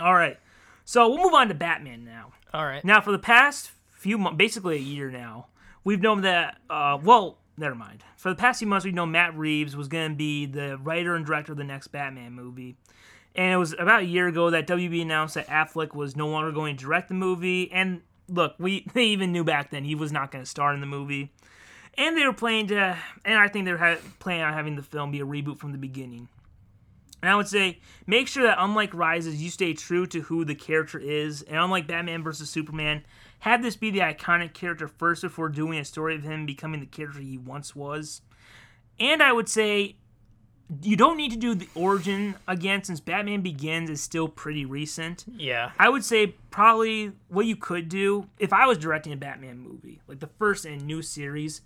all 0.00 0.14
right. 0.14 0.38
So 0.84 1.08
we'll 1.08 1.24
move 1.24 1.34
on 1.34 1.48
to 1.48 1.54
Batman 1.54 2.04
now. 2.04 2.32
All 2.54 2.64
right. 2.64 2.84
Now, 2.84 3.00
for 3.00 3.12
the 3.12 3.18
past 3.18 3.72
few 3.90 4.18
months, 4.18 4.36
basically 4.38 4.76
a 4.76 4.80
year 4.80 5.10
now, 5.10 5.46
we've 5.84 6.00
known 6.00 6.22
that. 6.22 6.58
Uh, 6.70 6.98
well, 7.02 7.38
never 7.58 7.74
mind. 7.74 8.04
For 8.16 8.28
the 8.28 8.34
past 8.34 8.58
few 8.58 8.68
months, 8.68 8.84
we've 8.84 8.94
known 8.94 9.12
Matt 9.12 9.36
Reeves 9.36 9.76
was 9.76 9.88
going 9.88 10.10
to 10.10 10.16
be 10.16 10.46
the 10.46 10.78
writer 10.78 11.14
and 11.14 11.24
director 11.24 11.52
of 11.52 11.58
the 11.58 11.64
next 11.64 11.88
Batman 11.88 12.32
movie. 12.32 12.76
And 13.34 13.52
it 13.52 13.56
was 13.56 13.74
about 13.78 14.02
a 14.02 14.06
year 14.06 14.28
ago 14.28 14.50
that 14.50 14.66
WB 14.66 15.02
announced 15.02 15.34
that 15.34 15.46
Affleck 15.48 15.94
was 15.94 16.16
no 16.16 16.28
longer 16.28 16.52
going 16.52 16.76
to 16.76 16.84
direct 16.84 17.08
the 17.08 17.14
movie. 17.14 17.70
And 17.70 18.00
look, 18.28 18.54
we 18.58 18.86
they 18.94 19.04
even 19.04 19.32
knew 19.32 19.44
back 19.44 19.70
then 19.70 19.84
he 19.84 19.94
was 19.94 20.12
not 20.12 20.30
going 20.30 20.44
to 20.44 20.50
star 20.50 20.72
in 20.72 20.80
the 20.80 20.86
movie. 20.86 21.32
And 21.98 22.16
they 22.16 22.26
were 22.26 22.32
planning 22.32 22.66
to, 22.68 22.98
and 23.24 23.38
I 23.38 23.48
think 23.48 23.64
they 23.64 23.72
were 23.72 23.78
ha- 23.78 23.96
planning 24.18 24.42
on 24.42 24.52
having 24.52 24.76
the 24.76 24.82
film 24.82 25.10
be 25.10 25.20
a 25.20 25.26
reboot 25.26 25.58
from 25.58 25.72
the 25.72 25.78
beginning. 25.78 26.28
And 27.22 27.30
I 27.30 27.36
would 27.36 27.48
say, 27.48 27.78
make 28.06 28.28
sure 28.28 28.42
that 28.44 28.58
unlike 28.60 28.92
Rises, 28.92 29.42
you 29.42 29.48
stay 29.48 29.72
true 29.72 30.06
to 30.08 30.20
who 30.20 30.44
the 30.44 30.54
character 30.54 30.98
is. 30.98 31.40
And 31.42 31.58
unlike 31.58 31.86
Batman 31.86 32.22
vs. 32.22 32.50
Superman, 32.50 33.04
have 33.40 33.62
this 33.62 33.76
be 33.76 33.90
the 33.90 34.00
iconic 34.00 34.54
character 34.54 34.88
first 34.88 35.22
before 35.22 35.48
doing 35.48 35.78
a 35.78 35.84
story 35.84 36.14
of 36.14 36.22
him 36.22 36.46
becoming 36.46 36.80
the 36.80 36.86
character 36.86 37.20
he 37.20 37.38
once 37.38 37.76
was. 37.76 38.22
And 38.98 39.22
I 39.22 39.32
would 39.32 39.48
say, 39.48 39.96
you 40.82 40.96
don't 40.96 41.16
need 41.16 41.30
to 41.30 41.36
do 41.36 41.54
the 41.54 41.68
origin 41.74 42.34
again 42.48 42.82
since 42.82 42.98
Batman 42.98 43.40
Begins 43.40 43.88
is 43.88 44.00
still 44.00 44.28
pretty 44.28 44.64
recent. 44.64 45.24
Yeah. 45.36 45.70
I 45.78 45.88
would 45.88 46.04
say 46.04 46.28
probably 46.50 47.12
what 47.28 47.46
you 47.46 47.56
could 47.56 47.88
do 47.88 48.28
if 48.38 48.52
I 48.52 48.66
was 48.66 48.78
directing 48.78 49.12
a 49.12 49.16
Batman 49.16 49.58
movie, 49.58 50.00
like 50.08 50.20
the 50.20 50.30
first 50.38 50.64
in 50.64 50.72
a 50.80 50.82
new 50.82 51.02
series, 51.02 51.60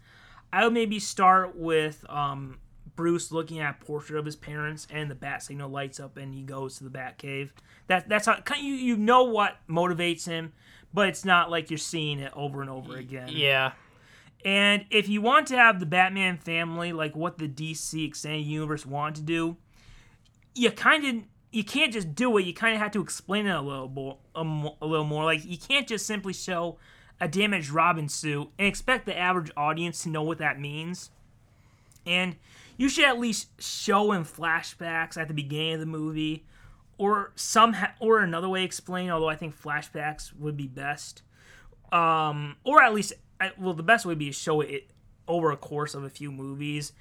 I 0.53 0.64
would 0.64 0.75
maybe 0.75 0.99
start 0.99 1.57
with 1.57 2.05
um, 2.11 2.59
Bruce 2.95 3.33
looking 3.33 3.61
at 3.61 3.77
a 3.81 3.85
portrait 3.85 4.18
of 4.18 4.27
his 4.27 4.37
parents 4.37 4.87
and 4.91 5.11
the 5.11 5.14
bat 5.14 5.43
signal 5.43 5.71
lights 5.71 5.99
up 5.99 6.16
and 6.16 6.35
he 6.35 6.43
goes 6.43 6.77
to 6.79 6.85
the 6.85 6.91
bat 6.91 7.16
cave. 7.16 7.55
That 7.87 8.09
that's 8.09 8.27
how 8.27 8.37
you 8.57 8.75
you 8.75 8.97
know 8.97 9.25
what 9.25 9.57
motivates 9.68 10.27
him, 10.27 10.53
but 10.93 11.09
it's 11.09 11.24
not 11.24 11.51
like 11.51 11.70
you're 11.70 11.78
seeing 11.78 12.18
it 12.18 12.32
over 12.34 12.61
and 12.61 12.70
over 12.70 12.97
again. 12.97 13.28
Yeah. 13.30 13.72
And 14.45 14.86
if 14.91 15.09
you 15.09 15.20
want 15.20 15.47
to 15.49 15.57
have 15.57 15.80
the 15.80 15.86
Batman 15.86 16.38
family, 16.38 16.93
like 16.93 17.14
what 17.14 17.38
the 17.38 17.49
DC 17.49 18.07
extended 18.07 18.47
universe 18.47 18.86
want 18.86 19.16
to 19.16 19.22
do, 19.22 19.57
you 20.55 20.70
kind 20.70 21.05
of 21.07 21.24
you 21.53 21.64
can't 21.64 21.93
just 21.93 22.14
do 22.14 22.36
it. 22.38 22.47
You 22.47 22.55
kind 22.55 22.74
of 22.74 22.80
have 22.80 22.93
to 22.93 23.01
explain 23.01 23.47
it 23.47 23.55
a 23.55 23.61
little 23.61 23.88
more, 23.88 24.18
a, 24.34 24.43
little 24.43 25.05
more. 25.05 25.24
Like 25.24 25.45
you 25.45 25.59
can't 25.59 25.86
just 25.86 26.07
simply 26.07 26.32
show 26.32 26.78
a 27.20 27.28
damaged 27.28 27.70
Robin 27.70 28.09
suit 28.09 28.49
and 28.59 28.66
expect 28.66 29.05
the 29.05 29.18
average 29.18 29.51
audience 29.57 30.03
to 30.05 30.09
know 30.09 30.22
what 30.22 30.38
that 30.38 30.61
means. 30.61 31.11
And 32.07 32.36
you 32.76 32.88
should 32.88 33.05
at 33.05 33.18
least 33.18 33.61
show 33.61 34.12
in 34.12 34.24
flashbacks 34.24 35.18
at 35.18 35.28
the 35.28 35.34
beginning 35.34 35.74
of 35.74 35.80
the 35.80 35.86
movie, 35.86 36.47
or 37.01 37.32
some 37.34 37.74
or 37.98 38.20
another 38.20 38.48
way 38.48 38.62
explain. 38.62 39.11
Although 39.11 39.28
I 39.28 39.36
think 39.36 39.61
flashbacks 39.61 40.32
would 40.38 40.57
be 40.57 40.66
best 40.66 41.22
um, 41.92 42.57
or 42.64 42.82
at 42.82 42.94
least, 42.94 43.14
well, 43.59 43.74
the 43.74 43.82
best 43.82 44.07
would 44.07 44.18
be 44.18 44.26
to 44.26 44.32
show 44.32 44.61
it 44.61 44.90
over 45.26 45.51
a 45.51 45.57
course 45.57 45.94
of 45.94 46.05
a 46.05 46.11
few 46.11 46.30
movies. 46.30 46.92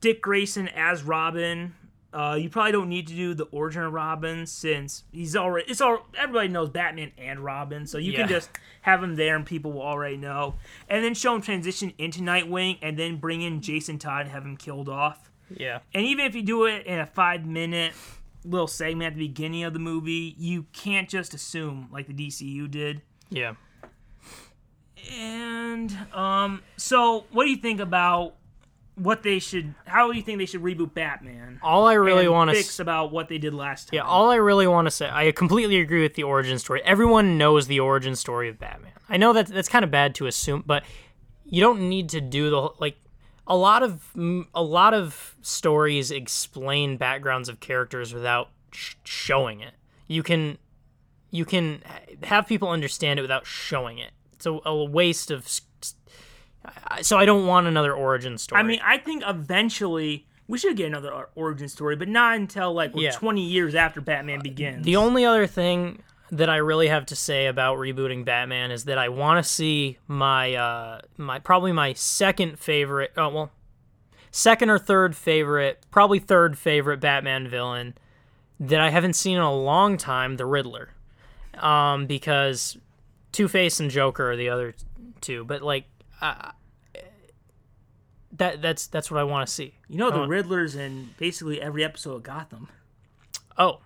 Dick 0.00 0.20
Grayson 0.20 0.68
as 0.68 1.02
Robin. 1.02 1.74
Uh, 2.12 2.36
you 2.38 2.50
probably 2.50 2.72
don't 2.72 2.90
need 2.90 3.06
to 3.06 3.14
do 3.14 3.32
the 3.32 3.44
origin 3.44 3.82
of 3.82 3.92
Robin 3.92 4.44
since 4.44 5.04
he's 5.12 5.34
already. 5.34 5.70
It's 5.70 5.80
all 5.80 6.06
everybody 6.18 6.48
knows 6.48 6.68
Batman 6.68 7.12
and 7.16 7.40
Robin, 7.40 7.86
so 7.86 7.96
you 7.96 8.12
can 8.12 8.28
just 8.28 8.50
have 8.82 9.02
him 9.02 9.16
there 9.16 9.34
and 9.34 9.46
people 9.46 9.72
will 9.72 9.82
already 9.82 10.18
know. 10.18 10.56
And 10.90 11.02
then 11.02 11.14
show 11.14 11.34
him 11.34 11.40
transition 11.40 11.94
into 11.96 12.20
Nightwing, 12.20 12.78
and 12.82 12.98
then 12.98 13.16
bring 13.16 13.40
in 13.40 13.62
Jason 13.62 13.98
Todd 13.98 14.22
and 14.22 14.30
have 14.30 14.44
him 14.44 14.58
killed 14.58 14.90
off. 14.90 15.30
Yeah. 15.48 15.78
And 15.94 16.04
even 16.04 16.26
if 16.26 16.34
you 16.34 16.42
do 16.42 16.66
it 16.66 16.84
in 16.84 16.98
a 16.98 17.06
five 17.06 17.46
minute 17.46 17.94
little 18.44 18.66
segment 18.66 19.12
at 19.12 19.18
the 19.18 19.26
beginning 19.28 19.64
of 19.64 19.72
the 19.72 19.78
movie, 19.78 20.34
you 20.38 20.64
can't 20.72 21.08
just 21.08 21.34
assume 21.34 21.88
like 21.90 22.06
the 22.06 22.14
DCU 22.14 22.70
did. 22.70 23.02
Yeah. 23.30 23.54
And 25.10 25.96
um, 26.12 26.62
so 26.76 27.24
what 27.32 27.44
do 27.44 27.50
you 27.50 27.56
think 27.56 27.80
about 27.80 28.34
what 28.94 29.22
they 29.22 29.38
should? 29.38 29.74
How 29.86 30.10
do 30.10 30.16
you 30.16 30.22
think 30.22 30.38
they 30.38 30.46
should 30.46 30.62
reboot 30.62 30.94
Batman? 30.94 31.58
All 31.62 31.86
I 31.86 31.94
really 31.94 32.28
want 32.28 32.50
to 32.50 32.56
fix 32.56 32.78
about 32.78 33.10
what 33.10 33.28
they 33.28 33.38
did 33.38 33.54
last 33.54 33.88
time. 33.88 33.96
Yeah, 33.96 34.02
all 34.02 34.30
I 34.30 34.36
really 34.36 34.66
want 34.66 34.86
to 34.86 34.90
say, 34.90 35.08
I 35.10 35.32
completely 35.32 35.80
agree 35.80 36.02
with 36.02 36.14
the 36.14 36.22
origin 36.22 36.58
story. 36.58 36.82
Everyone 36.84 37.38
knows 37.38 37.66
the 37.66 37.80
origin 37.80 38.14
story 38.16 38.48
of 38.48 38.58
Batman. 38.58 38.92
I 39.08 39.16
know 39.16 39.32
that 39.32 39.46
that's 39.48 39.68
kind 39.68 39.84
of 39.84 39.90
bad 39.90 40.14
to 40.16 40.26
assume, 40.26 40.62
but 40.66 40.84
you 41.44 41.60
don't 41.60 41.88
need 41.88 42.08
to 42.10 42.20
do 42.20 42.50
the 42.50 42.60
whole- 42.60 42.76
like 42.78 42.96
a 43.46 43.56
lot 43.56 43.82
of 43.82 44.02
a 44.54 44.62
lot 44.62 44.94
of 44.94 45.34
stories 45.42 46.10
explain 46.10 46.96
backgrounds 46.96 47.48
of 47.48 47.60
characters 47.60 48.14
without 48.14 48.50
sh- 48.70 48.94
showing 49.04 49.60
it. 49.60 49.74
You 50.06 50.22
can 50.22 50.58
you 51.30 51.44
can 51.44 51.82
have 52.22 52.46
people 52.46 52.68
understand 52.68 53.18
it 53.18 53.22
without 53.22 53.46
showing 53.46 53.98
it. 53.98 54.10
It's 54.34 54.46
a, 54.46 54.58
a 54.64 54.84
waste 54.84 55.30
of 55.30 55.44
s- 55.44 55.62
s- 55.82 55.94
I- 56.86 57.02
so 57.02 57.18
I 57.18 57.24
don't 57.24 57.46
want 57.46 57.66
another 57.66 57.92
origin 57.94 58.38
story. 58.38 58.60
I 58.60 58.62
mean, 58.62 58.80
I 58.84 58.98
think 58.98 59.22
eventually 59.26 60.26
we 60.48 60.58
should 60.58 60.76
get 60.76 60.86
another 60.86 61.28
origin 61.34 61.68
story, 61.68 61.96
but 61.96 62.08
not 62.08 62.36
until 62.36 62.72
like 62.72 62.92
Yeah. 62.94 63.12
20 63.12 63.42
years 63.42 63.74
after 63.74 64.00
Batman 64.00 64.40
begins. 64.40 64.84
The 64.84 64.96
only 64.96 65.24
other 65.24 65.46
thing 65.46 66.02
that 66.32 66.48
I 66.48 66.56
really 66.56 66.88
have 66.88 67.04
to 67.06 67.14
say 67.16 67.46
about 67.46 67.76
rebooting 67.78 68.24
Batman 68.24 68.70
is 68.70 68.84
that 68.86 68.96
I 68.96 69.10
want 69.10 69.44
to 69.44 69.48
see 69.48 69.98
my 70.08 70.54
uh 70.54 71.00
my 71.18 71.38
probably 71.38 71.72
my 71.72 71.92
second 71.92 72.58
favorite 72.58 73.12
oh 73.16 73.28
well 73.28 73.50
second 74.30 74.70
or 74.70 74.78
third 74.78 75.14
favorite 75.14 75.84
probably 75.90 76.18
third 76.18 76.56
favorite 76.58 77.00
Batman 77.00 77.48
villain 77.48 77.94
that 78.58 78.80
I 78.80 78.88
haven't 78.90 79.12
seen 79.12 79.36
in 79.36 79.42
a 79.42 79.54
long 79.54 79.96
time 79.98 80.36
the 80.36 80.46
Riddler 80.46 80.88
um 81.58 82.06
because 82.06 82.78
Two-Face 83.32 83.78
and 83.78 83.90
Joker 83.90 84.30
are 84.32 84.36
the 84.36 84.48
other 84.48 84.74
two 85.20 85.44
but 85.44 85.60
like 85.62 85.84
uh, 86.22 86.52
that 88.32 88.62
that's 88.62 88.86
that's 88.86 89.10
what 89.10 89.20
I 89.20 89.24
want 89.24 89.46
to 89.46 89.52
see 89.52 89.74
you 89.88 89.98
know 89.98 90.10
the 90.10 90.20
Oh. 90.22 90.26
Riddler's 90.26 90.74
in 90.74 91.10
basically 91.18 91.60
every 91.60 91.84
episode 91.84 92.14
of 92.14 92.22
Gotham. 92.22 92.68
oh 93.58 93.80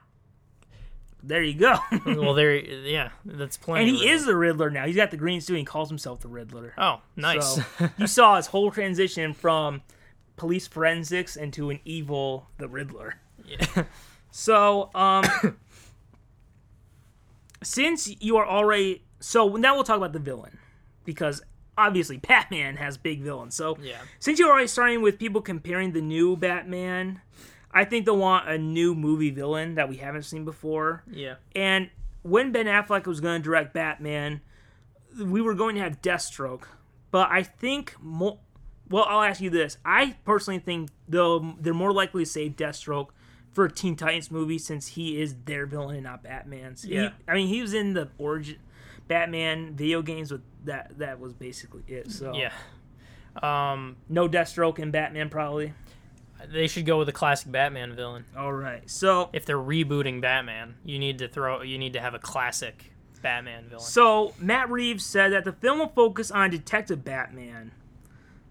There 1.26 1.42
you 1.42 1.54
go. 1.54 1.76
well 2.06 2.34
there 2.34 2.54
yeah 2.54 3.10
that's 3.24 3.56
plenty 3.56 3.88
and 3.88 3.96
he 3.96 4.08
is 4.08 4.24
the 4.26 4.36
Riddler 4.36 4.70
now. 4.70 4.86
He's 4.86 4.96
got 4.96 5.10
the 5.10 5.16
green 5.16 5.40
suit. 5.40 5.54
and 5.54 5.58
He 5.60 5.64
calls 5.64 5.88
himself 5.88 6.20
the 6.20 6.28
Riddler. 6.28 6.72
oh 6.78 7.00
nice 7.16 7.56
So 7.56 7.62
you 7.98 8.06
saw 8.06 8.36
his 8.36 8.46
whole 8.48 8.70
transition 8.70 9.34
from 9.34 9.82
police 10.36 10.66
forensics 10.66 11.34
into 11.36 11.70
an 11.70 11.80
evil 11.84 12.48
the 12.58 12.68
Riddler. 12.68 13.14
Yeah. 13.44 13.84
So, 14.30 14.90
um 14.94 15.24
since 17.62 18.08
you 18.20 18.36
are 18.36 18.46
already 18.46 19.02
so 19.20 19.56
now 19.56 19.74
we'll 19.74 19.84
talk 19.84 19.96
about 19.96 20.12
the 20.12 20.18
villain 20.18 20.58
because 21.04 21.42
obviously 21.78 22.16
Batman 22.18 22.76
has 22.76 22.96
big 22.96 23.22
villains. 23.22 23.54
So 23.54 23.76
Yeah. 23.80 23.96
since 24.18 24.38
you're 24.38 24.50
already 24.50 24.66
starting 24.66 25.02
with 25.02 25.18
people 25.18 25.40
comparing 25.40 25.92
the 25.92 26.00
new 26.02 26.36
Batman, 26.36 27.20
I 27.76 27.84
think 27.84 28.06
they'll 28.06 28.16
want 28.16 28.48
a 28.48 28.56
new 28.58 28.94
movie 28.94 29.30
villain 29.30 29.74
that 29.74 29.88
we 29.88 29.96
haven't 29.96 30.22
seen 30.22 30.44
before. 30.44 31.02
Yeah. 31.10 31.34
And 31.54 31.90
when 32.22 32.50
Ben 32.50 32.66
Affleck 32.66 33.06
was 33.06 33.20
going 33.20 33.40
to 33.40 33.44
direct 33.44 33.74
Batman, 33.74 34.40
we 35.20 35.40
were 35.42 35.54
going 35.54 35.74
to 35.76 35.82
have 35.82 36.00
Deathstroke. 36.00 36.62
But 37.10 37.28
I 37.30 37.42
think 37.42 37.94
more. 38.00 38.38
Well, 38.88 39.04
I'll 39.08 39.22
ask 39.22 39.40
you 39.40 39.50
this. 39.50 39.78
I 39.84 40.16
personally 40.24 40.60
think 40.60 40.90
they'll 41.08 41.54
they're 41.60 41.74
more 41.74 41.92
likely 41.92 42.24
to 42.24 42.30
save 42.30 42.56
Deathstroke 42.56 43.08
for 43.52 43.64
a 43.66 43.70
Teen 43.72 43.96
Titans 43.96 44.30
movie 44.30 44.58
since 44.58 44.86
he 44.88 45.20
is 45.20 45.34
their 45.44 45.66
villain 45.66 45.96
and 45.96 46.04
not 46.04 46.22
Batman's. 46.22 46.82
He- 46.82 46.94
Yeah. 46.94 47.10
I 47.28 47.34
mean, 47.34 47.48
he 47.48 47.62
was 47.62 47.74
in 47.74 47.94
the 47.94 48.08
origin 48.18 48.58
Batman 49.08 49.74
video 49.74 50.02
games 50.02 50.30
with 50.32 50.42
that. 50.64 50.98
That 50.98 51.20
was 51.20 51.32
basically 51.32 51.82
it. 51.88 52.10
So 52.12 52.32
Yeah. 52.34 52.52
Um, 53.42 53.96
no 54.08 54.28
Deathstroke 54.28 54.78
in 54.78 54.90
Batman 54.90 55.28
probably. 55.28 55.74
They 56.52 56.66
should 56.66 56.86
go 56.86 56.98
with 56.98 57.08
a 57.08 57.12
classic 57.12 57.50
Batman 57.50 57.94
villain. 57.94 58.24
All 58.36 58.52
right. 58.52 58.88
So 58.88 59.30
If 59.32 59.46
they're 59.46 59.56
rebooting 59.58 60.20
Batman, 60.20 60.76
you 60.84 60.98
need 60.98 61.18
to 61.18 61.28
throw. 61.28 61.62
You 61.62 61.78
need 61.78 61.94
to 61.94 62.00
have 62.00 62.14
a 62.14 62.18
classic 62.18 62.92
Batman 63.22 63.68
villain. 63.68 63.84
So 63.84 64.34
Matt 64.38 64.70
Reeves 64.70 65.04
said 65.04 65.32
that 65.32 65.44
the 65.44 65.52
film 65.52 65.78
will 65.78 65.88
focus 65.88 66.30
on 66.30 66.50
Detective 66.50 67.04
Batman. 67.04 67.72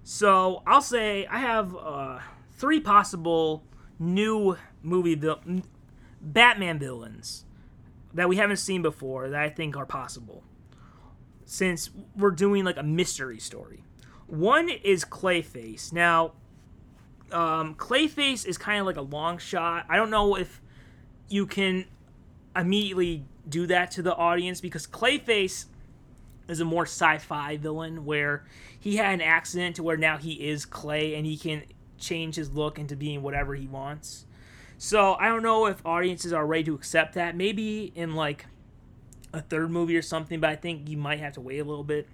So 0.04 0.62
I'll 0.68 0.82
say 0.82 1.26
I 1.28 1.40
have 1.40 1.76
uh, 1.76 2.20
three 2.54 2.80
possible 2.80 3.64
new 3.98 4.58
movie 4.84 5.16
vil- 5.16 5.42
Batman 6.22 6.80
villains 6.80 7.46
that 8.14 8.30
we 8.30 8.38
haven't 8.38 8.58
seen 8.58 8.82
before 8.82 9.30
that 9.30 9.42
I 9.42 9.50
think 9.50 9.76
are 9.76 9.86
possible. 9.86 10.44
Since 11.46 11.92
we're 12.16 12.32
doing 12.32 12.66
like 12.66 12.78
a 12.78 12.84
mystery 12.84 13.40
story, 13.40 13.84
one 14.28 14.70
is 14.70 15.06
Clayface. 15.06 15.94
Now, 15.94 16.34
um, 17.32 17.76
Clayface 17.76 18.46
is 18.46 18.58
kind 18.58 18.80
of 18.80 18.86
like 18.86 18.98
a 18.98 19.02
long 19.02 19.38
shot. 19.38 19.86
I 19.90 19.98
don't 19.98 20.10
know 20.10 20.36
if 20.36 20.62
you 21.28 21.46
can 21.46 21.86
immediately 22.56 23.26
do 23.48 23.68
that 23.68 23.92
to 23.92 24.02
the 24.02 24.16
audience 24.16 24.62
because 24.62 24.88
Clayface 24.88 25.66
is 26.48 26.60
a 26.60 26.66
more 26.66 26.84
sci-fi 26.84 27.58
villain 27.58 28.06
where 28.06 28.46
he 28.80 28.98
had 28.98 29.14
an 29.16 29.22
accident 29.22 29.78
to 29.78 29.84
where 29.84 29.98
now 29.98 30.18
he 30.18 30.34
is 30.34 30.66
Clay 30.66 31.16
and 31.16 31.26
he 31.26 31.38
can 31.38 31.64
change 31.98 32.36
his 32.36 32.52
look 32.52 32.78
into 32.78 32.96
being 32.96 33.22
whatever 33.22 33.56
he 33.56 33.68
wants. 33.68 34.26
So 34.78 35.16
I 35.16 35.28
don't 35.28 35.44
know 35.44 35.66
if 35.66 35.84
audiences 35.86 36.34
are 36.34 36.46
ready 36.46 36.66
to 36.66 36.76
accept 36.76 37.16
that. 37.16 37.36
Maybe 37.36 37.92
in 37.96 38.14
like 38.16 38.46
a 39.34 39.42
third 39.42 39.72
movie 39.72 39.98
or 39.98 40.02
something, 40.02 40.40
but 40.40 40.50
I 40.50 40.56
think 40.56 40.90
you 40.90 40.98
might 40.98 41.20
have 41.20 41.34
to 41.34 41.42
wait 41.42 41.60
a 41.60 41.64
little 41.64 41.84
bit. 41.84 42.08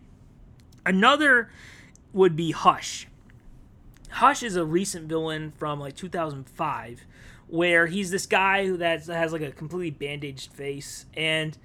Another 0.85 1.49
would 2.13 2.35
be 2.35 2.51
Hush. 2.51 3.07
Hush 4.11 4.43
is 4.43 4.55
a 4.55 4.65
recent 4.65 5.07
villain 5.07 5.51
from 5.57 5.79
like 5.79 5.95
2005 5.95 7.05
where 7.47 7.87
he's 7.87 8.11
this 8.11 8.25
guy 8.25 8.65
who 8.65 8.77
that 8.77 9.05
has 9.07 9.33
like 9.33 9.41
a 9.41 9.51
completely 9.51 9.91
bandaged 9.91 10.53
face 10.53 11.05
and 11.15 11.57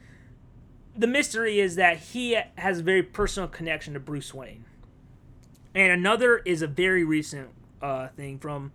the 0.96 1.06
mystery 1.06 1.60
is 1.60 1.76
that 1.76 1.98
he 1.98 2.38
has 2.56 2.78
a 2.78 2.82
very 2.82 3.02
personal 3.02 3.48
connection 3.48 3.94
to 3.94 4.00
Bruce 4.00 4.32
Wayne. 4.32 4.64
And 5.74 5.92
another 5.92 6.38
is 6.38 6.62
a 6.62 6.66
very 6.66 7.04
recent 7.04 7.50
uh, 7.82 8.08
thing 8.08 8.38
from 8.38 8.72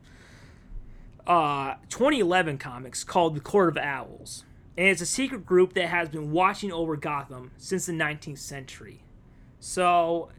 uh, 1.25 1.75
2011 1.89 2.59
comics 2.59 3.03
called 3.03 3.35
The 3.35 3.39
Court 3.39 3.69
of 3.69 3.77
Owls. 3.77 4.45
And 4.77 4.87
it's 4.87 5.01
a 5.01 5.05
secret 5.05 5.45
group 5.45 5.73
that 5.73 5.87
has 5.87 6.09
been 6.09 6.31
watching 6.31 6.71
over 6.71 6.95
Gotham 6.95 7.51
since 7.57 7.87
the 7.87 7.93
19th 7.93 8.37
century. 8.37 9.01
So, 9.59 10.29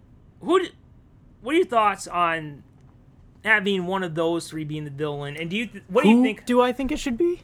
who? 0.41 0.61
d 0.61 0.71
what 1.41 1.55
are 1.55 1.59
your 1.59 1.67
thoughts 1.67 2.07
on 2.07 2.63
having 3.45 3.87
one 3.87 4.03
of 4.03 4.15
those 4.15 4.49
three 4.49 4.65
being 4.65 4.85
the 4.85 4.91
villain? 4.91 5.37
And 5.37 5.51
do 5.51 5.57
you 5.57 5.67
th- 5.67 5.85
what 5.89 6.03
do 6.05 6.11
you 6.11 6.23
think? 6.23 6.47
do 6.47 6.61
I 6.61 6.73
think 6.73 6.93
it 6.93 6.99
should 6.99 7.17
be? 7.19 7.43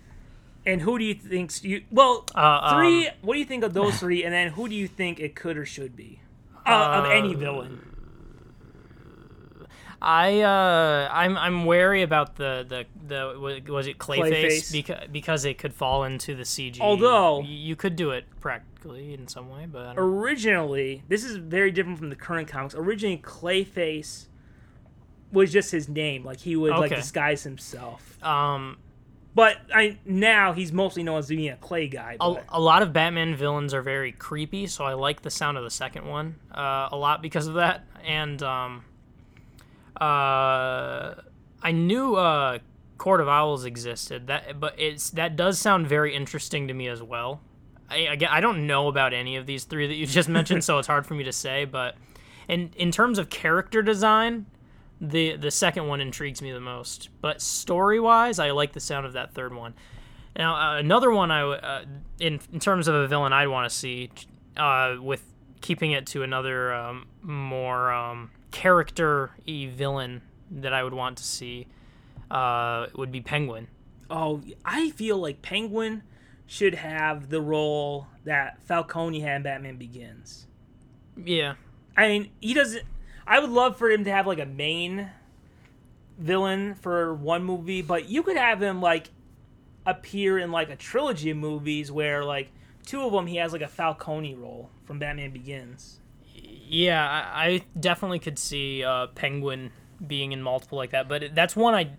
And 0.66 0.82
who 0.82 0.98
do 0.98 1.04
you 1.04 1.14
think? 1.14 1.52
You 1.64 1.82
well, 1.90 2.24
Uh, 2.34 2.74
three. 2.76 3.08
um, 3.08 3.14
what 3.22 3.34
do 3.34 3.38
you 3.40 3.46
think 3.46 3.64
of 3.64 3.72
those 3.74 3.98
three? 3.98 4.24
And 4.24 4.32
then 4.34 4.48
who 4.52 4.68
do 4.68 4.74
you 4.74 4.86
think 4.88 5.18
it 5.20 5.34
could 5.34 5.56
or 5.56 5.64
should 5.64 5.96
be 5.96 6.20
uh, 6.66 7.00
of 7.04 7.10
any 7.10 7.34
villain? 7.34 7.80
I 10.00 10.42
uh, 10.42 11.08
I'm 11.10 11.36
I'm 11.36 11.64
wary 11.64 12.02
about 12.02 12.36
the 12.36 12.64
the 12.68 12.86
the 13.08 13.62
was 13.72 13.86
it 13.88 13.98
Clayface, 13.98 14.30
Clayface. 14.30 14.72
because 14.72 15.08
because 15.10 15.44
it 15.44 15.58
could 15.58 15.74
fall 15.74 16.04
into 16.04 16.36
the 16.36 16.44
CG. 16.44 16.78
Although- 16.80 17.42
you 17.42 17.74
could 17.74 17.96
do 17.96 18.10
it 18.12 18.24
practically 18.40 19.12
in 19.14 19.26
some 19.26 19.50
way, 19.50 19.66
but 19.66 19.94
Originally, 19.96 21.02
this 21.08 21.24
is 21.24 21.36
very 21.36 21.72
different 21.72 21.98
from 21.98 22.10
the 22.10 22.16
current 22.16 22.46
comics. 22.46 22.76
Originally, 22.76 23.18
Clayface 23.18 24.26
was 25.32 25.52
just 25.52 25.70
his 25.70 25.88
name, 25.88 26.24
like 26.24 26.38
he 26.40 26.56
would 26.56 26.70
like 26.72 26.90
Okay. 26.92 26.96
disguise 26.96 27.42
himself. 27.42 28.22
um 28.22 28.78
But 29.34 29.58
I 29.74 29.98
now 30.04 30.52
he's 30.52 30.72
mostly 30.72 31.02
known 31.02 31.18
as 31.18 31.28
being 31.28 31.48
a 31.48 31.56
Clay 31.56 31.86
guy. 31.88 32.16
a, 32.18 32.30
But, 32.32 32.44
a 32.48 32.60
lot 32.60 32.82
of 32.82 32.92
Batman 32.92 33.36
villains 33.36 33.72
are 33.74 33.82
very 33.82 34.12
creepy, 34.12 34.66
so 34.66 34.84
I 34.84 34.94
like 34.94 35.22
the 35.22 35.30
sound 35.30 35.56
of 35.58 35.64
the 35.64 35.70
second 35.70 36.06
one 36.06 36.36
uh, 36.52 36.88
a 36.90 36.96
lot 36.96 37.22
because 37.22 37.46
of 37.46 37.54
that. 37.54 37.84
And 38.04 38.42
um, 38.42 38.84
uh, 40.00 41.14
I 41.62 41.72
knew 41.72 42.14
uh, 42.16 42.58
Court 42.98 43.20
of 43.20 43.28
Owls 43.28 43.64
existed, 43.64 44.26
that 44.28 44.58
but 44.60 44.74
it's 44.78 45.10
that 45.10 45.36
does 45.36 45.58
sound 45.58 45.86
very 45.88 46.14
interesting 46.14 46.68
to 46.68 46.74
me 46.74 46.88
as 46.88 47.02
well. 47.02 47.40
I, 47.90 47.98
again, 47.98 48.28
I 48.30 48.40
don't 48.40 48.66
know 48.66 48.88
about 48.88 49.14
any 49.14 49.36
of 49.36 49.46
these 49.46 49.64
three 49.64 49.86
that 49.86 49.94
you 49.94 50.06
just 50.06 50.28
mentioned, 50.28 50.62
so 50.68 50.78
it's 50.78 50.88
hard 50.88 51.06
for 51.06 51.14
me 51.14 51.24
to 51.24 51.32
say. 51.32 51.64
But 51.64 51.96
in 52.48 52.70
in 52.76 52.90
terms 52.90 53.18
of 53.18 53.30
character 53.30 53.82
design, 53.82 54.46
the 55.00 55.36
the 55.36 55.50
second 55.50 55.86
one 55.86 56.00
intrigues 56.00 56.42
me 56.42 56.52
the 56.52 56.60
most. 56.60 57.08
But 57.20 57.40
story 57.40 58.00
wise, 58.00 58.38
I 58.38 58.50
like 58.50 58.72
the 58.72 58.80
sound 58.80 59.06
of 59.06 59.12
that 59.14 59.34
third 59.34 59.54
one. 59.54 59.74
Now, 60.36 60.54
uh, 60.54 60.78
another 60.78 61.10
one 61.10 61.30
I 61.30 61.42
uh, 61.42 61.84
in 62.18 62.40
in 62.52 62.60
terms 62.60 62.88
of 62.88 62.94
a 62.94 63.06
villain 63.08 63.32
I'd 63.32 63.48
want 63.48 63.68
to 63.70 63.74
see, 63.74 64.10
uh, 64.56 64.96
with 65.00 65.22
keeping 65.60 65.92
it 65.92 66.06
to 66.08 66.22
another 66.22 66.72
um, 66.72 67.06
more 67.22 67.90
um, 67.92 68.30
character-y 68.50 69.68
villain 69.74 70.22
that 70.50 70.72
I 70.72 70.84
would 70.84 70.94
want 70.94 71.18
to 71.18 71.24
see, 71.24 71.66
uh, 72.30 72.86
would 72.94 73.10
be 73.10 73.20
Penguin. 73.20 73.68
oh, 74.10 74.42
I 74.64 74.90
feel 74.90 75.18
like 75.18 75.42
Penguin 75.42 76.02
should 76.46 76.76
have 76.76 77.28
the 77.28 77.40
role 77.40 78.06
that 78.24 78.62
Falcone 78.62 79.20
had 79.20 79.36
in 79.36 79.42
Batman 79.42 79.76
Begins. 79.76 80.46
Yeah, 81.22 81.54
I 81.96 82.08
mean, 82.08 82.30
he 82.40 82.54
doesn't. 82.54 82.84
I 83.28 83.40
would 83.40 83.50
love 83.50 83.76
for 83.76 83.90
him 83.90 84.04
to 84.04 84.10
have 84.10 84.26
like 84.26 84.38
a 84.38 84.46
main 84.46 85.10
villain 86.18 86.74
for 86.74 87.14
one 87.14 87.44
movie, 87.44 87.82
but 87.82 88.08
you 88.08 88.22
could 88.22 88.38
have 88.38 88.62
him 88.62 88.80
like 88.80 89.10
appear 89.84 90.38
in 90.38 90.50
like 90.50 90.70
a 90.70 90.76
trilogy 90.76 91.30
of 91.30 91.36
movies 91.36 91.92
where 91.92 92.24
like 92.24 92.50
two 92.86 93.02
of 93.02 93.12
them 93.12 93.26
he 93.26 93.36
has 93.36 93.52
like 93.52 93.60
a 93.60 93.68
Falcone 93.68 94.34
role 94.34 94.70
from 94.84 94.98
Batman 94.98 95.30
Begins. 95.30 96.00
yeah, 96.34 97.06
I, 97.06 97.44
I 97.44 97.62
definitely 97.78 98.18
could 98.18 98.38
see 98.38 98.82
uh, 98.82 99.08
Penguin 99.08 99.72
being 100.04 100.32
in 100.32 100.42
multiple 100.42 100.78
like 100.78 100.90
that. 100.90 101.06
But 101.06 101.34
that's 101.34 101.54
one 101.54 101.74
I 101.74 101.90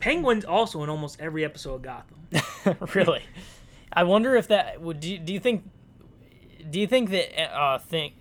Penguin's 0.00 0.44
also 0.44 0.82
in 0.82 0.90
almost 0.90 1.18
every 1.18 1.46
episode 1.46 1.76
of 1.76 1.82
Gotham. 1.82 2.86
really. 2.94 3.22
I 3.90 4.04
wonder 4.04 4.36
if 4.36 4.48
that 4.48 4.80
would. 4.82 5.00
Do 5.00 5.10
you, 5.10 5.18
do 5.18 5.32
you 5.32 5.40
think? 5.40 5.64
Do 6.70 6.78
you 6.78 6.86
think 6.86 7.10
that 7.10 7.54
uh, 7.54 7.78
think 7.78 8.14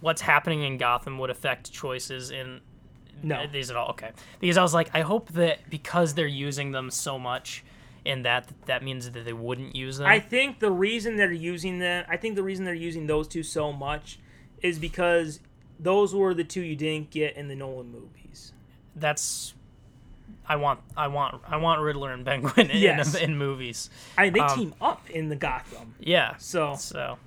what's 0.00 0.20
happening 0.22 0.62
in 0.62 0.78
Gotham 0.78 1.18
would 1.18 1.30
affect 1.30 1.72
choices 1.72 2.30
in 2.30 2.60
No. 3.22 3.46
these 3.46 3.70
at 3.70 3.76
all? 3.76 3.90
Okay, 3.90 4.10
because 4.40 4.56
I 4.56 4.62
was 4.62 4.74
like, 4.74 4.90
I 4.94 5.00
hope 5.02 5.30
that 5.32 5.68
because 5.70 6.14
they're 6.14 6.26
using 6.26 6.72
them 6.72 6.90
so 6.90 7.18
much, 7.18 7.64
in 8.04 8.22
that 8.22 8.48
that 8.66 8.82
means 8.82 9.10
that 9.10 9.24
they 9.24 9.32
wouldn't 9.32 9.74
use 9.76 9.98
them. 9.98 10.06
I 10.06 10.20
think 10.20 10.60
the 10.60 10.70
reason 10.70 11.16
they're 11.16 11.32
using 11.32 11.78
them, 11.78 12.04
I 12.08 12.16
think 12.16 12.36
the 12.36 12.42
reason 12.42 12.64
they're 12.64 12.74
using 12.74 13.06
those 13.06 13.28
two 13.28 13.42
so 13.42 13.72
much 13.72 14.18
is 14.62 14.78
because 14.78 15.40
those 15.80 16.14
were 16.14 16.32
the 16.34 16.44
two 16.44 16.62
you 16.62 16.74
didn't 16.76 17.10
get 17.10 17.36
in 17.36 17.48
the 17.48 17.54
Nolan 17.56 17.90
movies. 17.92 18.52
That's. 18.96 19.54
I 20.50 20.56
want, 20.56 20.80
I 20.96 21.08
want, 21.08 21.42
I 21.46 21.58
want 21.58 21.82
Riddler 21.82 22.10
and 22.10 22.24
Penguin 22.24 22.70
in, 22.70 22.78
Yes. 22.78 23.14
in, 23.14 23.36
movies. 23.36 23.90
I 24.16 24.24
mean, 24.24 24.32
they 24.32 24.40
Um, 24.40 24.58
team 24.58 24.74
up 24.80 25.08
in 25.10 25.28
the 25.28 25.36
Gotham. 25.36 25.94
Yeah. 26.00 26.36
So 26.38 26.74
So, 26.76 27.18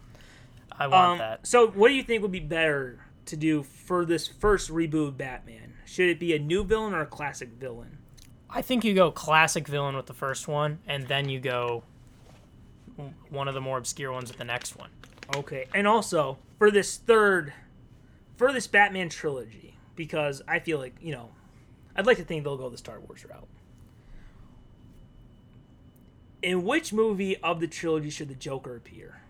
I 0.82 0.88
want 0.88 1.12
Um, 1.14 1.18
that. 1.20 1.46
So, 1.48 1.68
what 1.68 1.90
do 1.90 1.94
you 1.94 2.04
think 2.04 2.22
would 2.22 2.32
be 2.32 2.40
better 2.40 3.06
to 3.26 3.38
do 3.38 3.64
for 3.64 4.04
this 4.06 4.28
first 4.28 4.70
reboot 4.70 5.18
Batman? 5.18 5.74
Should 5.86 6.10
it 6.10 6.20
be 6.20 6.34
a 6.36 6.40
new 6.40 6.64
villain 6.64 6.94
or 6.94 7.02
a 7.02 7.06
classic 7.06 7.50
villain? 7.50 7.98
I 8.50 8.62
think 8.62 8.84
you 8.84 8.94
go 8.94 9.12
classic 9.12 9.68
villain 9.68 9.96
with 9.96 10.08
the 10.08 10.14
first 10.14 10.48
one, 10.48 10.80
and 10.88 11.08
then 11.08 11.30
you 11.30 11.40
go 11.40 11.84
one 13.30 13.48
of 13.48 13.54
the 13.54 13.62
more 13.62 13.78
obscure 13.78 14.12
ones 14.12 14.30
with 14.30 14.38
the 14.38 14.44
next 14.44 14.76
one. 14.76 14.90
Okay, 15.36 15.68
and 15.74 15.88
also 15.88 16.38
for 16.58 16.70
this 16.72 16.98
third, 16.98 17.54
for 18.38 18.52
this 18.52 18.68
Batman 18.68 19.08
trilogy, 19.10 19.76
because 19.96 20.42
I 20.48 20.60
feel 20.60 20.78
like 20.80 20.96
you 21.02 21.12
know, 21.14 21.30
I'd 21.96 22.06
like 22.06 22.18
to 22.18 22.24
think 22.24 22.44
they'll 22.44 22.58
go 22.58 22.70
the 22.70 22.78
Star 22.78 23.00
Wars 23.00 23.24
route. 23.26 23.48
In 26.42 26.64
which 26.64 26.92
movie 26.92 27.38
of 27.38 27.60
the 27.60 27.68
trilogy 27.68 28.10
should 28.10 28.28
the 28.30 28.36
Joker 28.36 28.76
appear? 28.76 29.22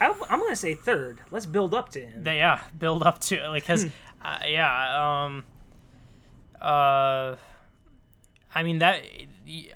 I, 0.00 0.14
I'm 0.28 0.40
gonna 0.40 0.56
say 0.56 0.74
third. 0.74 1.20
Let's 1.30 1.46
build 1.46 1.74
up 1.74 1.90
to 1.90 2.00
him. 2.00 2.24
They, 2.24 2.38
yeah, 2.38 2.60
build 2.78 3.02
up 3.02 3.20
to 3.22 3.36
it, 3.36 3.48
like, 3.48 3.66
cause, 3.66 3.86
uh, 4.24 4.38
yeah, 4.46 5.24
um, 5.24 5.44
uh, 6.60 7.36
I 8.54 8.62
mean 8.62 8.78
that. 8.78 9.02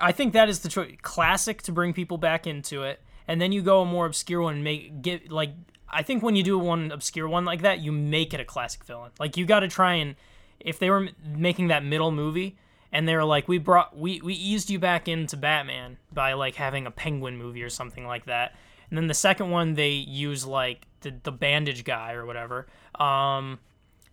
I 0.00 0.12
think 0.12 0.34
that 0.34 0.48
is 0.48 0.60
the 0.60 0.68
choice. 0.68 0.96
Classic 1.02 1.62
to 1.62 1.72
bring 1.72 1.92
people 1.92 2.18
back 2.18 2.46
into 2.46 2.82
it, 2.82 3.00
and 3.26 3.40
then 3.40 3.52
you 3.52 3.62
go 3.62 3.82
a 3.82 3.86
more 3.86 4.06
obscure 4.06 4.42
one. 4.42 4.54
and 4.54 4.64
Make 4.64 5.02
get 5.02 5.30
like 5.30 5.52
I 5.88 6.02
think 6.02 6.22
when 6.22 6.36
you 6.36 6.42
do 6.42 6.58
one 6.58 6.90
obscure 6.90 7.28
one 7.28 7.44
like 7.44 7.62
that, 7.62 7.80
you 7.80 7.92
make 7.92 8.32
it 8.32 8.40
a 8.40 8.44
classic 8.44 8.84
villain. 8.84 9.10
Like 9.20 9.36
you 9.36 9.44
got 9.44 9.60
to 9.60 9.68
try 9.68 9.94
and 9.94 10.16
if 10.58 10.78
they 10.78 10.90
were 10.90 11.08
making 11.24 11.68
that 11.68 11.84
middle 11.84 12.10
movie 12.10 12.56
and 12.90 13.06
they're 13.06 13.24
like, 13.24 13.46
we 13.46 13.58
brought 13.58 13.96
we 13.96 14.20
we 14.22 14.34
eased 14.34 14.70
you 14.70 14.78
back 14.78 15.06
into 15.06 15.36
Batman 15.36 15.98
by 16.12 16.32
like 16.32 16.54
having 16.54 16.86
a 16.86 16.90
Penguin 16.90 17.36
movie 17.36 17.62
or 17.62 17.70
something 17.70 18.06
like 18.06 18.24
that. 18.26 18.54
And 18.92 18.98
then 18.98 19.06
the 19.06 19.14
second 19.14 19.48
one 19.48 19.72
they 19.72 19.88
use 19.88 20.44
like 20.44 20.86
the 21.00 21.14
the 21.22 21.32
bandage 21.32 21.82
guy 21.82 22.12
or 22.12 22.26
whatever. 22.26 22.66
Um, 23.00 23.58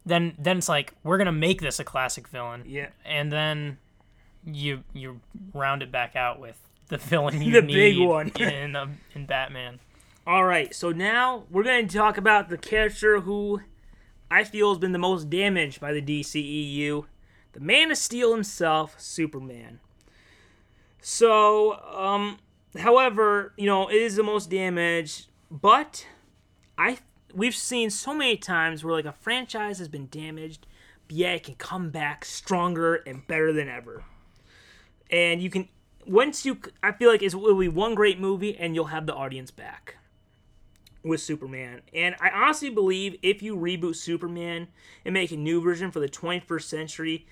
then 0.06 0.36
then 0.40 0.60
it's 0.60 0.70
like 0.70 0.94
we're 1.04 1.18
gonna 1.18 1.34
make 1.34 1.60
this 1.60 1.82
a 1.82 1.84
classic 1.84 2.30
villain. 2.30 2.64
Yeah. 2.66 2.88
And 3.04 3.30
then 3.30 3.78
you 4.46 4.86
you 4.94 5.20
round 5.54 5.84
it 5.84 5.92
back 5.92 6.16
out 6.16 6.40
with 6.40 6.62
the 6.88 6.98
villain 6.98 7.42
you 7.42 7.52
The 7.52 7.62
need 7.62 7.74
big 7.74 8.00
one. 8.08 8.30
in 8.40 8.78
uh, 8.78 8.88
in 9.14 9.26
Batman. 9.26 9.82
All 10.26 10.46
right, 10.46 10.74
so 10.74 10.94
now 10.94 11.44
we're 11.52 11.64
going 11.64 11.86
to 11.86 11.98
talk 11.98 12.18
about 12.18 12.48
the 12.48 12.58
character 12.58 13.20
who 13.20 13.60
I 14.32 14.46
feel 14.46 14.70
has 14.70 14.78
been 14.78 14.94
the 14.94 14.98
most 14.98 15.30
damaged 15.30 15.82
by 15.82 15.92
the 15.92 16.02
DCEU, 16.02 17.04
the 17.52 17.60
Man 17.60 17.92
of 17.92 17.98
Steel 17.98 18.32
himself, 18.32 18.96
Superman. 18.98 19.82
So, 21.02 21.74
um, 21.84 22.38
however, 22.78 23.54
you 23.58 23.66
know, 23.66 23.88
it 23.88 23.96
is 23.96 24.16
the 24.16 24.24
most 24.24 24.50
damaged, 24.50 25.28
but 25.50 26.06
I 26.78 27.00
we've 27.34 27.56
seen 27.56 27.90
so 27.90 28.14
many 28.14 28.38
times 28.38 28.84
where 28.84 28.94
like 28.94 29.06
a 29.06 29.12
franchise 29.12 29.80
has 29.80 29.88
been 29.88 30.08
damaged, 30.10 30.68
but 31.08 31.16
yet 31.16 31.36
it 31.36 31.44
can 31.44 31.56
come 31.56 31.90
back 31.90 32.26
stronger 32.26 32.96
and 32.96 33.26
better 33.28 33.54
than 33.54 33.70
ever. 33.70 34.04
And 35.10 35.42
you 35.42 35.50
can 35.50 35.68
once 36.06 36.46
you 36.46 36.60
I 36.84 36.92
feel 36.92 37.10
like 37.10 37.22
it 37.22 37.34
will 37.34 37.58
be 37.58 37.68
one 37.68 37.96
great 37.96 38.20
movie 38.20 38.58
and 38.58 38.76
you'll 38.76 38.86
have 38.86 39.06
the 39.06 39.16
audience 39.16 39.52
back 39.52 39.98
with 41.04 41.22
Superman. 41.22 41.82
And 41.94 42.16
I 42.20 42.30
honestly 42.30 42.70
believe 42.70 43.18
if 43.22 43.42
you 43.42 43.56
reboot 43.56 43.96
Superman 43.96 44.68
and 45.06 45.14
make 45.14 45.32
a 45.32 45.38
new 45.38 45.62
version 45.62 45.92
for 45.92 46.00
the 46.00 46.10
21st 46.10 46.64
century, 46.64 47.26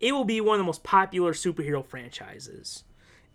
it 0.00 0.12
will 0.12 0.24
be 0.24 0.40
one 0.40 0.56
of 0.56 0.58
the 0.58 0.64
most 0.64 0.84
popular 0.84 1.32
superhero 1.32 1.84
franchises. 1.84 2.84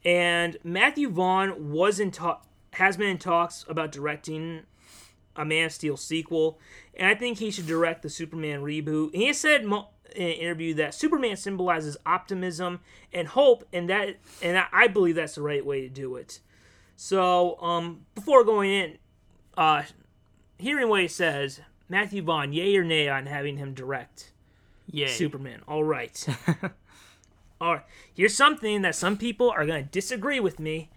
And 0.04 0.58
Matthew 0.64 1.10
Vaughn 1.10 1.72
was 1.72 2.00
in 2.00 2.12
talk 2.12 2.46
has 2.74 2.96
been 2.96 3.10
in 3.10 3.18
talks 3.18 3.66
about 3.68 3.92
directing 3.92 4.62
a 5.36 5.44
Man 5.44 5.66
of 5.66 5.72
Steel 5.74 5.98
sequel, 5.98 6.58
and 6.96 7.08
I 7.08 7.16
think 7.16 7.38
he 7.38 7.52
should 7.52 7.68
direct 7.68 8.02
the 8.02 8.10
Superman 8.10 8.62
reboot. 8.62 9.14
And 9.14 9.22
he 9.22 9.34
said 9.34 9.62
in 9.62 9.74
an 9.74 9.84
interview 10.16 10.74
that 10.76 10.94
Superman 10.94 11.36
symbolizes 11.36 11.98
optimism 12.06 12.80
and 13.14 13.28
hope, 13.28 13.68
and 13.74 13.90
that 13.90 14.18
and 14.42 14.64
I 14.72 14.88
believe 14.88 15.16
that's 15.16 15.36
the 15.36 15.42
right 15.42 15.66
way 15.66 15.82
to 15.82 15.90
do 15.90 16.16
it. 16.16 16.40
So, 16.96 17.60
um, 17.62 18.06
before 18.14 18.44
going 18.44 18.72
in, 18.72 18.98
uh, 19.58 19.84
hearing 20.58 20.88
what 20.88 21.02
he 21.02 21.08
says, 21.08 21.60
Matthew 21.90 22.22
Vaughn, 22.22 22.54
yay 22.54 22.76
or 22.78 22.84
nay 22.84 23.10
on 23.10 23.26
having 23.26 23.58
him 23.58 23.74
direct 23.74 24.32
Yay. 24.92 25.08
Superman. 25.08 25.62
All 25.68 25.84
right. 25.84 26.26
All 27.62 27.76
right. 27.76 27.84
Here's 28.14 28.36
something 28.36 28.82
that 28.82 28.96
some 28.96 29.16
people 29.18 29.50
are 29.52 29.66
going 29.66 29.84
to 29.84 29.90
disagree 29.90 30.40
with 30.40 30.60
me. 30.60 30.90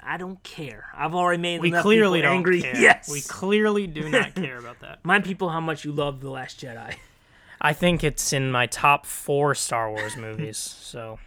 I 0.00 0.16
don't 0.16 0.42
care. 0.42 0.86
I've 0.94 1.14
already 1.14 1.40
made 1.40 1.60
We 1.60 1.68
enough 1.68 1.82
clearly 1.82 2.20
people 2.20 2.34
angry. 2.34 2.60
care. 2.62 2.76
Yes. 2.76 3.08
We 3.10 3.20
clearly 3.20 3.86
do 3.86 4.08
not 4.08 4.34
care 4.34 4.58
about 4.58 4.80
that. 4.80 5.04
Mind 5.04 5.24
people 5.24 5.48
how 5.50 5.60
much 5.60 5.84
you 5.84 5.92
love 5.92 6.20
The 6.20 6.30
Last 6.30 6.60
Jedi. 6.60 6.94
I 7.60 7.72
think 7.72 8.04
it's 8.04 8.32
in 8.32 8.50
my 8.52 8.66
top 8.66 9.06
four 9.06 9.54
Star 9.54 9.90
Wars 9.90 10.16
movies. 10.18 10.56
So 10.58 11.18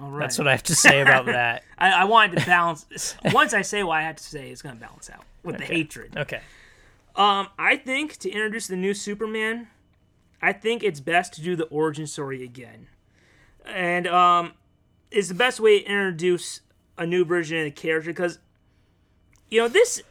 All 0.00 0.10
right. 0.10 0.20
that's 0.20 0.38
what 0.38 0.48
I 0.48 0.52
have 0.52 0.62
to 0.64 0.74
say 0.74 1.00
about 1.00 1.26
that. 1.26 1.62
I, 1.78 1.90
I 1.90 2.04
wanted 2.04 2.38
to 2.40 2.46
balance. 2.46 3.16
Once 3.32 3.52
I 3.54 3.62
say 3.62 3.82
what 3.82 3.98
I 3.98 4.02
have 4.02 4.16
to 4.16 4.24
say, 4.24 4.50
it's 4.50 4.62
going 4.62 4.74
to 4.76 4.80
balance 4.80 5.10
out 5.10 5.24
with 5.42 5.58
the 5.58 5.64
hatred. 5.64 6.16
Okay. 6.16 6.40
Um, 7.14 7.48
I 7.58 7.76
think 7.76 8.16
to 8.18 8.30
introduce 8.30 8.66
the 8.66 8.76
new 8.76 8.92
Superman, 8.92 9.68
I 10.42 10.52
think 10.52 10.82
it's 10.82 11.00
best 11.00 11.32
to 11.34 11.40
do 11.42 11.56
the 11.56 11.64
origin 11.64 12.06
story 12.06 12.42
again, 12.44 12.88
and 13.66 14.06
um, 14.06 14.52
it's 15.10 15.28
the 15.28 15.34
best 15.34 15.60
way 15.60 15.80
to 15.80 15.86
introduce 15.86 16.60
a 16.98 17.06
new 17.06 17.24
version 17.24 17.58
of 17.58 17.64
the 17.64 17.70
character 17.70 18.10
because, 18.10 18.38
you 19.50 19.60
know, 19.60 19.68
this, 19.68 20.02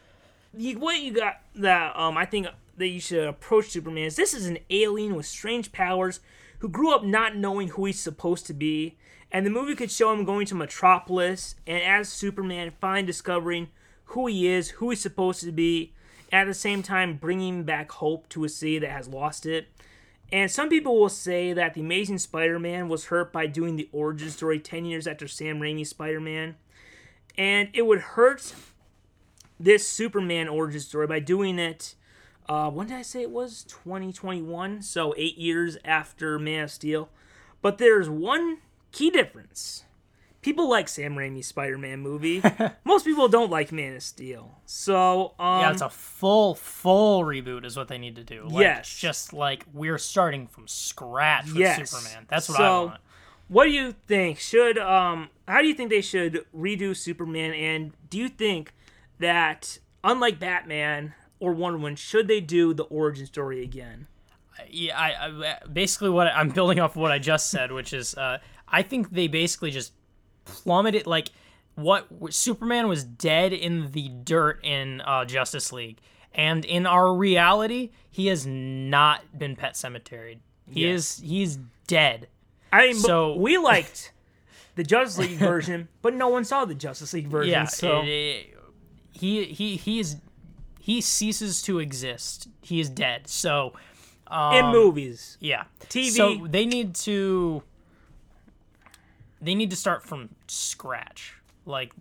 you, 0.56 0.78
what 0.80 1.00
you 1.02 1.12
got 1.12 1.42
that 1.56 1.96
um 1.98 2.18
I 2.18 2.26
think 2.26 2.48
that 2.78 2.88
you 2.88 3.00
should 3.00 3.28
approach 3.28 3.70
Superman 3.70 4.06
is 4.06 4.16
this 4.16 4.34
is 4.34 4.46
an 4.46 4.60
alien 4.70 5.16
with 5.16 5.26
strange 5.26 5.72
powers 5.72 6.20
who 6.60 6.70
grew 6.70 6.94
up 6.94 7.04
not 7.04 7.36
knowing 7.36 7.70
who 7.70 7.86
he's 7.86 8.00
supposed 8.00 8.46
to 8.48 8.54
be, 8.54 8.98
and 9.32 9.46
the 9.46 9.50
movie 9.50 9.76
could 9.76 9.92
show 9.92 10.14
him 10.14 10.26
going 10.26 10.46
to 10.48 10.56
Metropolis 10.56 11.56
and 11.66 11.82
as 11.82 12.10
Superman 12.10 12.72
finally 12.80 13.06
discovering 13.06 13.70
who 14.10 14.28
he 14.28 14.48
is, 14.48 14.72
who 14.72 14.90
he's 14.90 15.02
supposed 15.02 15.42
to 15.42 15.52
be, 15.52 15.94
at 16.32 16.46
the 16.46 16.54
same 16.54 16.84
time 16.84 17.18
bringing 17.18 17.64
back 17.64 17.92
hope 17.92 18.30
to 18.30 18.44
a 18.44 18.50
city 18.50 18.80
that 18.80 18.92
has 18.92 19.08
lost 19.08 19.46
it. 19.46 19.68
And 20.32 20.50
some 20.50 20.70
people 20.70 21.00
will 21.00 21.10
say 21.10 21.54
that 21.54 21.74
the 21.74 21.82
Amazing 21.82 22.18
Spider-Man 22.18 22.90
was 22.90 23.06
hurt 23.06 23.32
by 23.32 23.48
doing 23.48 23.76
the 23.76 23.90
origin 23.92 24.30
story 24.30 24.60
10 24.60 24.86
years 24.86 25.08
after 25.08 25.28
Sam 25.28 25.60
Raimi's 25.60 25.90
Spider-Man. 25.90 26.56
And 27.38 27.70
it 27.74 27.86
would 27.86 28.00
hurt 28.00 28.54
this 29.60 29.88
Superman 29.88 30.48
origin 30.48 30.80
story 30.80 31.08
by 31.08 31.20
doing 31.20 31.60
it 31.60 31.96
uh, 32.48 32.70
when 32.70 32.88
did 32.88 32.98
I 32.98 33.02
say 33.02 33.22
it 33.22 33.32
was? 33.32 33.64
2021, 33.64 34.82
so 34.84 35.14
8 35.18 35.38
years 35.38 35.78
after 35.84 36.38
Man 36.38 36.66
of 36.66 36.72
Steel. 36.72 37.10
But 37.62 37.78
there's 37.80 38.08
one 38.10 38.60
key 38.92 39.10
difference. 39.10 39.85
People 40.46 40.70
like 40.70 40.88
Sam 40.88 41.16
Raimi's 41.16 41.48
Spider-Man 41.48 42.02
movie. 42.02 42.40
Most 42.84 43.04
people 43.04 43.28
don't 43.28 43.50
like 43.50 43.72
Man 43.72 43.96
of 43.96 44.04
Steel. 44.04 44.60
So, 44.68 45.34
um 45.40 45.62
Yeah, 45.62 45.72
it's 45.72 45.82
a 45.82 45.90
full, 45.90 46.54
full 46.54 47.24
reboot 47.24 47.66
is 47.66 47.76
what 47.76 47.88
they 47.88 47.98
need 47.98 48.16
to 48.18 48.24
do. 48.24 48.44
Like, 48.48 48.62
Yes. 48.62 48.96
Just 48.96 49.34
like 49.34 49.66
we're 49.74 49.98
starting 49.98 50.46
from 50.46 50.68
scratch 50.68 51.48
with 51.48 51.56
Yes. 51.56 51.90
Superman. 51.90 52.28
That's 52.30 52.48
what 52.48 52.60
So- 52.60 52.64
I 52.64 52.86
want. 52.86 53.02
What 53.48 53.66
do 53.66 53.72
you 53.72 53.96
think? 54.06 54.38
Should 54.38 54.78
um 54.78 55.30
how 55.48 55.62
do 55.64 55.68
you 55.68 55.74
think 55.74 55.90
they 55.90 56.02
should 56.02 56.46
redo 56.56 56.96
Superman 56.96 57.52
and 57.56 57.94
do 58.12 58.20
you 58.20 58.30
think 58.30 58.72
that 59.18 59.80
unlike 60.04 60.40
Batman 60.40 61.16
or 61.40 61.54
Wonder 61.54 61.80
Woman, 61.80 61.96
should 61.96 62.28
they 62.28 62.40
do 62.40 62.72
the 62.76 62.84
origin 62.84 63.26
story 63.26 63.64
again? 63.64 64.06
Yeah, 64.70 64.96
I, 64.96 65.10
I 65.28 65.68
basically 65.74 66.12
what 66.12 66.28
I'm 66.28 66.50
building 66.50 66.80
off 66.80 66.92
of 66.92 66.98
what 67.02 67.12
I 67.12 67.18
just 67.18 67.50
said, 67.50 67.72
which 67.72 67.94
is 67.94 68.14
uh, 68.16 68.38
I 68.68 68.84
think 68.84 69.10
they 69.12 69.28
basically 69.28 69.72
just 69.72 69.92
plummeted 70.46 71.06
like 71.08 71.30
what 71.76 72.08
Superman 72.34 72.88
was 72.88 73.04
dead 73.04 73.52
in 73.52 73.92
the 73.92 74.08
dirt 74.10 74.60
in 74.64 75.02
uh, 75.02 75.26
Justice 75.26 75.72
League, 75.74 76.00
and 76.34 76.64
in 76.64 76.86
our 76.86 77.14
reality, 77.14 77.92
he 78.10 78.28
has 78.28 78.46
not 78.48 79.38
been 79.38 79.56
pet 79.58 79.74
cemeteried. 79.74 80.40
He 80.70 80.88
Yes. 80.88 81.20
is 81.20 81.24
he's 81.30 81.60
dead. 81.88 82.28
I 82.72 82.88
mean, 82.88 82.96
So- 82.96 83.08
so 83.08 83.36
we 83.38 83.58
liked 83.58 84.12
the 84.76 84.84
Justice 84.84 85.18
League 85.18 85.38
version, 85.38 85.88
but 86.02 86.14
no 86.14 86.30
one 86.30 86.44
saw 86.46 86.66
the 86.66 86.76
Justice 86.76 87.14
League 87.14 87.28
version. 87.28 87.52
Yeah, 87.52 87.66
so 87.66 88.02
it- 88.04 88.08
it- 88.08 88.52
he 89.12 89.46
he 89.46 89.76
he 89.78 90.00
is 90.00 90.18
he 90.80 91.02
ceases 91.02 91.62
to 91.64 91.80
exist. 91.80 92.48
He 92.62 92.80
is 92.80 92.90
dead. 92.90 93.28
So 93.28 93.74
um, 94.28 94.56
in 94.56 94.66
movies, 94.72 95.38
yeah, 95.40 95.64
TV. 95.90 96.10
So 96.12 96.48
they 96.48 96.66
need 96.66 96.96
to 96.96 97.64
they 99.46 99.56
need 99.56 99.70
to 99.70 99.76
start 99.76 100.04
from 100.04 100.30
scratch. 100.48 101.36
Like 101.66 101.94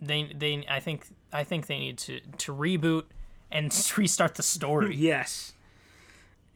they 0.00 0.32
they 0.34 0.64
I 0.68 0.80
think 0.80 1.06
I 1.32 1.44
think 1.44 1.66
they 1.66 1.78
need 1.78 1.98
to 1.98 2.20
to 2.38 2.54
reboot 2.54 3.04
and 3.50 3.72
restart 3.96 4.34
the 4.34 4.42
story. 4.42 4.96
Yes. 4.96 5.52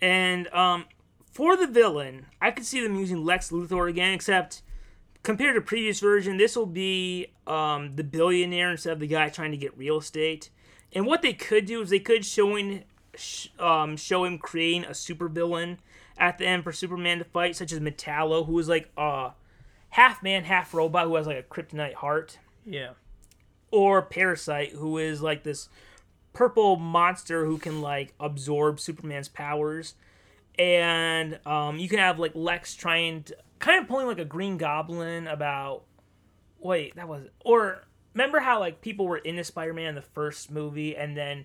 And 0.01 0.49
um, 0.49 0.87
for 1.31 1.57
the 1.57 1.67
villain, 1.67 2.27
I 2.41 2.51
could 2.51 2.67
see 2.67 2.83
them 2.83 2.97
using 2.97 3.25
Lex 3.25 3.51
Luthor 3.51 3.89
again, 3.89 4.13
except 4.13 4.63
compared 5.23 5.55
to 5.55 5.61
previous 5.61 6.01
version, 6.01 6.37
this 6.37 6.57
will 6.57 6.67
be 6.67 7.29
um, 7.47 7.95
the 7.97 8.05
billionaire 8.05 8.71
instead 8.71 8.93
of 8.93 9.01
the 9.01 9.07
guy 9.07 9.29
trying 9.29 9.53
to 9.53 9.57
get 9.57 9.77
real 9.79 9.99
estate. 9.99 10.51
And 10.93 11.07
what 11.07 11.23
they 11.23 11.33
could 11.33 11.67
do 11.67 11.81
is 11.81 11.91
they 11.91 12.01
could 12.01 12.25
showing 12.25 12.85
sh- 13.15 13.49
um, 13.59 13.97
show 13.97 14.25
him 14.25 14.39
creating 14.39 14.85
a 14.85 14.91
supervillain 14.91 15.79
at 16.19 16.39
the 16.39 16.47
end 16.47 16.65
for 16.65 16.73
Superman 16.73 17.19
to 17.19 17.25
fight, 17.25 17.57
such 17.57 17.73
as 17.73 17.81
Metallo, 17.81 18.45
who 18.45 18.59
is 18.59 18.69
like 18.69 18.91
a 18.97 19.31
half 19.93 20.23
man, 20.23 20.45
half 20.45 20.75
robot, 20.75 21.07
who 21.07 21.15
has 21.17 21.27
like 21.27 21.39
a 21.39 21.43
kryptonite 21.43 21.95
heart 21.95 22.39
Yeah. 22.67 22.91
or 23.71 24.03
Parasite, 24.03 24.71
who 24.73 24.99
is 24.99 25.23
like 25.23 25.43
this 25.45 25.69
purple 26.33 26.77
monster 26.77 27.45
who 27.47 27.59
can 27.59 27.81
like 27.81 28.15
absorb 28.21 28.81
Superman's 28.81 29.29
powers, 29.29 29.95
and 30.59 31.39
um, 31.47 31.79
you 31.79 31.89
can 31.89 31.99
have 31.99 32.19
like 32.19 32.33
Lex 32.35 32.75
trying 32.75 33.23
to 33.25 33.37
kind 33.59 33.81
of 33.83 33.89
pulling 33.89 34.07
like 34.07 34.19
a 34.19 34.25
Green 34.25 34.57
Goblin 34.59 35.27
about. 35.27 35.85
Wait, 36.59 36.95
that 36.97 37.09
was 37.09 37.25
or 37.45 37.83
remember 38.15 38.39
how 38.39 38.61
like 38.61 38.81
people 38.83 39.07
were 39.09 39.19
into 39.19 39.43
Spider-Man 39.45 39.89
in 39.89 39.95
the 39.95 40.03
first 40.03 40.51
movie, 40.51 40.97
and 40.97 41.17
then 41.17 41.45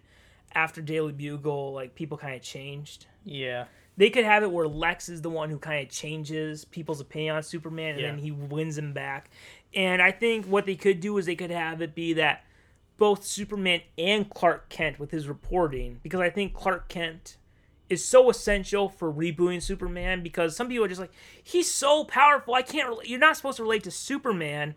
after 0.53 0.81
Daily 0.81 1.11
Bugle, 1.11 1.73
like 1.73 1.95
people 1.95 2.17
kind 2.17 2.35
of 2.35 2.41
changed. 2.41 3.07
Yeah. 3.25 3.65
They 3.97 4.09
could 4.11 4.25
have 4.25 4.43
it 4.43 4.51
where 4.51 4.67
Lex 4.67 5.09
is 5.09 5.21
the 5.23 5.29
one 5.29 5.49
who 5.49 5.57
kind 5.57 5.83
of 5.83 5.91
changes 5.91 6.63
people's 6.65 7.01
opinion 7.01 7.35
on 7.35 7.43
Superman, 7.43 7.93
and 7.95 7.99
Yeah. 7.99 8.11
then 8.11 8.19
he 8.19 8.31
wins 8.31 8.77
him 8.77 8.93
back. 8.93 9.29
And 9.73 10.01
I 10.01 10.11
think 10.11 10.45
what 10.45 10.65
they 10.65 10.75
could 10.75 10.99
do 10.99 11.17
is 11.17 11.25
they 11.25 11.35
could 11.35 11.49
have 11.49 11.81
it 11.81 11.95
be 11.95 12.13
that 12.13 12.43
both 12.97 13.25
Superman 13.25 13.81
and 13.97 14.29
Clark 14.29 14.69
Kent 14.69 14.99
with 14.99 15.11
his 15.11 15.27
reporting, 15.27 15.99
because 16.03 16.19
I 16.19 16.29
think 16.29 16.53
Clark 16.53 16.89
Kent 16.89 17.37
is 17.89 18.03
so 18.03 18.29
essential 18.29 18.89
for 18.89 19.11
rebooting 19.11 19.61
Superman 19.61 20.21
because 20.21 20.55
some 20.55 20.67
people 20.67 20.83
are 20.85 20.89
just 20.89 20.99
like, 20.99 21.13
he's 21.41 21.71
so 21.71 22.03
powerful. 22.03 22.53
I 22.53 22.61
can't. 22.61 22.89
Re-. 22.89 23.05
You're 23.05 23.19
not 23.19 23.37
supposed 23.37 23.57
to 23.57 23.63
relate 23.63 23.83
to 23.85 23.91
Superman. 23.91 24.75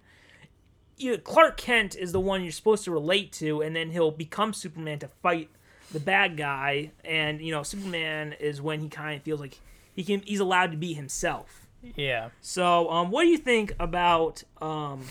You, 0.97 1.19
Clark 1.19 1.57
Kent 1.57 1.97
is 1.97 2.13
the 2.13 2.21
one 2.21 2.43
you're 2.43 2.53
supposed 2.53 2.85
to 2.85 2.91
relate 2.91 3.33
to, 3.33 3.63
and 3.63 3.75
then 3.75 3.91
he'll 3.91 4.11
become 4.11 4.53
Superman 4.53 4.99
to 5.01 5.09
fight 5.09 5.49
the 5.93 6.01
bad 6.01 6.37
guy. 6.37 6.93
And 7.05 7.41
you 7.41 7.53
know, 7.53 7.63
Superman 7.63 8.35
is 8.41 8.61
when 8.61 8.81
he 8.81 8.89
kind 8.89 9.17
of 9.17 9.23
feels 9.23 9.41
like 9.41 9.59
he 9.95 10.05
can. 10.05 10.21
He's 10.21 10.41
allowed 10.41 10.73
to 10.73 10.77
be 10.77 10.95
himself. 10.95 11.67
Yeah. 11.97 12.31
So, 12.41 12.91
um, 12.91 13.11
what 13.11 13.23
do 13.23 13.29
you 13.29 13.39
think 13.39 13.75
about 13.81 14.43
um, 14.61 15.05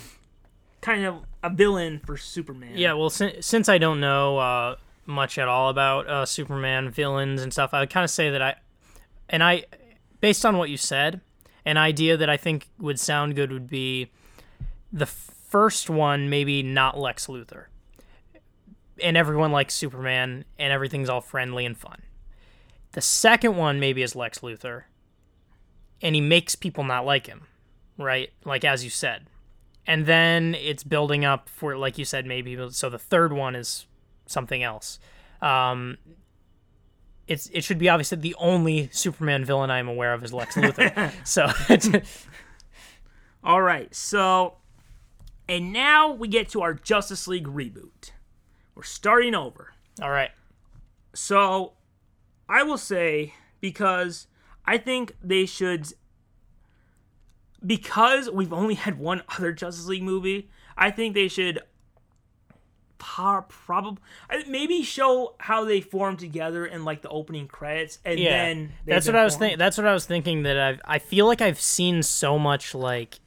kind 0.81 1.05
of 1.05 1.17
a 1.43 1.49
villain 1.49 1.99
for 2.05 2.17
Superman? 2.17 2.73
Yeah, 2.75 2.93
well, 2.93 3.09
since, 3.09 3.45
since 3.45 3.69
I 3.69 3.77
don't 3.77 3.99
know 3.99 4.37
uh, 4.37 4.75
much 5.05 5.37
at 5.37 5.47
all 5.47 5.69
about 5.69 6.07
uh, 6.07 6.25
Superman 6.25 6.89
villains 6.89 7.41
and 7.41 7.51
stuff, 7.51 7.73
I 7.73 7.79
would 7.79 7.89
kind 7.89 8.03
of 8.03 8.09
say 8.09 8.29
that 8.29 8.41
I, 8.41 8.55
and 9.29 9.43
I, 9.43 9.65
based 10.21 10.45
on 10.45 10.57
what 10.57 10.69
you 10.69 10.77
said, 10.77 11.21
an 11.65 11.77
idea 11.77 12.17
that 12.17 12.29
I 12.29 12.37
think 12.37 12.67
would 12.77 12.99
sound 12.99 13.35
good 13.35 13.51
would 13.51 13.69
be 13.69 14.11
the 14.91 15.05
first 15.05 15.89
one, 15.89 16.29
maybe 16.29 16.63
not 16.63 16.97
Lex 16.97 17.27
Luthor. 17.27 17.65
And 19.01 19.17
everyone 19.17 19.51
likes 19.51 19.73
Superman, 19.73 20.45
and 20.57 20.73
everything's 20.73 21.09
all 21.09 21.21
friendly 21.21 21.65
and 21.65 21.77
fun. 21.77 22.01
The 22.93 23.01
second 23.01 23.55
one, 23.55 23.79
maybe, 23.79 24.01
is 24.01 24.15
Lex 24.15 24.39
Luthor, 24.39 24.83
and 26.01 26.15
he 26.15 26.21
makes 26.21 26.55
people 26.55 26.83
not 26.83 27.05
like 27.05 27.27
him, 27.27 27.43
right? 27.97 28.31
Like, 28.45 28.63
as 28.65 28.83
you 28.83 28.89
said. 28.89 29.27
And 29.85 30.05
then 30.05 30.55
it's 30.55 30.83
building 30.83 31.25
up 31.25 31.49
for, 31.49 31.77
like 31.77 31.97
you 31.97 32.05
said, 32.05 32.25
maybe. 32.25 32.57
So 32.71 32.89
the 32.89 32.99
third 32.99 33.33
one 33.33 33.55
is 33.55 33.85
something 34.25 34.63
else. 34.63 34.99
Um, 35.41 35.97
it's 37.27 37.47
it 37.53 37.63
should 37.63 37.77
be 37.77 37.89
obvious 37.89 38.09
that 38.09 38.21
the 38.21 38.35
only 38.39 38.89
Superman 38.91 39.45
villain 39.45 39.69
I'm 39.69 39.87
aware 39.87 40.13
of 40.13 40.23
is 40.23 40.33
Lex 40.33 40.55
Luthor. 40.55 41.13
so, 41.27 41.47
all 43.43 43.61
right. 43.61 43.93
So, 43.93 44.55
and 45.47 45.71
now 45.71 46.11
we 46.11 46.27
get 46.27 46.49
to 46.49 46.61
our 46.61 46.73
Justice 46.73 47.27
League 47.27 47.47
reboot. 47.47 48.11
We're 48.79 48.83
starting 48.83 49.35
over. 49.35 49.73
All 50.01 50.09
right. 50.09 50.31
So, 51.13 51.73
I 52.47 52.63
will 52.63 52.77
say 52.77 53.33
because 53.59 54.27
I 54.63 54.77
think 54.77 55.17
they 55.21 55.45
should 55.45 55.91
because 57.65 58.29
we've 58.31 58.53
only 58.53 58.75
had 58.75 58.97
one 58.97 59.21
other 59.37 59.51
Justice 59.51 59.85
League 59.87 60.03
movie, 60.03 60.49
I 60.77 60.91
think 60.91 61.13
they 61.13 61.27
should 61.27 61.59
probably 62.97 63.97
maybe 64.47 64.81
show 64.81 65.35
how 65.39 65.65
they 65.65 65.81
form 65.81 66.15
together 66.15 66.65
in 66.65 66.85
like 66.85 67.01
the 67.01 67.09
opening 67.09 67.49
credits 67.49 67.99
and 68.05 68.17
yeah, 68.19 68.29
then 68.29 68.73
that's 68.85 69.07
what 69.07 69.15
i 69.15 69.23
was 69.23 69.37
thinking 69.37 69.57
that's 69.57 69.77
what 69.77 69.87
i 69.87 69.93
was 69.93 70.05
thinking 70.05 70.43
that 70.43 70.59
i 70.59 70.95
i 70.95 70.99
feel 70.99 71.25
like 71.25 71.41
i've 71.41 71.61
seen 71.61 72.03
so 72.03 72.37
much 72.37 72.75
like 72.75 73.21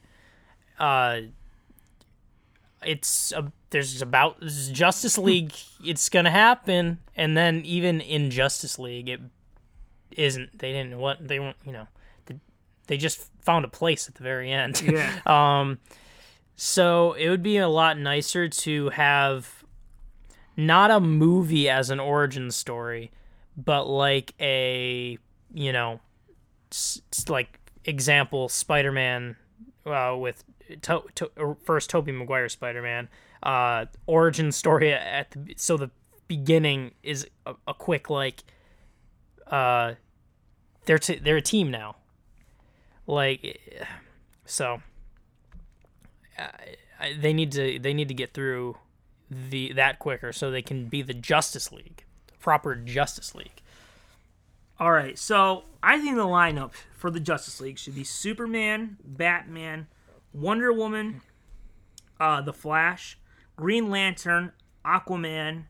uh 0.77 1.21
it's 2.85 3.31
a, 3.31 3.51
there's 3.73 4.01
about 4.01 4.39
justice 4.71 5.17
league 5.17 5.51
it's 5.83 6.07
gonna 6.07 6.31
happen 6.31 6.99
and 7.15 7.35
then 7.35 7.61
even 7.65 7.99
in 7.99 8.29
justice 8.31 8.79
league 8.79 9.09
it 9.09 9.19
isn't 10.15 10.57
they 10.59 10.71
didn't 10.71 10.97
what 10.97 11.27
they 11.27 11.39
weren't 11.39 11.57
you 11.65 11.71
know 11.73 11.87
they, 12.27 12.39
they 12.87 12.97
just 12.97 13.27
found 13.41 13.65
a 13.65 13.67
place 13.67 14.07
at 14.07 14.15
the 14.15 14.23
very 14.23 14.49
end. 14.51 14.81
Yeah. 14.81 15.11
Um 15.59 15.79
so 16.55 17.13
it 17.13 17.29
would 17.29 17.43
be 17.43 17.57
a 17.57 17.67
lot 17.67 17.97
nicer 17.97 18.47
to 18.47 18.89
have 18.89 19.63
not 20.55 20.91
a 20.91 20.99
movie 20.99 21.67
as 21.67 21.89
an 21.89 21.99
origin 21.99 22.51
story, 22.51 23.11
but 23.57 23.85
like 23.89 24.33
a 24.39 25.17
you 25.53 25.73
know, 25.73 25.99
s- 26.71 27.01
like 27.27 27.59
example 27.85 28.49
Spider-Man 28.49 29.35
uh, 29.85 30.15
with 30.17 30.43
to- 30.83 31.03
to- 31.15 31.57
first 31.63 31.89
Tobey 31.89 32.11
Maguire 32.11 32.49
Spider-Man 32.49 33.09
uh, 33.43 33.85
origin 34.07 34.51
story 34.51 34.93
at 34.93 35.31
the 35.31 35.53
so 35.57 35.77
the 35.77 35.91
beginning 36.27 36.91
is 37.03 37.27
a, 37.45 37.53
a 37.67 37.73
quick 37.73 38.09
like 38.09 38.43
uh 39.47 39.93
they're 40.85 40.97
t- 40.97 41.19
they're 41.19 41.37
a 41.37 41.41
team 41.41 41.69
now 41.69 41.97
like 43.05 43.59
so 44.45 44.81
uh, 46.39 46.47
they 47.19 47.33
need 47.33 47.51
to 47.51 47.77
they 47.79 47.93
need 47.93 48.07
to 48.07 48.13
get 48.13 48.33
through 48.33 48.77
the 49.29 49.73
that 49.73 49.99
quicker 49.99 50.31
so 50.31 50.51
they 50.51 50.61
can 50.61 50.85
be 50.85 51.01
the 51.01 51.13
Justice 51.13 51.71
League, 51.71 52.05
proper 52.39 52.75
Justice 52.75 53.35
League. 53.35 53.61
All 54.79 54.91
right, 54.91 55.17
so 55.17 55.65
I 55.81 55.99
think 55.99 56.15
the 56.15 56.25
lineup 56.25 56.73
for 56.93 57.11
the 57.11 57.19
Justice 57.19 57.61
League 57.61 57.77
should 57.77 57.95
be 57.95 58.03
Superman, 58.03 58.97
Batman, 59.03 59.87
Wonder 60.33 60.73
Woman, 60.73 61.21
uh, 62.19 62.41
the 62.41 62.53
Flash, 62.53 63.17
Green 63.55 63.89
Lantern, 63.89 64.51
Aquaman, 64.85 65.65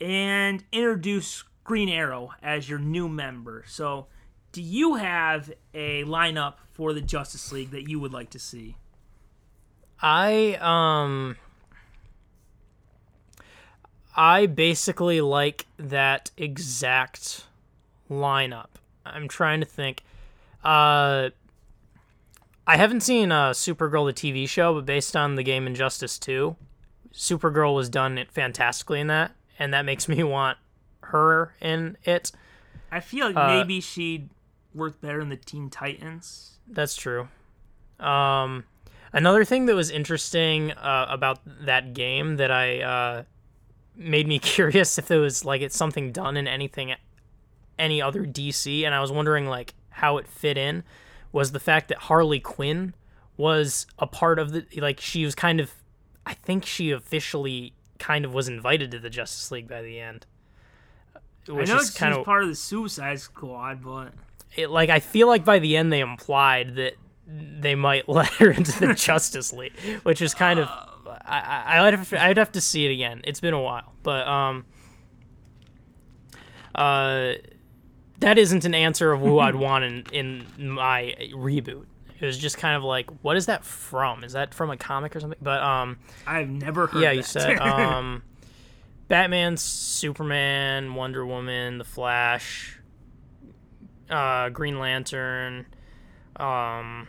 and 0.00 0.64
introduce 0.72 1.44
Green 1.64 1.88
Arrow 1.88 2.32
as 2.42 2.68
your 2.68 2.78
new 2.78 3.08
member. 3.08 3.64
So, 3.66 4.06
do 4.52 4.62
you 4.62 4.94
have 4.94 5.52
a 5.72 6.04
lineup 6.04 6.54
for 6.72 6.92
the 6.92 7.00
Justice 7.00 7.50
League 7.50 7.70
that 7.70 7.88
you 7.88 7.98
would 7.98 8.12
like 8.12 8.30
to 8.30 8.38
see? 8.38 8.76
I 10.00 10.58
um 10.60 11.36
I 14.16 14.46
basically 14.46 15.20
like 15.20 15.66
that 15.76 16.30
exact 16.36 17.46
lineup. 18.10 18.68
I'm 19.04 19.28
trying 19.28 19.60
to 19.60 19.66
think. 19.66 20.02
Uh, 20.62 21.30
I 22.66 22.76
haven't 22.76 23.00
seen 23.00 23.32
uh, 23.32 23.50
Supergirl, 23.50 24.06
the 24.06 24.14
TV 24.14 24.48
show, 24.48 24.74
but 24.74 24.86
based 24.86 25.16
on 25.16 25.34
the 25.34 25.42
game 25.42 25.66
Injustice 25.66 26.18
2, 26.18 26.56
Supergirl 27.14 27.74
was 27.74 27.88
done 27.88 28.18
it 28.18 28.30
fantastically 28.30 29.00
in 29.00 29.06
that, 29.06 29.32
and 29.58 29.72
that 29.72 29.84
makes 29.84 30.08
me 30.08 30.22
want 30.22 30.58
her 31.04 31.54
in 31.60 31.96
it. 32.04 32.32
I 32.90 33.00
feel 33.00 33.26
like 33.28 33.36
uh, 33.36 33.48
maybe 33.48 33.80
she'd 33.80 34.28
work 34.74 35.00
better 35.00 35.20
in 35.20 35.28
the 35.28 35.36
Teen 35.36 35.70
Titans. 35.70 36.58
That's 36.68 36.96
true. 36.96 37.28
Um, 38.00 38.64
another 39.12 39.44
thing 39.44 39.66
that 39.66 39.74
was 39.74 39.90
interesting 39.90 40.72
uh, 40.72 41.06
about 41.08 41.40
that 41.64 41.94
game 41.94 42.36
that 42.36 42.50
I 42.50 42.80
uh, 42.80 43.22
made 43.96 44.26
me 44.26 44.38
curious 44.40 44.98
if 44.98 45.10
it 45.10 45.18
was 45.18 45.44
like 45.44 45.62
it's 45.62 45.76
something 45.76 46.12
done 46.12 46.36
in 46.36 46.46
anything 46.46 46.94
any 47.78 48.00
other 48.00 48.24
DC 48.24 48.84
and 48.84 48.94
I 48.94 49.00
was 49.00 49.10
wondering 49.10 49.46
like 49.46 49.74
how 49.90 50.18
it 50.18 50.28
fit 50.28 50.56
in 50.56 50.84
was 51.32 51.52
the 51.52 51.60
fact 51.60 51.88
that 51.88 51.98
Harley 51.98 52.38
Quinn 52.38 52.94
was 53.36 53.86
a 53.98 54.06
part 54.06 54.38
of 54.38 54.52
the 54.52 54.64
like 54.76 55.00
she 55.00 55.24
was 55.24 55.34
kind 55.34 55.58
of 55.58 55.72
I 56.26 56.34
think 56.34 56.64
she 56.64 56.90
officially 56.90 57.74
kind 57.98 58.24
of 58.24 58.34
was 58.34 58.48
invited 58.48 58.90
to 58.92 58.98
the 58.98 59.10
Justice 59.10 59.50
League 59.50 59.68
by 59.68 59.82
the 59.82 60.00
end. 60.00 60.26
Which 61.46 61.68
I 61.68 61.74
know 61.74 61.78
she's 61.80 61.90
kind 61.90 62.14
of 62.14 62.24
part 62.24 62.42
of 62.42 62.48
the 62.48 62.54
Suicide 62.54 63.20
Squad, 63.20 63.82
but 63.82 64.12
it 64.56 64.70
like 64.70 64.88
I 64.90 65.00
feel 65.00 65.26
like 65.26 65.44
by 65.44 65.58
the 65.58 65.76
end 65.76 65.92
they 65.92 66.00
implied 66.00 66.76
that 66.76 66.94
they 67.26 67.74
might 67.74 68.08
let 68.08 68.28
her 68.34 68.50
into 68.50 68.78
the 68.78 68.94
Justice 68.94 69.52
League, 69.52 69.76
which 70.02 70.22
is 70.22 70.34
kind 70.34 70.60
of 70.60 70.68
I, 71.26 71.64
I 71.66 71.82
would 71.82 71.94
have 71.94 72.12
I'd 72.14 72.36
have 72.36 72.52
to 72.52 72.60
see 72.60 72.86
it 72.86 72.92
again. 72.92 73.20
It's 73.24 73.40
been 73.40 73.54
a 73.54 73.60
while, 73.60 73.92
but 74.02 74.26
um, 74.26 74.64
uh, 76.74 77.34
that 78.20 78.38
isn't 78.38 78.64
an 78.64 78.74
answer 78.74 79.12
of 79.12 79.20
who 79.20 79.38
I'd 79.38 79.56
want 79.66 79.84
in 79.84 80.04
in 80.58 80.70
my 80.70 81.14
reboot. 81.32 81.86
It 82.24 82.26
was 82.26 82.38
just 82.38 82.56
kind 82.56 82.76
of 82.76 82.82
like, 82.82 83.10
what 83.22 83.36
is 83.36 83.46
that 83.46 83.64
from? 83.64 84.24
Is 84.24 84.32
that 84.32 84.54
from 84.54 84.70
a 84.70 84.76
comic 84.76 85.14
or 85.14 85.20
something? 85.20 85.38
But 85.42 85.62
um, 85.62 85.98
I've 86.26 86.48
never 86.48 86.86
heard. 86.86 87.02
Yeah, 87.02 87.10
that. 87.10 87.16
you 87.16 87.22
said 87.22 87.58
um, 87.60 88.22
Batman, 89.08 89.56
Superman, 89.56 90.94
Wonder 90.94 91.26
Woman, 91.26 91.78
The 91.78 91.84
Flash, 91.84 92.80
uh, 94.08 94.48
Green 94.48 94.78
Lantern, 94.78 95.66
um, 96.36 97.08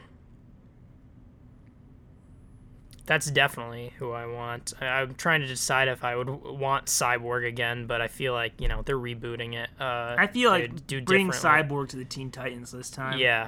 that's 3.06 3.28
definitely 3.28 3.94
who 3.98 4.12
I 4.12 4.26
want. 4.26 4.74
I, 4.82 5.02
am 5.02 5.16
trying 5.16 5.42
to 5.42 5.48
decide 5.48 5.88
if 5.88 6.04
I 6.04 6.16
would 6.16 6.30
want 6.30 6.88
Cyborg 6.88 7.48
again, 7.48 7.88
but 7.88 8.02
I 8.02 8.08
feel 8.08 8.34
like 8.34 8.60
you 8.60 8.68
know 8.68 8.82
they're 8.84 8.98
rebooting 8.98 9.54
it. 9.54 9.70
Uh, 9.80 10.16
I 10.18 10.28
feel 10.28 10.50
like 10.50 10.88
do 10.88 11.02
bring 11.02 11.30
Cyborg 11.30 11.90
to 11.90 11.98
the 11.98 12.06
Teen 12.06 12.32
Titans 12.32 12.72
this 12.72 12.90
time. 12.90 13.20
Yeah. 13.20 13.48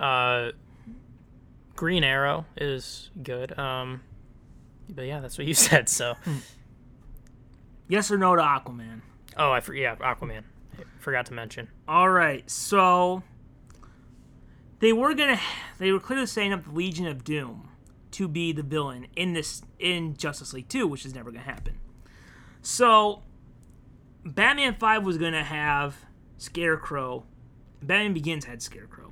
Uh, 0.00 0.52
Green 1.76 2.02
Arrow 2.02 2.46
is 2.56 3.10
good. 3.22 3.56
Um, 3.58 4.02
but 4.88 5.02
yeah, 5.02 5.20
that's 5.20 5.38
what 5.38 5.46
you 5.46 5.54
said. 5.68 5.88
So. 5.88 6.14
yes 7.88 8.10
or 8.10 8.18
no 8.18 8.34
to 8.34 8.42
Aquaman? 8.42 9.02
Oh, 9.36 9.52
I 9.52 9.60
for, 9.60 9.74
yeah, 9.74 9.94
Aquaman. 9.96 10.42
I 10.78 10.82
forgot 10.98 11.26
to 11.26 11.34
mention. 11.34 11.68
All 11.86 12.08
right, 12.10 12.48
so 12.50 13.22
they 14.80 14.92
were 14.92 15.14
gonna 15.14 15.38
they 15.78 15.92
were 15.92 16.00
clearly 16.00 16.26
setting 16.26 16.52
up 16.52 16.64
the 16.64 16.72
Legion 16.72 17.06
of 17.06 17.22
Doom 17.24 17.68
to 18.12 18.26
be 18.26 18.52
the 18.52 18.62
villain 18.62 19.06
in 19.14 19.34
this 19.34 19.62
in 19.78 20.16
Justice 20.16 20.52
League 20.52 20.68
2, 20.68 20.86
which 20.86 21.06
is 21.06 21.14
never 21.14 21.30
going 21.30 21.44
to 21.44 21.50
happen. 21.50 21.78
So 22.62 23.22
Batman 24.24 24.74
Five 24.74 25.04
was 25.04 25.16
gonna 25.16 25.44
have 25.44 25.96
Scarecrow. 26.38 27.24
Batman 27.82 28.12
Begins 28.14 28.44
had 28.46 28.60
Scarecrow. 28.62 29.09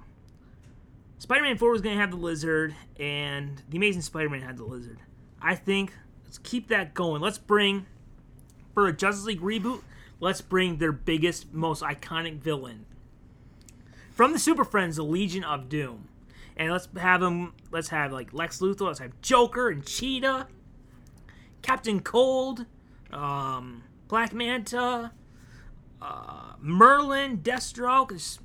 Spider-Man 1.18 1.58
Four 1.58 1.72
was 1.72 1.80
gonna 1.80 1.96
have 1.96 2.10
the 2.10 2.16
Lizard, 2.16 2.74
and 2.98 3.62
the 3.68 3.76
Amazing 3.76 4.02
Spider-Man 4.02 4.40
had 4.40 4.56
the 4.56 4.64
Lizard. 4.64 5.00
I 5.42 5.54
think 5.54 5.92
let's 6.24 6.38
keep 6.38 6.68
that 6.68 6.94
going. 6.94 7.20
Let's 7.20 7.38
bring 7.38 7.86
for 8.72 8.86
a 8.86 8.92
Justice 8.92 9.24
League 9.24 9.40
reboot. 9.40 9.82
Let's 10.20 10.40
bring 10.40 10.78
their 10.78 10.92
biggest, 10.92 11.52
most 11.52 11.82
iconic 11.82 12.38
villain 12.38 12.86
from 14.12 14.32
the 14.32 14.38
Super 14.38 14.64
Friends, 14.64 14.96
the 14.96 15.04
Legion 15.04 15.44
of 15.44 15.68
Doom, 15.68 16.08
and 16.56 16.72
let's 16.72 16.88
have 16.96 17.20
them. 17.20 17.52
Let's 17.70 17.88
have 17.88 18.12
like 18.12 18.32
Lex 18.32 18.60
Luthor. 18.60 18.86
Let's 18.86 18.98
have 18.98 19.20
Joker 19.20 19.68
and 19.68 19.84
Cheetah, 19.84 20.48
Captain 21.62 22.00
Cold, 22.00 22.66
um, 23.12 23.84
Black 24.08 24.32
Manta, 24.32 25.12
uh, 26.00 26.52
Merlin, 26.60 27.38
Deathstroke. 27.38 28.38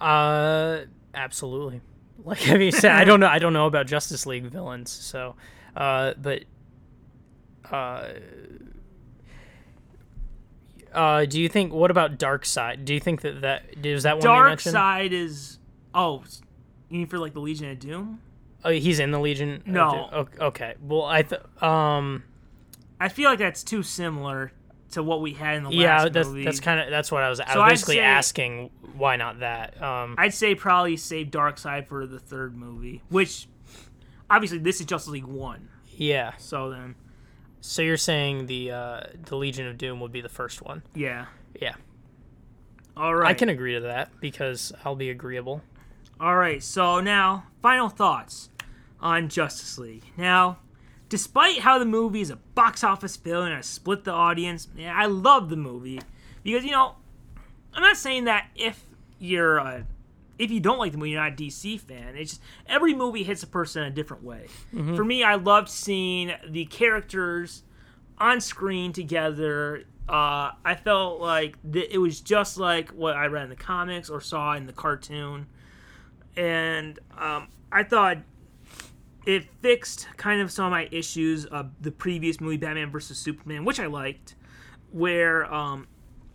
Uh, 0.00 0.80
absolutely. 1.14 1.80
Like 2.24 2.44
you 2.44 2.72
said, 2.72 2.90
I 2.90 3.04
don't 3.04 3.20
know. 3.20 3.28
I 3.28 3.38
don't 3.38 3.52
know 3.52 3.66
about 3.66 3.86
Justice 3.86 4.26
League 4.26 4.46
villains. 4.46 4.90
So, 4.90 5.36
uh, 5.76 6.14
but, 6.20 6.42
uh, 7.70 8.08
uh, 10.92 11.24
do 11.26 11.40
you 11.40 11.48
think? 11.48 11.72
What 11.72 11.90
about 11.92 12.18
Darkseid? 12.18 12.84
Do 12.84 12.94
you 12.94 13.00
think 13.00 13.20
that 13.20 13.42
that 13.42 13.86
is 13.86 14.02
that 14.04 14.16
one 14.16 14.24
Dark? 14.24 14.60
Side 14.60 15.12
is 15.12 15.58
oh, 15.94 16.24
you 16.88 16.98
mean 16.98 17.06
for 17.06 17.18
like 17.18 17.34
the 17.34 17.40
Legion 17.40 17.70
of 17.70 17.78
Doom? 17.78 18.20
Oh, 18.64 18.70
he's 18.70 18.98
in 18.98 19.10
the 19.12 19.20
Legion. 19.20 19.54
of 19.54 19.66
No. 19.66 20.08
Doom? 20.10 20.28
Okay. 20.40 20.74
Well, 20.82 21.04
I 21.04 21.22
th- 21.22 21.42
um 21.62 22.24
I 22.98 23.08
feel 23.08 23.30
like 23.30 23.38
that's 23.38 23.62
too 23.62 23.82
similar 23.82 24.52
to 24.96 25.02
what 25.02 25.20
we 25.22 25.32
had 25.32 25.56
in 25.58 25.62
the 25.62 25.70
yeah 25.70 26.02
last 26.02 26.12
that's 26.12 26.28
movie. 26.28 26.44
that's 26.44 26.60
kind 26.60 26.80
of 26.80 26.90
that's 26.90 27.10
what 27.12 27.22
I 27.22 27.30
was. 27.30 27.40
I 27.40 27.52
So 27.52 27.60
was 27.60 27.64
I'd 27.66 27.68
basically 27.70 27.94
say- 27.96 28.00
asking 28.02 28.70
why 28.96 29.16
not 29.16 29.40
that. 29.40 29.80
Um. 29.82 30.14
I'd 30.18 30.34
say 30.34 30.54
probably 30.54 30.96
save 30.96 31.28
Darkseid 31.28 31.86
for 31.86 32.06
the 32.06 32.18
third 32.18 32.56
movie, 32.56 33.02
which 33.08 33.46
obviously 34.28 34.58
this 34.58 34.80
is 34.80 34.86
Justice 34.86 35.10
League 35.12 35.24
one. 35.24 35.68
Yeah. 35.96 36.32
So 36.38 36.70
then, 36.70 36.94
So 37.60 37.82
you're 37.82 37.96
saying 37.96 38.46
the 38.46 38.70
uh 38.72 39.00
the 39.26 39.36
Legion 39.36 39.66
of 39.68 39.78
Doom 39.78 40.00
would 40.00 40.12
be 40.12 40.20
the 40.20 40.28
first 40.28 40.62
one? 40.62 40.82
yeah. 40.94 41.26
Yeah. 41.60 41.74
All 42.96 43.14
right. 43.14 43.28
I 43.30 43.34
can 43.34 43.48
agree 43.50 43.74
to 43.74 43.80
that 43.80 44.10
because 44.20 44.72
I'll 44.84 44.96
be 44.96 45.10
agreeable. 45.10 45.62
All 46.18 46.36
right, 46.36 46.62
so 46.62 47.00
now 47.00 47.44
final 47.60 47.90
thoughts 47.90 48.48
on 49.00 49.28
Justice 49.28 49.76
League. 49.76 50.04
Now, 50.16 50.58
despite 51.08 51.60
how 51.60 51.78
the 51.78 51.84
movie 51.84 52.20
is 52.20 52.30
a 52.30 52.36
box 52.36 52.82
office 52.84 53.16
failure 53.16 53.52
and 53.52 53.64
split 53.64 54.04
the 54.04 54.12
audience, 54.12 54.68
yeah, 54.76 54.94
I 54.96 55.06
love 55.06 55.48
the 55.48 55.56
movie 55.56 56.00
because 56.42 56.64
you 56.64 56.70
know, 56.70 56.96
I'm 57.74 57.82
not 57.82 57.96
saying 57.96 58.24
that 58.24 58.48
if 58.56 58.82
you're 59.18 59.60
uh, 59.60 59.82
if 60.38 60.50
you 60.50 60.60
don't 60.60 60.78
like 60.78 60.92
the 60.92 60.98
movie, 60.98 61.10
you're 61.12 61.22
not 61.22 61.32
a 61.32 61.36
DC 61.36 61.80
fan. 61.80 62.16
It's 62.16 62.32
just 62.32 62.42
every 62.66 62.94
movie 62.94 63.22
hits 63.22 63.42
a 63.42 63.46
person 63.46 63.82
in 63.82 63.92
a 63.92 63.94
different 63.94 64.22
way. 64.22 64.46
For 64.96 65.04
me, 65.04 65.22
I 65.24 65.36
loved 65.36 65.68
seeing 65.68 66.32
the 66.46 66.66
characters 66.66 67.62
on 68.18 68.40
screen 68.40 68.92
together. 68.92 69.84
Uh, 70.08 70.52
I 70.64 70.74
felt 70.74 71.20
like 71.20 71.56
th- 71.72 71.88
it 71.90 71.98
was 71.98 72.20
just 72.20 72.58
like 72.58 72.90
what 72.90 73.16
I 73.16 73.26
read 73.26 73.44
in 73.44 73.50
the 73.50 73.56
comics 73.56 74.08
or 74.08 74.20
saw 74.20 74.54
in 74.54 74.66
the 74.66 74.72
cartoon 74.72 75.46
and 76.36 76.98
um, 77.18 77.48
I 77.72 77.82
thought 77.82 78.18
it 79.26 79.44
fixed 79.60 80.08
kind 80.16 80.40
of 80.40 80.50
some 80.52 80.66
of 80.66 80.70
my 80.70 80.88
issues 80.92 81.44
of 81.44 81.70
the 81.80 81.90
previous 81.90 82.40
movie, 82.40 82.56
Batman 82.56 82.90
vs 82.90 83.18
Superman, 83.18 83.64
which 83.64 83.80
I 83.80 83.86
liked, 83.86 84.36
where 84.92 85.52
um, 85.52 85.88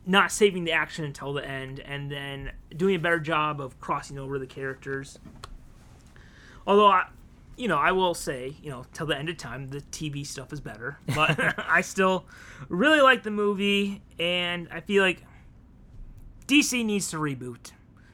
not 0.06 0.32
saving 0.32 0.66
the 0.66 0.74
action 0.74 1.06
until 1.06 1.34
the 1.34 1.48
end 1.48 1.80
and 1.80 2.12
then 2.12 2.52
doing 2.76 2.96
a 2.96 3.00
better 3.00 3.20
job 3.20 3.62
of 3.62 3.80
crossing 3.80 4.20
over 4.20 4.38
the 4.38 4.46
characters. 4.46 5.20
Although 6.68 6.88
I, 6.88 7.08
you 7.56 7.70
know, 7.70 7.78
I 7.78 7.94
will 7.94 8.14
say, 8.14 8.56
you 8.62 8.70
know, 8.70 8.86
till 8.94 9.06
the 9.06 9.18
end 9.18 9.30
of 9.30 9.38
time, 9.38 9.70
the 9.70 9.80
TV 9.80 10.26
stuff 10.26 10.52
is 10.52 10.60
better, 10.60 10.98
but 11.16 11.40
I 11.70 11.82
still 11.82 12.26
really 12.68 13.02
like 13.02 13.24
the 13.24 13.32
movie, 13.32 14.02
and 14.20 14.68
I 14.70 14.82
feel 14.82 15.02
like 15.04 15.24
DC 16.48 16.84
needs 16.84 17.10
to 17.12 17.18
reboot. 17.18 17.72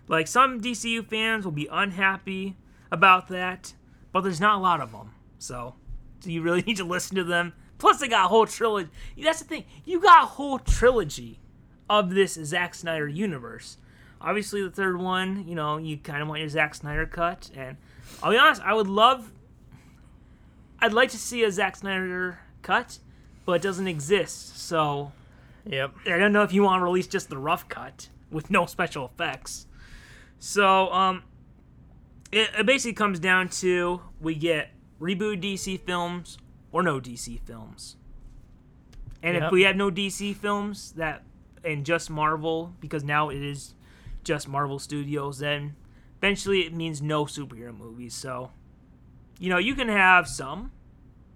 Like 0.08 0.28
some 0.28 0.62
DCU 0.62 1.06
fans 1.06 1.46
will 1.46 1.52
be 1.52 1.68
unhappy 1.72 2.56
about 2.92 3.28
that, 3.30 3.74
but 4.12 4.22
there's 4.22 4.42
not 4.42 4.58
a 4.58 4.62
lot 4.62 4.82
of 4.82 4.92
them. 4.92 5.12
So, 5.40 5.76
so 6.20 6.30
you 6.30 6.42
really 6.42 6.62
need 6.68 6.78
to 6.78 6.84
listen 6.84 7.16
to 7.18 7.24
them. 7.24 7.54
Plus, 7.78 8.00
they 8.00 8.08
got 8.08 8.26
a 8.26 8.28
whole 8.30 8.48
trilogy. 8.48 8.90
That's 9.22 9.40
the 9.40 9.46
thing. 9.46 9.66
You 9.86 10.02
got 10.02 10.24
a 10.24 10.28
whole 10.28 10.60
trilogy 10.60 11.40
of 11.90 12.10
this 12.10 12.34
Zack 12.34 12.74
Snyder 12.74 13.08
universe. 13.08 13.78
Obviously, 14.20 14.64
the 14.64 14.72
third 14.72 15.00
one, 15.00 15.48
you 15.48 15.54
know, 15.54 15.78
you 15.78 15.98
kind 15.98 16.22
of 16.24 16.28
want 16.28 16.40
your 16.40 16.50
Zack 16.50 16.74
Snyder 16.74 17.06
cut. 17.06 17.52
And 17.56 17.78
I'll 18.24 18.32
be 18.32 18.38
honest, 18.38 18.62
I 18.64 18.74
would 18.74 18.88
love. 18.88 19.32
I'd 20.80 20.94
like 20.94 21.10
to 21.12 21.18
see 21.18 21.44
a 21.44 21.52
Zack 21.52 21.76
Snyder 21.76 22.40
cut, 22.64 22.98
but 23.46 23.54
it 23.54 23.62
doesn't 23.62 23.88
exist. 23.88 24.58
So 24.60 25.12
Yep. 25.70 25.96
I 26.06 26.18
don't 26.18 26.32
know 26.32 26.44
if 26.44 26.54
you 26.54 26.64
want 26.64 26.80
to 26.80 26.84
release 26.84 27.08
just 27.08 27.30
the 27.30 27.38
rough 27.38 27.68
cut 27.68 28.10
with 28.32 28.50
no 28.50 28.66
special 28.66 29.06
effects. 29.06 29.68
So, 30.40 30.92
um, 30.92 31.24
it, 32.32 32.50
it 32.60 32.66
basically 32.66 32.94
comes 32.94 33.20
down 33.20 33.50
to 33.50 34.02
we 34.20 34.36
get 34.36 34.70
reboot 35.00 35.42
DC 35.42 35.80
films 35.82 36.38
or 36.72 36.84
no 36.84 37.00
DC 37.00 37.40
films. 37.42 37.96
And 39.24 39.36
Yep. 39.36 39.44
if 39.44 39.52
we 39.52 39.64
have 39.64 39.76
no 39.76 39.90
DC 39.90 40.36
films 40.36 40.92
that 40.94 41.24
and 41.64 41.86
just 41.86 42.10
Marvel, 42.10 42.74
because 42.80 43.04
now 43.04 43.30
it 43.30 43.42
is 43.42 43.74
just 44.24 44.48
Marvel 44.48 44.80
Studios, 44.80 45.40
then 45.40 45.76
eventually 46.18 46.62
it 46.62 46.74
means 46.74 47.02
no 47.02 47.26
superhero 47.26 47.76
movies. 47.78 48.14
So, 48.14 48.52
you 49.40 49.50
know, 49.50 49.58
you 49.58 49.76
can 49.76 49.90
have 49.90 50.28
some, 50.28 50.72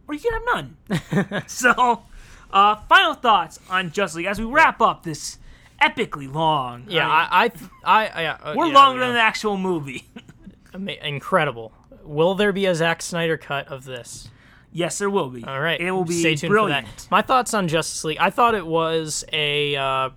or 0.07 0.13
you 0.13 0.19
can 0.19 0.33
have 0.33 0.43
none. 0.45 1.43
so, 1.47 2.03
uh, 2.51 2.75
final 2.87 3.13
thoughts 3.13 3.59
on 3.69 3.91
Justice 3.91 4.17
League 4.17 4.25
as 4.27 4.39
we 4.39 4.45
wrap 4.45 4.79
up 4.81 5.03
this 5.03 5.37
epically 5.81 6.31
long. 6.31 6.85
Yeah, 6.87 7.09
I 7.09 7.49
mean, 7.49 7.69
I, 7.83 8.05
I, 8.05 8.07
I, 8.07 8.21
yeah, 8.21 8.37
uh, 8.41 8.53
we're 8.55 8.67
yeah, 8.67 8.73
longer 8.73 8.99
yeah. 8.99 9.07
than 9.07 9.15
the 9.15 9.21
actual 9.21 9.57
movie. 9.57 10.05
Incredible. 10.73 11.73
Will 12.03 12.35
there 12.35 12.51
be 12.51 12.65
a 12.65 12.75
Zack 12.75 13.01
Snyder 13.01 13.37
cut 13.37 13.67
of 13.67 13.85
this? 13.85 14.29
yes, 14.71 14.97
there 14.97 15.09
will 15.09 15.29
be. 15.29 15.43
All 15.43 15.59
right, 15.59 15.79
it 15.79 15.91
will 15.91 16.05
be 16.05 16.19
Stay 16.19 16.35
tuned 16.35 16.51
brilliant. 16.51 16.87
for 16.87 16.95
that. 16.95 17.11
My 17.11 17.21
thoughts 17.21 17.53
on 17.53 17.67
Justice 17.67 18.03
League. 18.03 18.17
I 18.19 18.29
thought 18.29 18.55
it 18.55 18.65
was 18.65 19.25
a, 19.31 19.75
uh, 19.75 20.09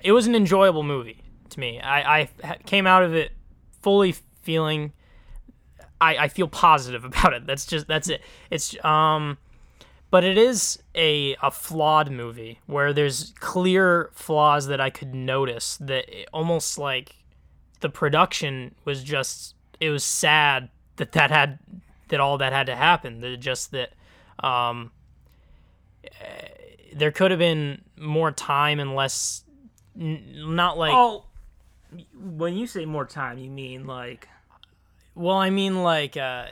it 0.00 0.12
was 0.12 0.26
an 0.26 0.34
enjoyable 0.34 0.82
movie 0.82 1.22
to 1.50 1.60
me. 1.60 1.80
I, 1.80 2.20
I 2.20 2.56
came 2.66 2.86
out 2.86 3.02
of 3.02 3.14
it 3.14 3.32
fully 3.82 4.14
feeling, 4.42 4.92
I, 6.00 6.16
I 6.16 6.28
feel 6.28 6.48
positive 6.48 7.04
about 7.04 7.32
it. 7.32 7.46
That's 7.46 7.66
just 7.66 7.86
that's 7.86 8.08
it. 8.08 8.22
It's 8.50 8.82
um, 8.84 9.38
but 10.10 10.24
it 10.24 10.38
is 10.38 10.78
a 10.94 11.36
a 11.42 11.50
flawed 11.50 12.10
movie 12.10 12.60
where 12.66 12.92
there's 12.92 13.34
clear 13.40 14.10
flaws 14.12 14.68
that 14.68 14.80
I 14.80 14.90
could 14.90 15.14
notice. 15.14 15.76
That 15.78 16.08
it, 16.08 16.28
almost 16.32 16.78
like 16.78 17.16
the 17.80 17.88
production 17.88 18.74
was 18.84 19.02
just 19.04 19.54
it 19.80 19.90
was 19.90 20.04
sad 20.04 20.68
that 20.96 21.12
that 21.12 21.30
had 21.30 21.58
that 22.08 22.20
all 22.20 22.38
that 22.38 22.52
had 22.52 22.66
to 22.66 22.76
happen. 22.76 23.20
That 23.20 23.36
just 23.38 23.70
that 23.72 23.92
um, 24.42 24.90
eh, 26.04 26.48
there 26.94 27.10
could 27.12 27.30
have 27.30 27.38
been 27.38 27.82
more 27.96 28.30
time 28.32 28.80
and 28.80 28.94
less. 28.94 29.44
n- 29.98 30.54
Not 30.54 30.78
like 30.78 30.92
Oh, 30.94 31.26
when 32.14 32.54
you 32.56 32.66
say 32.66 32.84
more 32.84 33.04
time, 33.06 33.38
you 33.38 33.50
mean 33.50 33.86
like, 33.86 34.28
well, 35.14 35.36
I 35.36 35.50
mean 35.50 35.82
like 35.82 36.16
uh, 36.16 36.46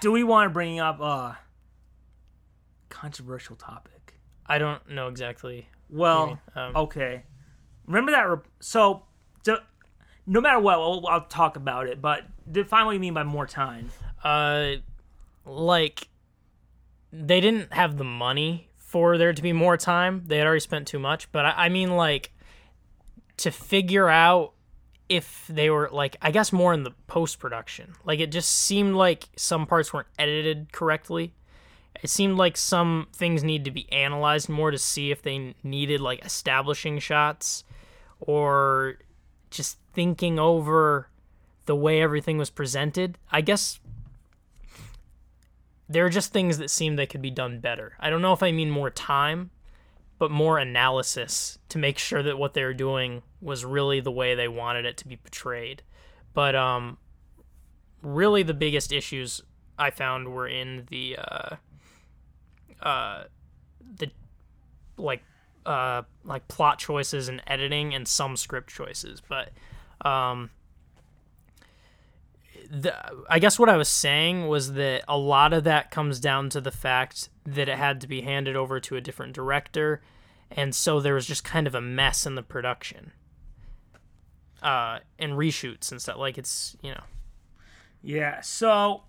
do 0.00 0.12
we 0.12 0.22
want 0.24 0.48
to 0.48 0.52
bring 0.52 0.80
up 0.80 1.00
a 1.00 1.38
controversial 2.88 3.56
topic? 3.56 4.18
I 4.46 4.58
don't 4.58 4.88
know 4.88 5.08
exactly. 5.08 5.68
Well, 5.90 6.38
Um, 6.54 6.76
okay. 6.76 7.22
Remember 7.86 8.12
that. 8.12 8.22
Re- 8.28 8.38
so, 8.60 9.02
no 10.26 10.40
matter 10.40 10.58
what, 10.60 10.74
I'll, 10.74 11.06
I'll 11.08 11.26
talk 11.26 11.56
about 11.56 11.86
it. 11.86 12.02
But 12.02 12.24
define 12.50 12.86
what 12.86 12.92
you 12.92 13.00
mean 13.00 13.14
by 13.14 13.22
more 13.24 13.46
time. 13.46 13.90
uh 14.24 14.72
like 15.44 16.08
they 17.12 17.40
didn't 17.40 17.72
have 17.72 17.96
the 17.96 18.04
money 18.04 18.68
for 18.74 19.16
there 19.16 19.32
to 19.32 19.42
be 19.42 19.52
more 19.52 19.76
time 19.76 20.22
they 20.26 20.38
had 20.38 20.46
already 20.46 20.60
spent 20.60 20.86
too 20.88 20.98
much 20.98 21.30
but 21.32 21.44
i, 21.44 21.66
I 21.66 21.68
mean 21.68 21.96
like 21.96 22.32
to 23.38 23.50
figure 23.50 24.08
out 24.08 24.52
if 25.08 25.46
they 25.48 25.70
were 25.70 25.88
like 25.92 26.16
i 26.20 26.30
guess 26.30 26.52
more 26.52 26.74
in 26.74 26.82
the 26.82 26.90
post-production 27.06 27.94
like 28.04 28.18
it 28.18 28.32
just 28.32 28.50
seemed 28.50 28.94
like 28.96 29.28
some 29.36 29.66
parts 29.66 29.92
weren't 29.92 30.08
edited 30.18 30.72
correctly 30.72 31.32
it 32.02 32.10
seemed 32.10 32.36
like 32.36 32.56
some 32.56 33.06
things 33.12 33.44
need 33.44 33.64
to 33.64 33.70
be 33.70 33.90
analyzed 33.92 34.48
more 34.48 34.70
to 34.70 34.78
see 34.78 35.10
if 35.10 35.22
they 35.22 35.54
needed 35.62 36.00
like 36.00 36.24
establishing 36.24 36.98
shots 36.98 37.64
or 38.18 38.96
just 39.50 39.78
thinking 39.96 40.38
over 40.38 41.08
the 41.64 41.74
way 41.74 42.00
everything 42.00 42.38
was 42.38 42.50
presented 42.50 43.18
i 43.32 43.40
guess 43.40 43.80
there 45.88 46.04
are 46.04 46.10
just 46.10 46.32
things 46.32 46.58
that 46.58 46.70
seem 46.70 46.96
they 46.96 47.06
could 47.06 47.22
be 47.22 47.30
done 47.30 47.60
better. 47.60 47.94
I 48.00 48.10
don't 48.10 48.22
know 48.22 48.32
if 48.32 48.42
I 48.42 48.52
mean 48.52 48.70
more 48.70 48.90
time, 48.90 49.50
but 50.18 50.30
more 50.30 50.58
analysis 50.58 51.58
to 51.68 51.78
make 51.78 51.98
sure 51.98 52.22
that 52.22 52.38
what 52.38 52.54
they 52.54 52.64
were 52.64 52.74
doing 52.74 53.22
was 53.40 53.64
really 53.64 54.00
the 54.00 54.10
way 54.10 54.34
they 54.34 54.48
wanted 54.48 54.84
it 54.84 54.96
to 54.98 55.08
be 55.08 55.16
portrayed. 55.16 55.82
But 56.34 56.56
um, 56.56 56.98
really, 58.02 58.42
the 58.42 58.54
biggest 58.54 58.92
issues 58.92 59.42
I 59.78 59.90
found 59.90 60.32
were 60.32 60.48
in 60.48 60.86
the 60.90 61.18
uh, 61.18 61.56
uh, 62.82 63.24
the 63.98 64.10
like 64.96 65.22
uh, 65.64 66.02
like 66.24 66.48
plot 66.48 66.78
choices 66.78 67.28
and 67.28 67.42
editing 67.46 67.94
and 67.94 68.08
some 68.08 68.36
script 68.36 68.70
choices. 68.70 69.22
But 69.26 69.50
um, 70.06 70.50
the, 72.70 72.94
I 73.28 73.38
guess 73.38 73.58
what 73.58 73.68
I 73.68 73.76
was 73.76 73.88
saying 73.88 74.46
was 74.46 74.74
that 74.74 75.04
a 75.08 75.18
lot 75.18 75.52
of 75.52 75.64
that 75.64 75.90
comes 75.90 76.20
down 76.20 76.48
to 76.50 76.60
the 76.60 76.70
fact 76.70 77.28
that 77.44 77.68
it 77.68 77.76
had 77.76 78.00
to 78.02 78.06
be 78.06 78.20
handed 78.20 78.56
over 78.56 78.78
to 78.80 78.96
a 78.96 79.00
different 79.00 79.32
director, 79.32 80.02
and 80.50 80.74
so 80.74 81.00
there 81.00 81.14
was 81.14 81.26
just 81.26 81.44
kind 81.44 81.66
of 81.66 81.74
a 81.74 81.80
mess 81.80 82.26
in 82.26 82.34
the 82.34 82.42
production. 82.42 83.12
Uh, 84.62 85.00
and 85.18 85.34
reshoots 85.34 85.92
and 85.92 86.00
stuff. 86.00 86.16
Like 86.16 86.38
it's 86.38 86.76
you 86.82 86.90
know. 86.90 87.04
Yeah, 88.02 88.40
so 88.40 89.02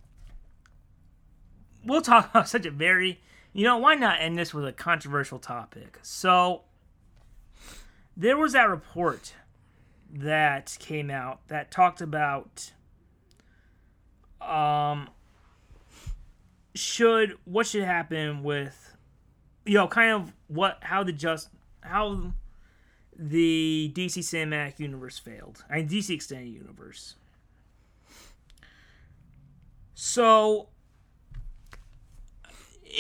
we'll 1.86 2.02
talk 2.02 2.30
about 2.32 2.50
such 2.50 2.66
a 2.66 2.72
very, 2.72 3.22
you 3.54 3.64
know, 3.64 3.78
why 3.78 3.96
not 3.96 4.20
end 4.20 4.38
this 4.38 4.54
with 4.54 4.68
a 4.68 4.74
controversial 4.74 5.40
topic? 5.40 6.00
So 6.02 6.64
there 8.16 8.38
was 8.38 8.54
that 8.54 8.70
report 8.70 9.34
that 10.12 10.78
came 10.80 11.10
out 11.10 11.48
that 11.48 11.72
talked 11.72 12.02
about 12.02 12.72
um 14.42 15.10
should 16.76 17.38
what 17.46 17.68
should 17.68 17.84
happen 17.84 18.44
with 18.44 18.96
you 19.66 19.74
know 19.74 19.88
kind 19.88 20.12
of 20.12 20.34
what 20.48 20.78
how 20.82 21.04
the 21.04 21.12
just 21.12 21.50
how 21.82 22.34
the 23.20 23.92
DC 23.96 24.20
cinematic 24.20 24.80
universe 24.80 25.18
failed. 25.18 25.64
I 25.70 25.78
mean 25.78 25.90
DC 25.90 26.12
extended 26.12 26.54
universe. 26.54 27.16
So 29.96 30.70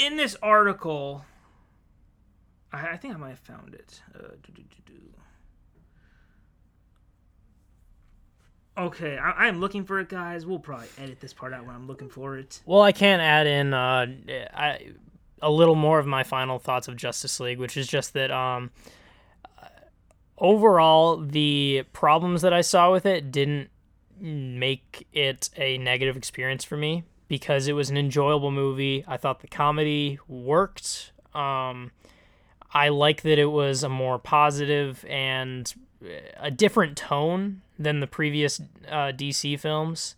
in 0.03 0.17
this 0.17 0.35
article 0.41 1.23
I, 2.73 2.89
I 2.89 2.97
think 2.97 3.13
I 3.13 3.17
might 3.17 3.29
have 3.29 3.39
found 3.39 3.75
it. 3.75 4.01
Uh, 4.15 4.29
Okay, 8.77 9.17
I, 9.17 9.47
am 9.47 9.59
looking 9.59 9.85
for 9.85 9.99
it, 9.99 10.07
guys. 10.07 10.45
We'll 10.45 10.59
probably 10.59 10.87
edit 10.99 11.19
this 11.19 11.33
part 11.33 11.51
out 11.51 11.65
when 11.65 11.75
I'm 11.75 11.87
looking 11.87 12.09
for 12.09 12.37
it. 12.37 12.61
Well, 12.65 12.81
I 12.81 12.91
can 12.91 13.19
add 13.19 13.47
in 13.47 13.73
uh, 13.73 14.05
I, 14.53 14.91
a 15.41 15.49
little 15.49 15.73
more 15.73 15.97
of 15.97 16.05
my 16.05 16.23
final 16.23 16.59
thoughts 16.59 16.87
of 16.87 16.95
Justice 16.95 17.39
League, 17.39 17.57
which 17.57 17.75
is 17.75 17.87
just 17.87 18.13
that 18.13 18.29
um, 18.29 18.69
overall, 20.37 21.17
the 21.17 21.83
problems 21.93 22.43
that 22.43 22.53
I 22.53 22.61
saw 22.61 22.91
with 22.91 23.05
it 23.05 23.31
didn't 23.31 23.69
make 24.19 25.07
it 25.13 25.49
a 25.57 25.77
negative 25.77 26.15
experience 26.15 26.63
for 26.63 26.77
me 26.77 27.03
because 27.27 27.67
it 27.67 27.73
was 27.73 27.89
an 27.89 27.97
enjoyable 27.97 28.51
movie. 28.51 29.03
I 29.07 29.17
thought 29.17 29.39
the 29.39 29.47
comedy 29.47 30.19
worked. 30.27 31.11
Um, 31.33 31.91
I 32.73 32.89
like 32.89 33.23
that 33.23 33.39
it 33.39 33.51
was 33.51 33.83
a 33.83 33.89
more 33.89 34.19
positive 34.19 35.05
and 35.09 35.73
a 36.37 36.51
different 36.51 36.97
tone 36.97 37.61
than 37.77 37.99
the 37.99 38.07
previous 38.07 38.59
uh, 38.87 39.11
DC 39.11 39.59
films. 39.59 40.15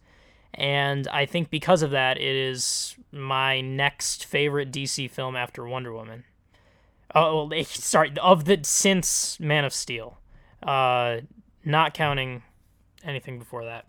And 0.53 1.07
I 1.07 1.25
think 1.25 1.49
because 1.49 1.81
of 1.81 1.91
that, 1.91 2.17
it 2.17 2.35
is 2.35 2.95
my 3.11 3.61
next 3.61 4.25
favorite 4.25 4.71
DC 4.71 5.09
film 5.09 5.35
after 5.35 5.65
Wonder 5.65 5.93
Woman. 5.93 6.23
Oh, 7.13 7.49
sorry, 7.63 8.13
of 8.21 8.45
the 8.45 8.59
since 8.63 9.39
Man 9.39 9.65
of 9.65 9.73
Steel, 9.73 10.19
uh, 10.63 11.17
not 11.63 11.93
counting 11.93 12.43
anything 13.03 13.39
before 13.39 13.65
that. 13.65 13.85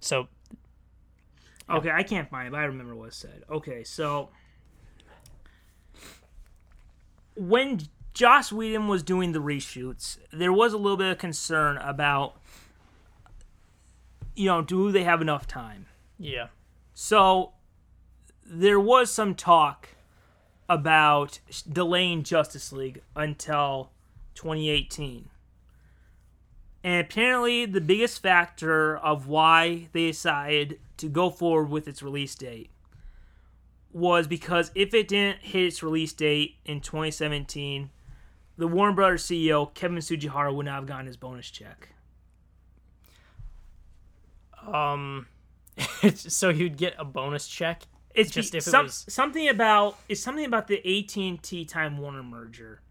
So, 0.00 0.28
okay, 1.70 1.90
I 1.90 2.02
can't 2.02 2.28
find 2.28 2.52
it, 2.52 2.56
I 2.56 2.64
remember 2.64 2.94
what 2.94 3.08
it 3.08 3.14
said. 3.14 3.44
Okay, 3.50 3.84
so 3.84 4.30
when 7.36 7.80
Joss 8.18 8.50
Whedon 8.50 8.88
was 8.88 9.04
doing 9.04 9.30
the 9.30 9.38
reshoots, 9.38 10.18
there 10.32 10.52
was 10.52 10.72
a 10.72 10.76
little 10.76 10.96
bit 10.96 11.12
of 11.12 11.18
concern 11.18 11.76
about, 11.76 12.34
you 14.34 14.46
know, 14.46 14.60
do 14.60 14.90
they 14.90 15.04
have 15.04 15.22
enough 15.22 15.46
time? 15.46 15.86
Yeah. 16.18 16.48
So 16.94 17.52
there 18.44 18.80
was 18.80 19.12
some 19.12 19.36
talk 19.36 19.90
about 20.68 21.38
delaying 21.72 22.24
Justice 22.24 22.72
League 22.72 23.02
until 23.14 23.92
2018. 24.34 25.28
And 26.82 27.06
apparently, 27.06 27.66
the 27.66 27.80
biggest 27.80 28.20
factor 28.20 28.96
of 28.96 29.28
why 29.28 29.90
they 29.92 30.08
decided 30.08 30.80
to 30.96 31.08
go 31.08 31.30
forward 31.30 31.70
with 31.70 31.86
its 31.86 32.02
release 32.02 32.34
date 32.34 32.70
was 33.92 34.26
because 34.26 34.72
if 34.74 34.92
it 34.92 35.06
didn't 35.06 35.38
hit 35.38 35.66
its 35.66 35.84
release 35.84 36.12
date 36.12 36.56
in 36.64 36.80
2017, 36.80 37.90
the 38.58 38.66
Warner 38.66 38.92
Brothers 38.92 39.24
CEO 39.24 39.72
Kevin 39.72 39.98
Tsujihara 39.98 40.54
would 40.54 40.66
not 40.66 40.74
have 40.74 40.86
gotten 40.86 41.06
his 41.06 41.16
bonus 41.16 41.48
check. 41.48 41.90
Um, 44.66 45.26
so 46.14 46.52
he'd 46.52 46.76
get 46.76 46.94
a 46.98 47.04
bonus 47.04 47.46
check. 47.46 47.84
It's 48.14 48.30
just 48.30 48.54
if 48.54 48.64
some, 48.64 48.80
it 48.80 48.82
was 48.88 49.06
something 49.08 49.48
about 49.48 49.96
it's 50.08 50.20
something 50.20 50.44
about 50.44 50.66
the 50.66 50.78
AT 50.78 51.16
and 51.16 51.40
T 51.40 51.64
Time 51.64 51.98
Warner 51.98 52.24
merger, 52.24 52.82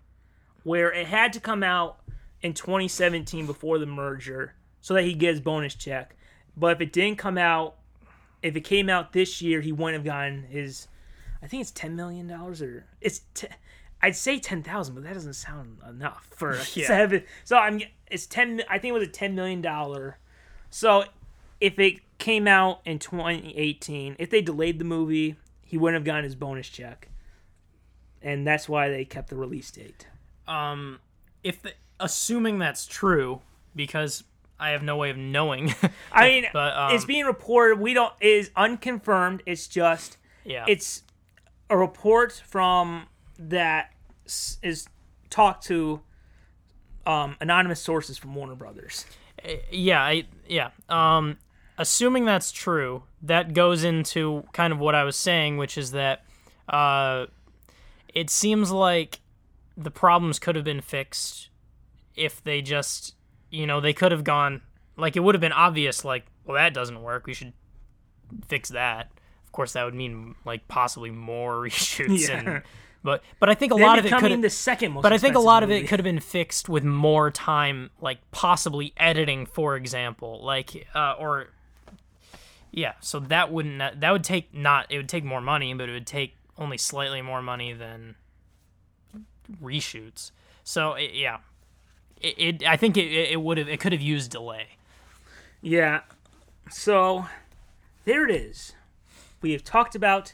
where 0.63 0.91
it 0.91 1.07
had 1.07 1.33
to 1.33 1.41
come 1.41 1.63
out 1.63 1.99
in 2.41 2.53
2017 2.53 3.45
before 3.45 3.77
the 3.77 3.85
merger, 3.85 4.53
so 4.79 4.93
that 4.93 5.03
he 5.03 5.13
gets 5.13 5.41
bonus 5.41 5.75
check. 5.75 6.15
But 6.55 6.77
if 6.77 6.81
it 6.81 6.93
didn't 6.93 7.17
come 7.17 7.37
out, 7.37 7.75
if 8.41 8.55
it 8.55 8.61
came 8.61 8.89
out 8.89 9.11
this 9.11 9.41
year, 9.41 9.59
he 9.59 9.73
wouldn't 9.73 9.95
have 9.95 10.05
gotten 10.05 10.43
his. 10.43 10.87
I 11.41 11.47
think 11.47 11.61
it's 11.61 11.71
ten 11.71 11.95
million 11.97 12.27
dollars, 12.27 12.61
or 12.61 12.85
it's. 13.01 13.21
T- 13.33 13.47
I'd 14.01 14.15
say 14.15 14.39
ten 14.39 14.63
thousand, 14.63 14.95
but 14.95 15.03
that 15.03 15.13
doesn't 15.13 15.33
sound 15.33 15.79
enough 15.87 16.27
for 16.31 16.55
yeah. 16.73 16.87
seven. 16.87 17.23
So 17.43 17.57
I'm 17.57 17.81
it's 18.09 18.25
ten. 18.25 18.61
I 18.69 18.79
think 18.79 18.91
it 18.91 18.99
was 18.99 19.07
a 19.07 19.11
ten 19.11 19.35
million 19.35 19.61
dollar. 19.61 20.17
So 20.69 21.05
if 21.59 21.79
it 21.79 21.99
came 22.17 22.47
out 22.47 22.81
in 22.85 22.99
2018, 22.99 24.15
if 24.19 24.29
they 24.29 24.41
delayed 24.41 24.79
the 24.79 24.85
movie, 24.85 25.35
he 25.63 25.77
wouldn't 25.77 25.95
have 25.95 26.05
gotten 26.05 26.23
his 26.23 26.35
bonus 26.35 26.69
check, 26.69 27.09
and 28.21 28.45
that's 28.45 28.67
why 28.69 28.89
they 28.89 29.05
kept 29.05 29.29
the 29.29 29.35
release 29.35 29.71
date. 29.71 30.07
Um, 30.47 30.99
if 31.43 31.61
the, 31.61 31.73
assuming 31.99 32.59
that's 32.59 32.85
true, 32.85 33.41
because 33.75 34.23
I 34.59 34.69
have 34.69 34.83
no 34.83 34.97
way 34.97 35.09
of 35.09 35.17
knowing. 35.17 35.73
I 36.11 36.27
mean, 36.29 36.45
but, 36.53 36.75
um, 36.75 36.95
it's 36.95 37.05
being 37.05 37.25
reported. 37.25 37.79
We 37.79 37.93
don't 37.93 38.13
is 38.19 38.51
unconfirmed. 38.55 39.43
It's 39.45 39.67
just 39.67 40.17
yeah. 40.43 40.65
It's 40.67 41.03
a 41.69 41.77
report 41.77 42.31
from 42.47 43.07
that 43.37 43.91
is 44.61 44.87
talked 45.29 45.65
to 45.65 46.01
um, 47.05 47.35
anonymous 47.39 47.81
sources 47.81 48.17
from 48.17 48.35
Warner 48.35 48.55
Brothers. 48.55 49.05
Eh, 49.43 49.57
yeah, 49.71 50.01
I, 50.01 50.25
yeah. 50.47 50.71
Um, 50.89 51.37
assuming 51.77 52.25
that's 52.25 52.51
true, 52.51 53.03
that 53.21 53.53
goes 53.53 53.83
into 53.83 54.43
kind 54.53 54.73
of 54.73 54.79
what 54.79 54.95
I 54.95 55.03
was 55.03 55.15
saying, 55.15 55.57
which 55.57 55.77
is 55.77 55.91
that 55.91 56.23
uh, 56.67 57.27
it 58.13 58.29
seems 58.29 58.71
like 58.71 59.21
the 59.75 59.91
problems 59.91 60.39
could 60.39 60.55
have 60.55 60.65
been 60.65 60.81
fixed 60.81 61.49
if 62.15 62.43
they 62.43 62.61
just, 62.61 63.15
you 63.49 63.67
know, 63.67 63.79
they 63.79 63.93
could 63.93 64.11
have 64.11 64.23
gone 64.23 64.61
like 64.97 65.15
it 65.15 65.19
would 65.21 65.35
have 65.35 65.41
been 65.41 65.53
obvious, 65.53 66.03
like, 66.03 66.25
well, 66.45 66.55
that 66.55 66.73
doesn't 66.73 67.01
work. 67.01 67.27
We 67.27 67.33
should 67.33 67.53
fix 68.47 68.69
that. 68.69 69.11
Of 69.45 69.51
course, 69.51 69.73
that 69.73 69.85
would 69.85 69.93
mean 69.93 70.35
like 70.43 70.67
possibly 70.67 71.11
more 71.11 71.55
reshoots 71.61 72.27
yeah. 72.27 72.39
and 72.39 72.63
but 73.03 73.23
but 73.39 73.49
I 73.49 73.53
think 73.53 73.71
a 73.71 73.75
lot 73.75 73.99
of 73.99 74.05
it 74.05 74.13
could 74.13 74.41
the 74.41 74.49
second 74.49 74.93
most. 74.93 75.03
But 75.03 75.13
I 75.13 75.17
think 75.17 75.35
a 75.35 75.39
lot 75.39 75.63
movie. 75.63 75.77
of 75.77 75.83
it 75.83 75.87
could 75.87 75.99
have 75.99 76.03
been 76.03 76.19
fixed 76.19 76.67
with 76.69 76.83
more 76.83 77.31
time, 77.31 77.89
like 78.01 78.19
possibly 78.31 78.93
editing, 78.97 79.45
for 79.45 79.75
example, 79.75 80.43
like 80.43 80.87
uh, 80.93 81.15
or 81.17 81.49
yeah. 82.71 82.93
So 82.99 83.19
that 83.19 83.51
wouldn't 83.51 84.01
that 84.01 84.11
would 84.11 84.23
take 84.23 84.53
not 84.53 84.87
it 84.89 84.97
would 84.97 85.09
take 85.09 85.23
more 85.23 85.41
money, 85.41 85.73
but 85.73 85.89
it 85.89 85.93
would 85.93 86.07
take 86.07 86.35
only 86.57 86.77
slightly 86.77 87.21
more 87.21 87.41
money 87.41 87.73
than 87.73 88.15
reshoots. 89.61 90.31
So 90.63 90.93
it, 90.93 91.11
yeah, 91.13 91.37
it, 92.21 92.35
it, 92.37 92.67
I 92.67 92.77
think 92.77 92.97
it 92.97 93.07
it 93.07 93.41
would 93.41 93.57
have 93.57 93.69
it 93.69 93.79
could 93.79 93.93
have 93.93 94.01
used 94.01 94.31
delay. 94.31 94.67
Yeah. 95.61 96.01
So 96.69 97.25
there 98.05 98.27
it 98.27 98.35
is. 98.35 98.73
We 99.41 99.51
have 99.51 99.63
talked 99.63 99.95
about 99.95 100.33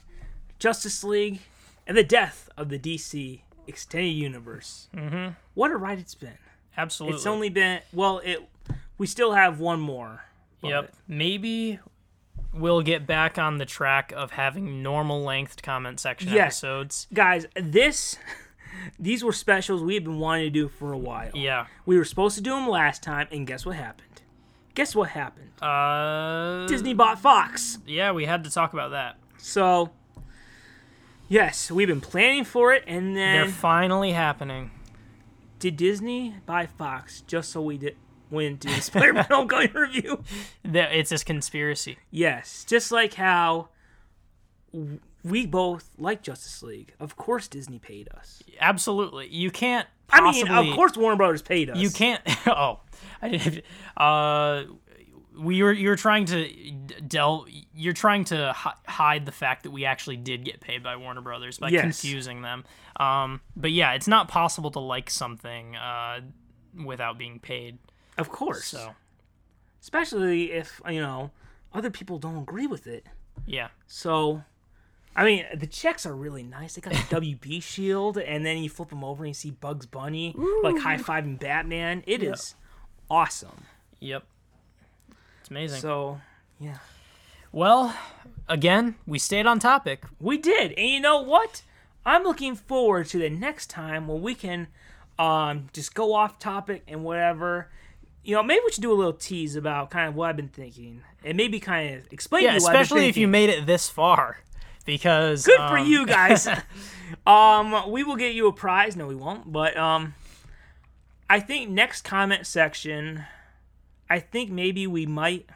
Justice 0.60 1.04
League 1.04 1.42
and 1.88 1.98
the 1.98 2.04
death 2.04 2.50
of 2.58 2.70
the 2.70 2.80
DC 2.80 3.42
extended 3.68 4.10
universe. 4.10 4.88
Mm-hmm. 4.96 5.34
What 5.54 5.72
a 5.72 5.78
ride 5.78 6.00
it's 6.00 6.16
been! 6.16 6.38
Absolutely. 6.78 7.16
It's 7.18 7.26
only 7.26 7.50
been 7.50 7.82
well, 7.92 8.20
it 8.24 8.40
we 8.98 9.08
still 9.08 9.34
have 9.34 9.60
one 9.60 9.80
more. 9.80 10.24
Yep. 10.62 10.94
Maybe 11.08 11.80
we'll 12.54 12.82
get 12.82 13.06
back 13.06 13.38
on 13.38 13.58
the 13.58 13.66
track 13.66 14.14
of 14.16 14.32
having 14.32 14.82
normal 14.82 15.22
length 15.24 15.62
comment 15.62 16.00
section 16.00 16.32
Yes. 16.32 16.64
episodes. 16.64 17.08
Guys, 17.14 17.46
this 17.56 18.18
these 19.00 19.24
were 19.24 19.34
specials 19.34 19.82
we 19.84 19.96
had 19.96 20.04
been 20.04 20.20
wanting 20.20 20.46
to 20.46 20.50
do 20.50 20.68
for 20.70 20.94
a 20.94 20.98
while. 20.98 21.32
Yeah. 21.34 21.68
We 21.86 21.98
were 21.98 22.06
supposed 22.06 22.36
to 22.38 22.42
do 22.42 22.52
them 22.52 22.68
last 22.70 23.04
time, 23.04 23.28
and 23.32 23.46
guess 23.46 23.66
what 23.66 23.76
happened? 23.76 24.22
Guess 24.76 24.96
what 24.96 25.10
happened? 25.10 25.52
Uh, 25.62 26.66
Disney 26.68 26.94
bought 26.94 27.20
Fox. 27.20 27.78
Yeah, 27.86 28.12
we 28.12 28.26
had 28.26 28.44
to 28.46 28.50
talk 28.50 28.74
about 28.74 28.92
that. 28.92 29.18
So, 29.38 29.92
yes, 31.28 31.72
we've 31.72 31.88
been 31.88 32.02
planning 32.02 32.44
for 32.46 32.74
it, 32.74 32.84
and 32.88 33.16
then 33.16 33.42
They're 33.46 33.48
finally 33.50 34.12
happening. 34.12 34.72
did 35.60 35.76
Disney 35.78 36.36
buy 36.46 36.66
Fox 36.66 37.22
just 37.22 37.52
so 37.52 37.62
we 37.62 37.78
did 37.78 37.96
went 38.30 38.62
to 38.62 38.68
the 38.68 38.82
Spider-Man 38.82 39.26
Homecoming 39.30 39.74
review? 39.74 40.24
There- 40.64 40.92
It's 40.92 41.10
this 41.12 41.24
conspiracy. 41.24 41.98
Yes, 42.12 42.66
just 42.68 42.92
like 42.92 43.14
how 43.16 43.70
w- 44.74 45.00
we 45.24 45.46
both 45.46 45.90
like 45.98 46.22
Justice 46.24 46.62
League. 46.64 46.94
Of 47.00 47.16
course, 47.16 47.48
Disney 47.48 47.80
paid 47.80 48.10
us. 48.16 48.42
Absolutely. 48.60 49.28
You 49.30 49.52
can't 49.52 49.88
I 50.10 50.20
possibly. 50.20 50.50
mean, 50.50 50.70
of 50.70 50.76
course, 50.76 50.98
Warner 50.98 51.16
Brothers 51.16 51.42
paid 51.42 51.70
us. 51.70 51.78
You 51.78 51.90
can't. 51.90 52.22
Oh, 52.48 52.82
I 53.22 53.30
didn't. 53.30 53.64
Uh, 53.96 54.64
we 55.38 55.64
were. 55.64 55.72
You're 55.74 55.96
trying 55.96 56.26
to 56.26 56.50
delve. 57.08 57.48
You're 57.74 57.94
trying 57.94 58.24
to 58.26 58.54
hi- 58.54 58.74
hide 58.88 59.26
the 59.26 59.32
fact 59.32 59.64
that 59.64 59.72
we 59.72 59.86
actually 59.86 60.18
did 60.18 60.46
get 60.46 60.60
paid 60.62 60.84
by 60.84 60.96
Warner 60.96 61.22
Brothers 61.22 61.58
by 61.60 61.70
Yes. 61.70 61.82
confusing 61.82 62.42
them. 62.42 62.64
Um, 63.00 63.42
but 63.56 63.72
yeah, 63.72 63.94
it's 63.94 64.08
not 64.08 64.28
possible 64.28 64.70
to 64.72 64.80
like 64.80 65.10
something 65.10 65.76
uh, 65.76 66.22
without 66.86 67.18
being 67.18 67.40
paid. 67.40 67.78
Of 68.18 68.30
course. 68.30 68.66
So 68.66 68.94
Especially 69.82 70.52
if 70.52 70.80
you 70.90 71.02
know 71.02 71.32
other 71.74 71.90
people 71.90 72.20
don't 72.20 72.38
agree 72.38 72.68
with 72.68 72.86
it. 72.88 73.06
yeah, 73.46 73.70
So, 73.88 74.44
I 75.16 75.26
mean, 75.26 75.46
the 75.56 75.66
checks 75.68 76.06
are 76.06 76.16
really 76.16 76.44
nice. 76.44 76.76
They 76.76 76.82
got 76.82 76.94
the 76.94 77.16
WB 77.22 77.62
shield, 77.64 78.18
and 78.20 78.46
then 78.46 78.60
you 78.60 78.70
flip 78.70 78.90
them 78.90 79.04
over 79.04 79.24
and 79.24 79.30
you 79.32 79.34
see 79.34 79.52
Bugs 79.52 79.86
Bunny 79.88 80.36
like 80.62 80.78
high 80.80 80.98
fiving 80.98 81.40
Batman. 81.40 82.04
It 82.06 82.22
is 82.24 82.56
awesome. 83.10 83.66
yep. 84.00 84.24
It's 85.44 85.52
amazing. 85.52 85.82
So, 85.82 86.22
yeah, 86.58 86.78
well, 87.52 87.94
again, 88.48 88.96
we 89.06 89.20
stayed 89.20 89.46
on 89.46 89.60
topic. 89.60 90.06
we 90.22 90.38
did, 90.38 90.72
and 90.78 90.88
you 90.88 91.02
know 91.02 91.22
what? 91.22 91.64
I'm 92.06 92.24
looking 92.24 92.56
forward 92.56 93.08
to 93.08 93.18
the 93.20 93.30
next 93.30 93.70
time 93.70 94.08
when 94.08 94.22
we 94.22 94.36
can 94.36 94.68
um, 95.20 95.68
just 95.74 95.94
go 95.94 96.14
off 96.14 96.40
topic 96.40 96.84
and 96.88 97.04
whatever. 97.04 97.68
You 98.24 98.36
know, 98.36 98.44
maybe 98.44 98.62
we 98.66 98.72
should 98.72 98.84
do 98.84 98.94
a 98.94 98.96
little 98.96 99.12
tease 99.12 99.58
about 99.58 99.90
kind 99.92 100.08
of 100.08 100.16
what 100.16 100.30
I've 100.30 100.38
been 100.38 100.48
thinking, 100.48 101.02
and 101.26 101.36
maybe 101.36 101.60
kind 101.60 101.96
of 101.96 102.08
explain 102.14 102.44
Yeah, 102.46 102.52
to 102.52 102.56
you 102.60 102.64
what 102.64 102.70
I've 102.70 102.74
been 102.76 102.82
especially 102.84 103.08
if 103.10 103.18
you 103.18 103.28
made 103.28 103.50
it 103.50 103.66
this 103.66 103.90
far, 103.90 104.38
because 104.86 105.46
Good 105.46 105.58
for 105.58 105.78
um, 105.80 105.88
you 105.88 106.06
guys. 106.18 106.48
um, 107.28 107.92
we 107.92 108.06
will 108.06 108.16
get 108.16 108.34
you 108.34 108.48
a 108.48 108.54
prize. 108.54 108.96
No, 108.96 109.08
we 109.08 109.16
won't. 109.16 109.52
But 109.52 109.76
um, 109.76 110.14
I 111.30 111.42
think 111.42 111.70
next 111.70 112.04
comment 112.04 112.48
section, 112.48 113.26
I 114.14 114.20
think 114.20 114.52
maybe 114.52 114.86
we 114.86 115.08
might. 115.08 115.50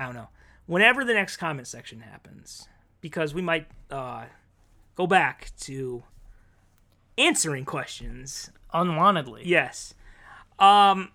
I 0.00 0.04
don't 0.04 0.16
know. 0.16 0.30
Whenever 0.66 1.04
the 1.04 1.14
next 1.14 1.36
comment 1.36 1.68
section 1.68 2.00
happens, 2.00 2.66
because 3.00 3.34
we 3.34 3.40
might 3.40 3.68
uh, 3.88 4.24
go 4.96 5.06
back 5.06 5.52
to 5.60 6.02
answering 7.16 7.64
questions. 7.64 8.50
unwantedly. 8.74 9.42
Yes. 9.44 9.94
Um, 10.58 11.12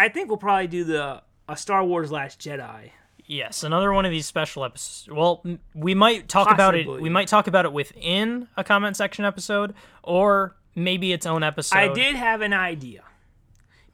I 0.00 0.08
think 0.08 0.26
we'll 0.30 0.36
probably 0.36 0.66
do 0.66 0.82
the 0.82 1.22
a 1.48 1.56
Star 1.56 1.84
Wars 1.84 2.10
Last 2.10 2.40
Jedi. 2.40 2.90
Yes, 3.26 3.62
another 3.62 3.92
one 3.92 4.04
of 4.04 4.10
these 4.10 4.26
special 4.26 4.64
episodes. 4.64 5.14
Well, 5.14 5.44
we 5.76 5.94
might 5.94 6.28
talk 6.28 6.50
about 6.50 6.74
it. 6.74 6.88
We 6.88 7.08
might 7.08 7.28
talk 7.28 7.46
about 7.46 7.66
it 7.66 7.72
within 7.72 8.48
a 8.56 8.64
comment 8.64 8.96
section 8.96 9.24
episode, 9.24 9.74
or 10.02 10.56
maybe 10.74 11.12
its 11.12 11.24
own 11.24 11.44
episode. 11.44 11.78
I 11.78 11.94
did 11.94 12.16
have 12.16 12.40
an 12.40 12.52
idea 12.52 13.04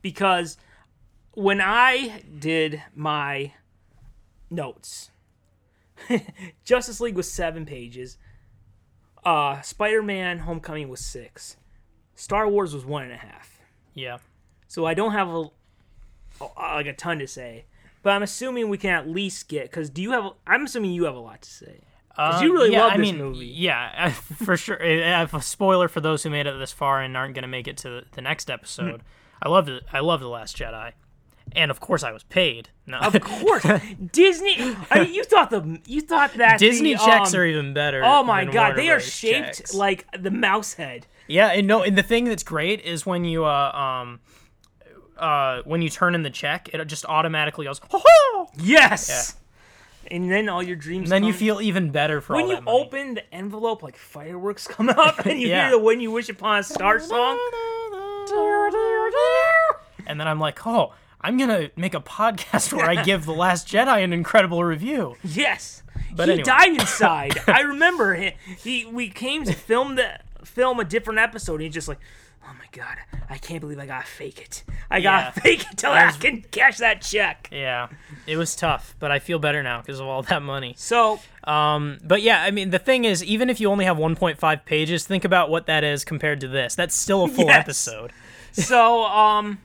because 0.02 0.56
when 1.32 1.60
I 1.60 2.22
did 2.38 2.82
my 2.94 3.52
notes, 4.50 5.10
Justice 6.64 7.00
League 7.00 7.16
was 7.16 7.30
seven 7.30 7.66
pages. 7.66 8.16
Uh, 9.24 9.60
Spider-Man: 9.60 10.40
Homecoming 10.40 10.88
was 10.88 11.00
six. 11.00 11.56
Star 12.14 12.48
Wars 12.48 12.74
was 12.74 12.84
one 12.84 13.02
and 13.02 13.12
a 13.12 13.16
half. 13.16 13.60
Yeah, 13.94 14.18
So 14.68 14.86
I 14.86 14.94
don't 14.94 15.12
have 15.12 15.28
a, 15.28 15.44
a 16.40 16.46
like 16.76 16.86
a 16.86 16.92
ton 16.92 17.18
to 17.18 17.26
say, 17.26 17.64
but 18.02 18.10
I'm 18.10 18.22
assuming 18.22 18.68
we 18.68 18.78
can 18.78 18.90
at 18.90 19.08
least 19.08 19.48
get 19.48 19.64
because 19.64 19.90
do 19.90 20.00
you 20.00 20.12
have? 20.12 20.32
I'm 20.46 20.64
assuming 20.64 20.92
you 20.92 21.04
have 21.04 21.16
a 21.16 21.20
lot 21.20 21.42
to 21.42 21.50
say. 21.50 21.80
uh, 22.16 22.40
you 22.42 22.52
really 22.52 22.72
yeah, 22.72 22.82
love 22.84 22.92
I 22.92 22.96
this 22.98 23.02
mean, 23.06 23.18
movie. 23.18 23.46
Yeah, 23.46 24.10
for 24.10 24.56
sure. 24.56 24.82
I 24.82 25.18
have 25.18 25.34
a 25.34 25.42
spoiler 25.42 25.88
for 25.88 26.00
those 26.00 26.22
who 26.22 26.30
made 26.30 26.46
it 26.46 26.58
this 26.58 26.72
far 26.72 27.00
and 27.02 27.16
aren't 27.16 27.34
going 27.34 27.42
to 27.42 27.48
make 27.48 27.66
it 27.68 27.76
to 27.78 28.04
the 28.12 28.20
next 28.22 28.50
episode. 28.50 29.02
I 29.42 29.48
loved 29.48 29.68
it. 29.68 29.84
I 29.92 30.00
loved 30.00 30.22
the 30.22 30.28
Last 30.28 30.56
Jedi, 30.56 30.92
and 31.52 31.70
of 31.70 31.80
course, 31.80 32.02
I 32.02 32.12
was 32.12 32.22
paid. 32.24 32.68
No, 32.86 32.98
Of 32.98 33.20
course, 33.20 33.64
Disney. 34.12 34.76
I 34.90 35.04
mean, 35.04 35.14
you 35.14 35.24
thought 35.24 35.50
the 35.50 35.80
you 35.86 36.00
thought 36.00 36.34
that 36.34 36.58
Disney 36.58 36.92
the, 36.94 36.98
checks 36.98 37.32
um, 37.34 37.40
are 37.40 37.46
even 37.46 37.72
better. 37.74 38.02
Oh 38.04 38.22
my 38.22 38.44
god, 38.44 38.54
Warner 38.54 38.76
they 38.76 38.88
are 38.90 39.00
shaped 39.00 39.58
checks. 39.58 39.74
like 39.74 40.06
the 40.18 40.30
mouse 40.30 40.74
head. 40.74 41.06
Yeah, 41.28 41.48
and 41.52 41.66
no, 41.66 41.82
and 41.82 41.96
the 41.96 42.02
thing 42.02 42.24
that's 42.24 42.42
great 42.42 42.80
is 42.82 43.06
when 43.06 43.24
you 43.24 43.44
uh 43.44 43.70
um 43.72 44.20
uh 45.16 45.62
when 45.64 45.80
you 45.82 45.88
turn 45.88 46.14
in 46.14 46.22
the 46.22 46.30
check, 46.30 46.68
it 46.72 46.84
just 46.86 47.04
automatically 47.06 47.66
goes. 47.66 47.80
"Ho 47.90 48.02
ho!" 48.04 48.48
Yes. 48.58 49.36
And 50.10 50.28
then 50.30 50.48
all 50.48 50.62
your 50.62 50.74
dreams. 50.76 51.04
And 51.04 51.12
then 51.12 51.24
you 51.24 51.32
feel 51.32 51.60
even 51.60 51.90
better 51.90 52.20
for 52.20 52.34
when 52.34 52.48
you 52.48 52.54
money. 52.60 52.66
open 52.66 53.14
the 53.14 53.32
envelope, 53.34 53.82
like 53.84 53.96
fireworks 53.96 54.66
come 54.66 54.88
up, 54.88 55.24
and 55.24 55.40
you 55.40 55.48
Yeah. 55.48 55.68
hear 55.68 55.78
the 55.78 55.78
"When 55.78 56.00
You 56.00 56.10
Wish 56.10 56.28
Upon 56.28 56.58
a 56.58 56.62
Star" 56.64 56.98
song. 57.12 57.38
And 60.06 60.20
then 60.20 60.26
I'm 60.28 60.40
like, 60.40 60.66
oh, 60.66 60.92
I'm 61.20 61.36
gonna 61.36 61.70
make 61.76 61.94
a 61.94 62.00
podcast 62.00 62.72
where 62.72 62.88
I 62.88 63.02
give 63.02 63.26
the 63.26 63.32
Last 63.34 63.68
Jedi 63.68 64.02
an 64.02 64.12
incredible 64.12 64.64
review. 64.64 65.16
Yes. 65.22 65.82
But 66.14 66.28
he 66.28 66.32
anyway. 66.34 66.44
died 66.44 66.68
inside. 66.80 67.38
I 67.46 67.60
remember 67.60 68.14
he, 68.14 68.32
he 68.58 68.86
we 68.86 69.08
came 69.08 69.44
to 69.44 69.52
film 69.52 69.96
the 69.96 70.18
film 70.44 70.80
a 70.80 70.84
different 70.84 71.18
episode 71.20 71.54
and 71.56 71.62
he's 71.64 71.74
just 71.74 71.88
like, 71.88 71.98
Oh 72.42 72.52
my 72.58 72.64
god, 72.72 72.96
I 73.28 73.36
can't 73.36 73.60
believe 73.60 73.78
I 73.78 73.86
gotta 73.86 74.06
fake 74.06 74.40
it. 74.40 74.64
I 74.90 75.00
gotta 75.00 75.38
fake 75.40 75.64
it 75.70 75.76
till 75.76 75.92
I 75.92 76.10
can 76.12 76.42
cash 76.50 76.78
that 76.78 77.02
check. 77.02 77.48
Yeah, 77.52 77.88
it 78.26 78.36
was 78.38 78.56
tough, 78.56 78.96
but 78.98 79.10
I 79.12 79.18
feel 79.18 79.38
better 79.38 79.62
now 79.62 79.82
because 79.82 80.00
of 80.00 80.06
all 80.06 80.22
that 80.22 80.42
money. 80.42 80.74
So 80.78 81.20
Um, 81.44 81.98
but 82.02 82.22
yeah, 82.22 82.42
I 82.42 82.50
mean, 82.50 82.70
the 82.70 82.78
thing 82.78 83.04
is, 83.04 83.22
even 83.22 83.50
if 83.50 83.60
you 83.60 83.70
only 83.70 83.84
have 83.84 83.98
1.5 83.98 84.64
pages, 84.64 85.06
think 85.06 85.24
about 85.26 85.50
what 85.50 85.66
that 85.66 85.84
is 85.84 86.02
compared 86.04 86.40
to 86.40 86.48
this. 86.48 86.74
That's 86.74 86.94
still 86.94 87.24
a 87.24 87.28
full 87.28 87.44
Yes. 87.46 87.58
episode. 87.60 88.12
so 88.52 89.04
um 89.04 89.58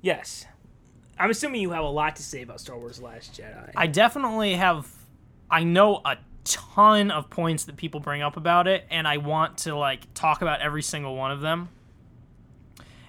yes. 0.00 0.46
I'm 1.18 1.30
assuming 1.30 1.62
you 1.62 1.70
have 1.70 1.84
a 1.84 1.88
lot 1.88 2.16
to 2.16 2.22
say 2.22 2.42
about 2.42 2.60
Star 2.60 2.78
Wars 2.78 3.00
Last 3.00 3.40
Jedi. 3.40 3.72
I 3.74 3.86
definitely 3.86 4.54
have. 4.54 4.90
I 5.50 5.62
know 5.64 6.00
a 6.04 6.18
ton 6.44 7.10
of 7.10 7.30
points 7.30 7.64
that 7.64 7.76
people 7.76 8.00
bring 8.00 8.22
up 8.22 8.36
about 8.36 8.68
it, 8.68 8.84
and 8.90 9.06
I 9.06 9.16
want 9.18 9.58
to 9.58 9.76
like 9.76 10.12
talk 10.14 10.42
about 10.42 10.60
every 10.60 10.82
single 10.82 11.16
one 11.16 11.30
of 11.30 11.40
them. 11.40 11.68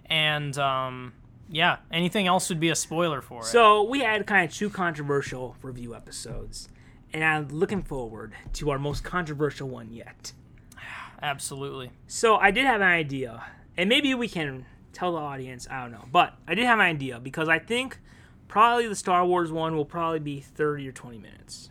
And 0.06 0.58
um, 0.58 1.14
yeah, 1.50 1.78
anything 1.92 2.28
else 2.28 2.50
would 2.50 2.60
be 2.60 2.70
a 2.70 2.76
spoiler 2.76 3.22
for 3.22 3.42
it. 3.42 3.46
So 3.46 3.84
we 3.84 4.00
had 4.00 4.26
kind 4.26 4.50
of 4.50 4.56
two 4.56 4.70
controversial 4.70 5.56
review 5.62 5.96
episodes, 5.96 6.70
and 7.14 7.24
I'm 7.24 7.48
looking 7.50 7.84
forward 7.84 8.34
to 8.54 8.70
our 8.72 8.80
most 8.80 9.04
controversial 9.04 9.70
one 9.70 9.92
yet. 9.92 10.34
Absolutely. 11.22 11.92
So 12.08 12.38
I 12.38 12.52
did 12.52 12.66
have 12.66 12.82
an 12.82 12.88
idea, 12.88 13.44
and 13.76 13.90
maybe 13.90 14.14
we 14.14 14.28
can 14.28 14.66
tell 14.94 15.14
the 15.14 15.20
audience. 15.20 15.68
I 15.70 15.82
don't 15.82 15.92
know, 15.92 16.06
but 16.12 16.36
I 16.48 16.56
did 16.56 16.66
have 16.66 16.80
an 16.80 16.86
idea 16.86 17.20
because 17.20 17.50
I 17.50 17.60
think 17.60 18.00
probably 18.48 18.88
the 18.88 18.96
Star 18.96 19.26
Wars 19.26 19.52
one 19.52 19.76
will 19.76 19.86
probably 19.86 20.20
be 20.20 20.42
30 20.42 20.88
or 20.88 20.92
20 20.92 21.18
minutes. 21.18 21.70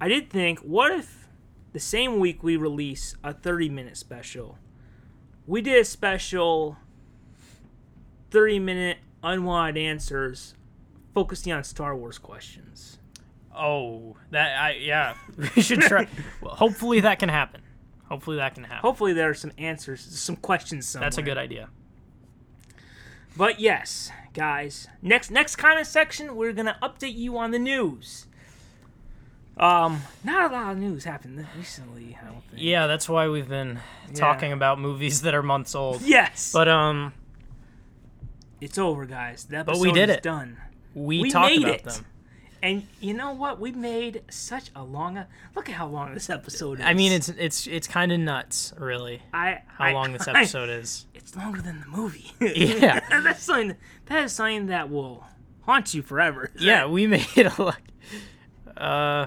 I 0.00 0.08
did 0.08 0.30
think, 0.30 0.60
what 0.60 0.92
if 0.92 1.28
the 1.72 1.80
same 1.80 2.18
week 2.18 2.42
we 2.42 2.56
release 2.56 3.14
a 3.22 3.32
30 3.32 3.68
minute 3.68 3.96
special, 3.96 4.58
we 5.46 5.60
did 5.60 5.78
a 5.78 5.84
special 5.84 6.76
30 8.30 8.58
minute 8.60 8.98
unwanted 9.22 9.82
answers 9.82 10.54
focusing 11.14 11.52
on 11.52 11.64
Star 11.64 11.94
Wars 11.96 12.18
questions. 12.18 12.98
Oh, 13.54 14.16
that 14.30 14.58
I 14.58 14.72
yeah. 14.74 15.14
We 15.56 15.62
should 15.62 15.80
try. 15.82 16.06
well, 16.40 16.54
hopefully 16.54 17.00
that 17.00 17.18
can 17.18 17.28
happen. 17.28 17.62
Hopefully 18.04 18.38
that 18.38 18.54
can 18.54 18.64
happen. 18.64 18.80
Hopefully 18.80 19.12
there 19.12 19.30
are 19.30 19.34
some 19.34 19.52
answers, 19.58 20.00
some 20.00 20.36
questions 20.36 20.88
somewhere. 20.88 21.06
That's 21.06 21.18
a 21.18 21.22
good 21.22 21.38
idea. 21.38 21.68
But 23.36 23.60
yes, 23.60 24.10
guys, 24.34 24.88
next 25.02 25.30
next 25.30 25.56
comment 25.56 25.86
section, 25.86 26.36
we're 26.36 26.52
gonna 26.52 26.76
update 26.82 27.14
you 27.14 27.38
on 27.38 27.50
the 27.50 27.58
news. 27.58 28.26
Um, 29.56 30.02
not 30.24 30.50
a 30.50 30.54
lot 30.54 30.72
of 30.72 30.78
news 30.78 31.04
happened 31.04 31.46
recently. 31.56 32.16
I 32.20 32.24
don't 32.26 32.42
think. 32.44 32.62
Yeah, 32.62 32.86
that's 32.86 33.08
why 33.08 33.28
we've 33.28 33.48
been 33.48 33.78
talking 34.14 34.52
about 34.52 34.78
movies 34.80 35.22
that 35.22 35.34
are 35.34 35.42
months 35.42 35.74
old. 35.74 36.00
Yes, 36.02 36.50
But 36.52 36.66
um, 36.68 37.12
it's 38.60 38.78
over, 38.78 39.04
guys. 39.04 39.44
The 39.44 39.62
But 39.64 39.78
we 39.78 39.92
did 39.92 40.08
is 40.08 40.16
it. 40.16 40.22
done. 40.22 40.56
we, 40.94 41.20
We 41.22 41.30
talked 41.30 41.50
made 41.52 41.62
about 41.62 41.74
it. 41.74 41.84
them. 41.84 42.06
And 42.62 42.86
you 43.00 43.14
know 43.14 43.32
what? 43.32 43.58
We 43.58 43.72
made 43.72 44.22
such 44.30 44.70
a 44.76 44.82
long. 44.84 45.24
Look 45.56 45.68
at 45.68 45.74
how 45.74 45.86
long 45.86 46.12
this 46.14 46.28
episode 46.28 46.80
is. 46.80 46.84
I 46.84 46.92
mean, 46.94 47.12
it's 47.12 47.28
it's 47.30 47.66
it's 47.66 47.86
kind 47.88 48.12
of 48.12 48.20
nuts, 48.20 48.74
really, 48.78 49.22
I 49.32 49.62
how 49.66 49.84
I- 49.86 49.92
long 49.92 50.12
this 50.12 50.28
I- 50.28 50.32
episode 50.40 50.68
is. 50.68 51.06
it's 51.14 51.34
longer 51.36 51.62
than 51.62 51.80
the 51.80 51.86
movie. 51.86 52.32
Yeah. 52.40 53.00
that's 53.22 53.42
something. 53.44 53.76
That 54.06 54.24
is 54.24 54.32
something 54.32 54.66
that 54.66 54.90
will 54.90 55.24
haunt 55.62 55.94
you 55.94 56.02
forever. 56.02 56.50
Yeah, 56.58 56.86
we 56.86 57.06
made 57.06 57.26
a 57.36 57.62
lot. 57.62 57.80
Uh, 58.76 59.26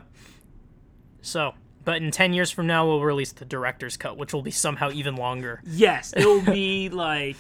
so, 1.22 1.54
but 1.86 1.98
in 2.02 2.12
ten 2.12 2.34
years 2.34 2.52
from 2.52 2.68
now, 2.68 2.86
we'll 2.86 3.02
release 3.02 3.32
the 3.32 3.46
director's 3.46 3.98
cut, 3.98 4.18
which 4.18 4.34
will 4.34 4.42
be 4.42 4.52
somehow 4.52 4.92
even 4.92 5.16
longer. 5.16 5.62
Yes, 5.66 6.14
it'll 6.16 6.42
be 6.42 6.90
like 6.90 7.36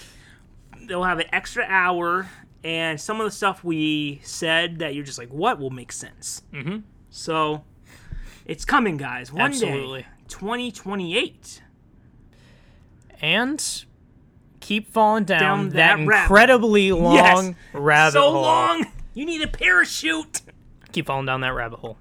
they'll 0.87 1.03
have 1.03 1.19
an 1.19 1.27
extra 1.31 1.65
hour, 1.67 2.27
and 2.63 2.99
some 2.99 3.19
of 3.19 3.25
the 3.25 3.31
stuff 3.31 3.63
we 3.63 4.19
said 4.23 4.79
that 4.79 4.95
you're 4.95 5.03
just 5.03 5.17
like, 5.19 5.29
what 5.29 5.59
will 5.59 5.69
make 5.69 5.91
sense. 5.91 6.43
Mm-hmm. 6.53 6.77
So 7.09 7.63
it's 8.45 8.65
coming, 8.65 8.97
guys. 8.97 9.31
One 9.31 9.41
Absolutely. 9.41 10.01
day, 10.01 10.07
2028. 10.27 11.61
And 13.21 13.85
keep 14.59 14.91
falling 14.91 15.23
down, 15.25 15.39
Down 15.39 15.69
that, 15.69 15.75
that 15.97 16.07
rabbit- 16.07 16.23
incredibly 16.23 16.91
long 16.91 17.15
Yes, 17.15 17.53
rabbit 17.73 18.11
so 18.13 18.21
hole. 18.21 18.31
So 18.31 18.41
long. 18.41 18.85
You 19.13 19.25
need 19.25 19.41
a 19.41 19.47
parachute. 19.47 20.41
Keep 20.91 21.05
falling 21.07 21.25
down 21.25 21.41
that 21.41 21.53
rabbit 21.53 21.79
hole. 21.79 21.97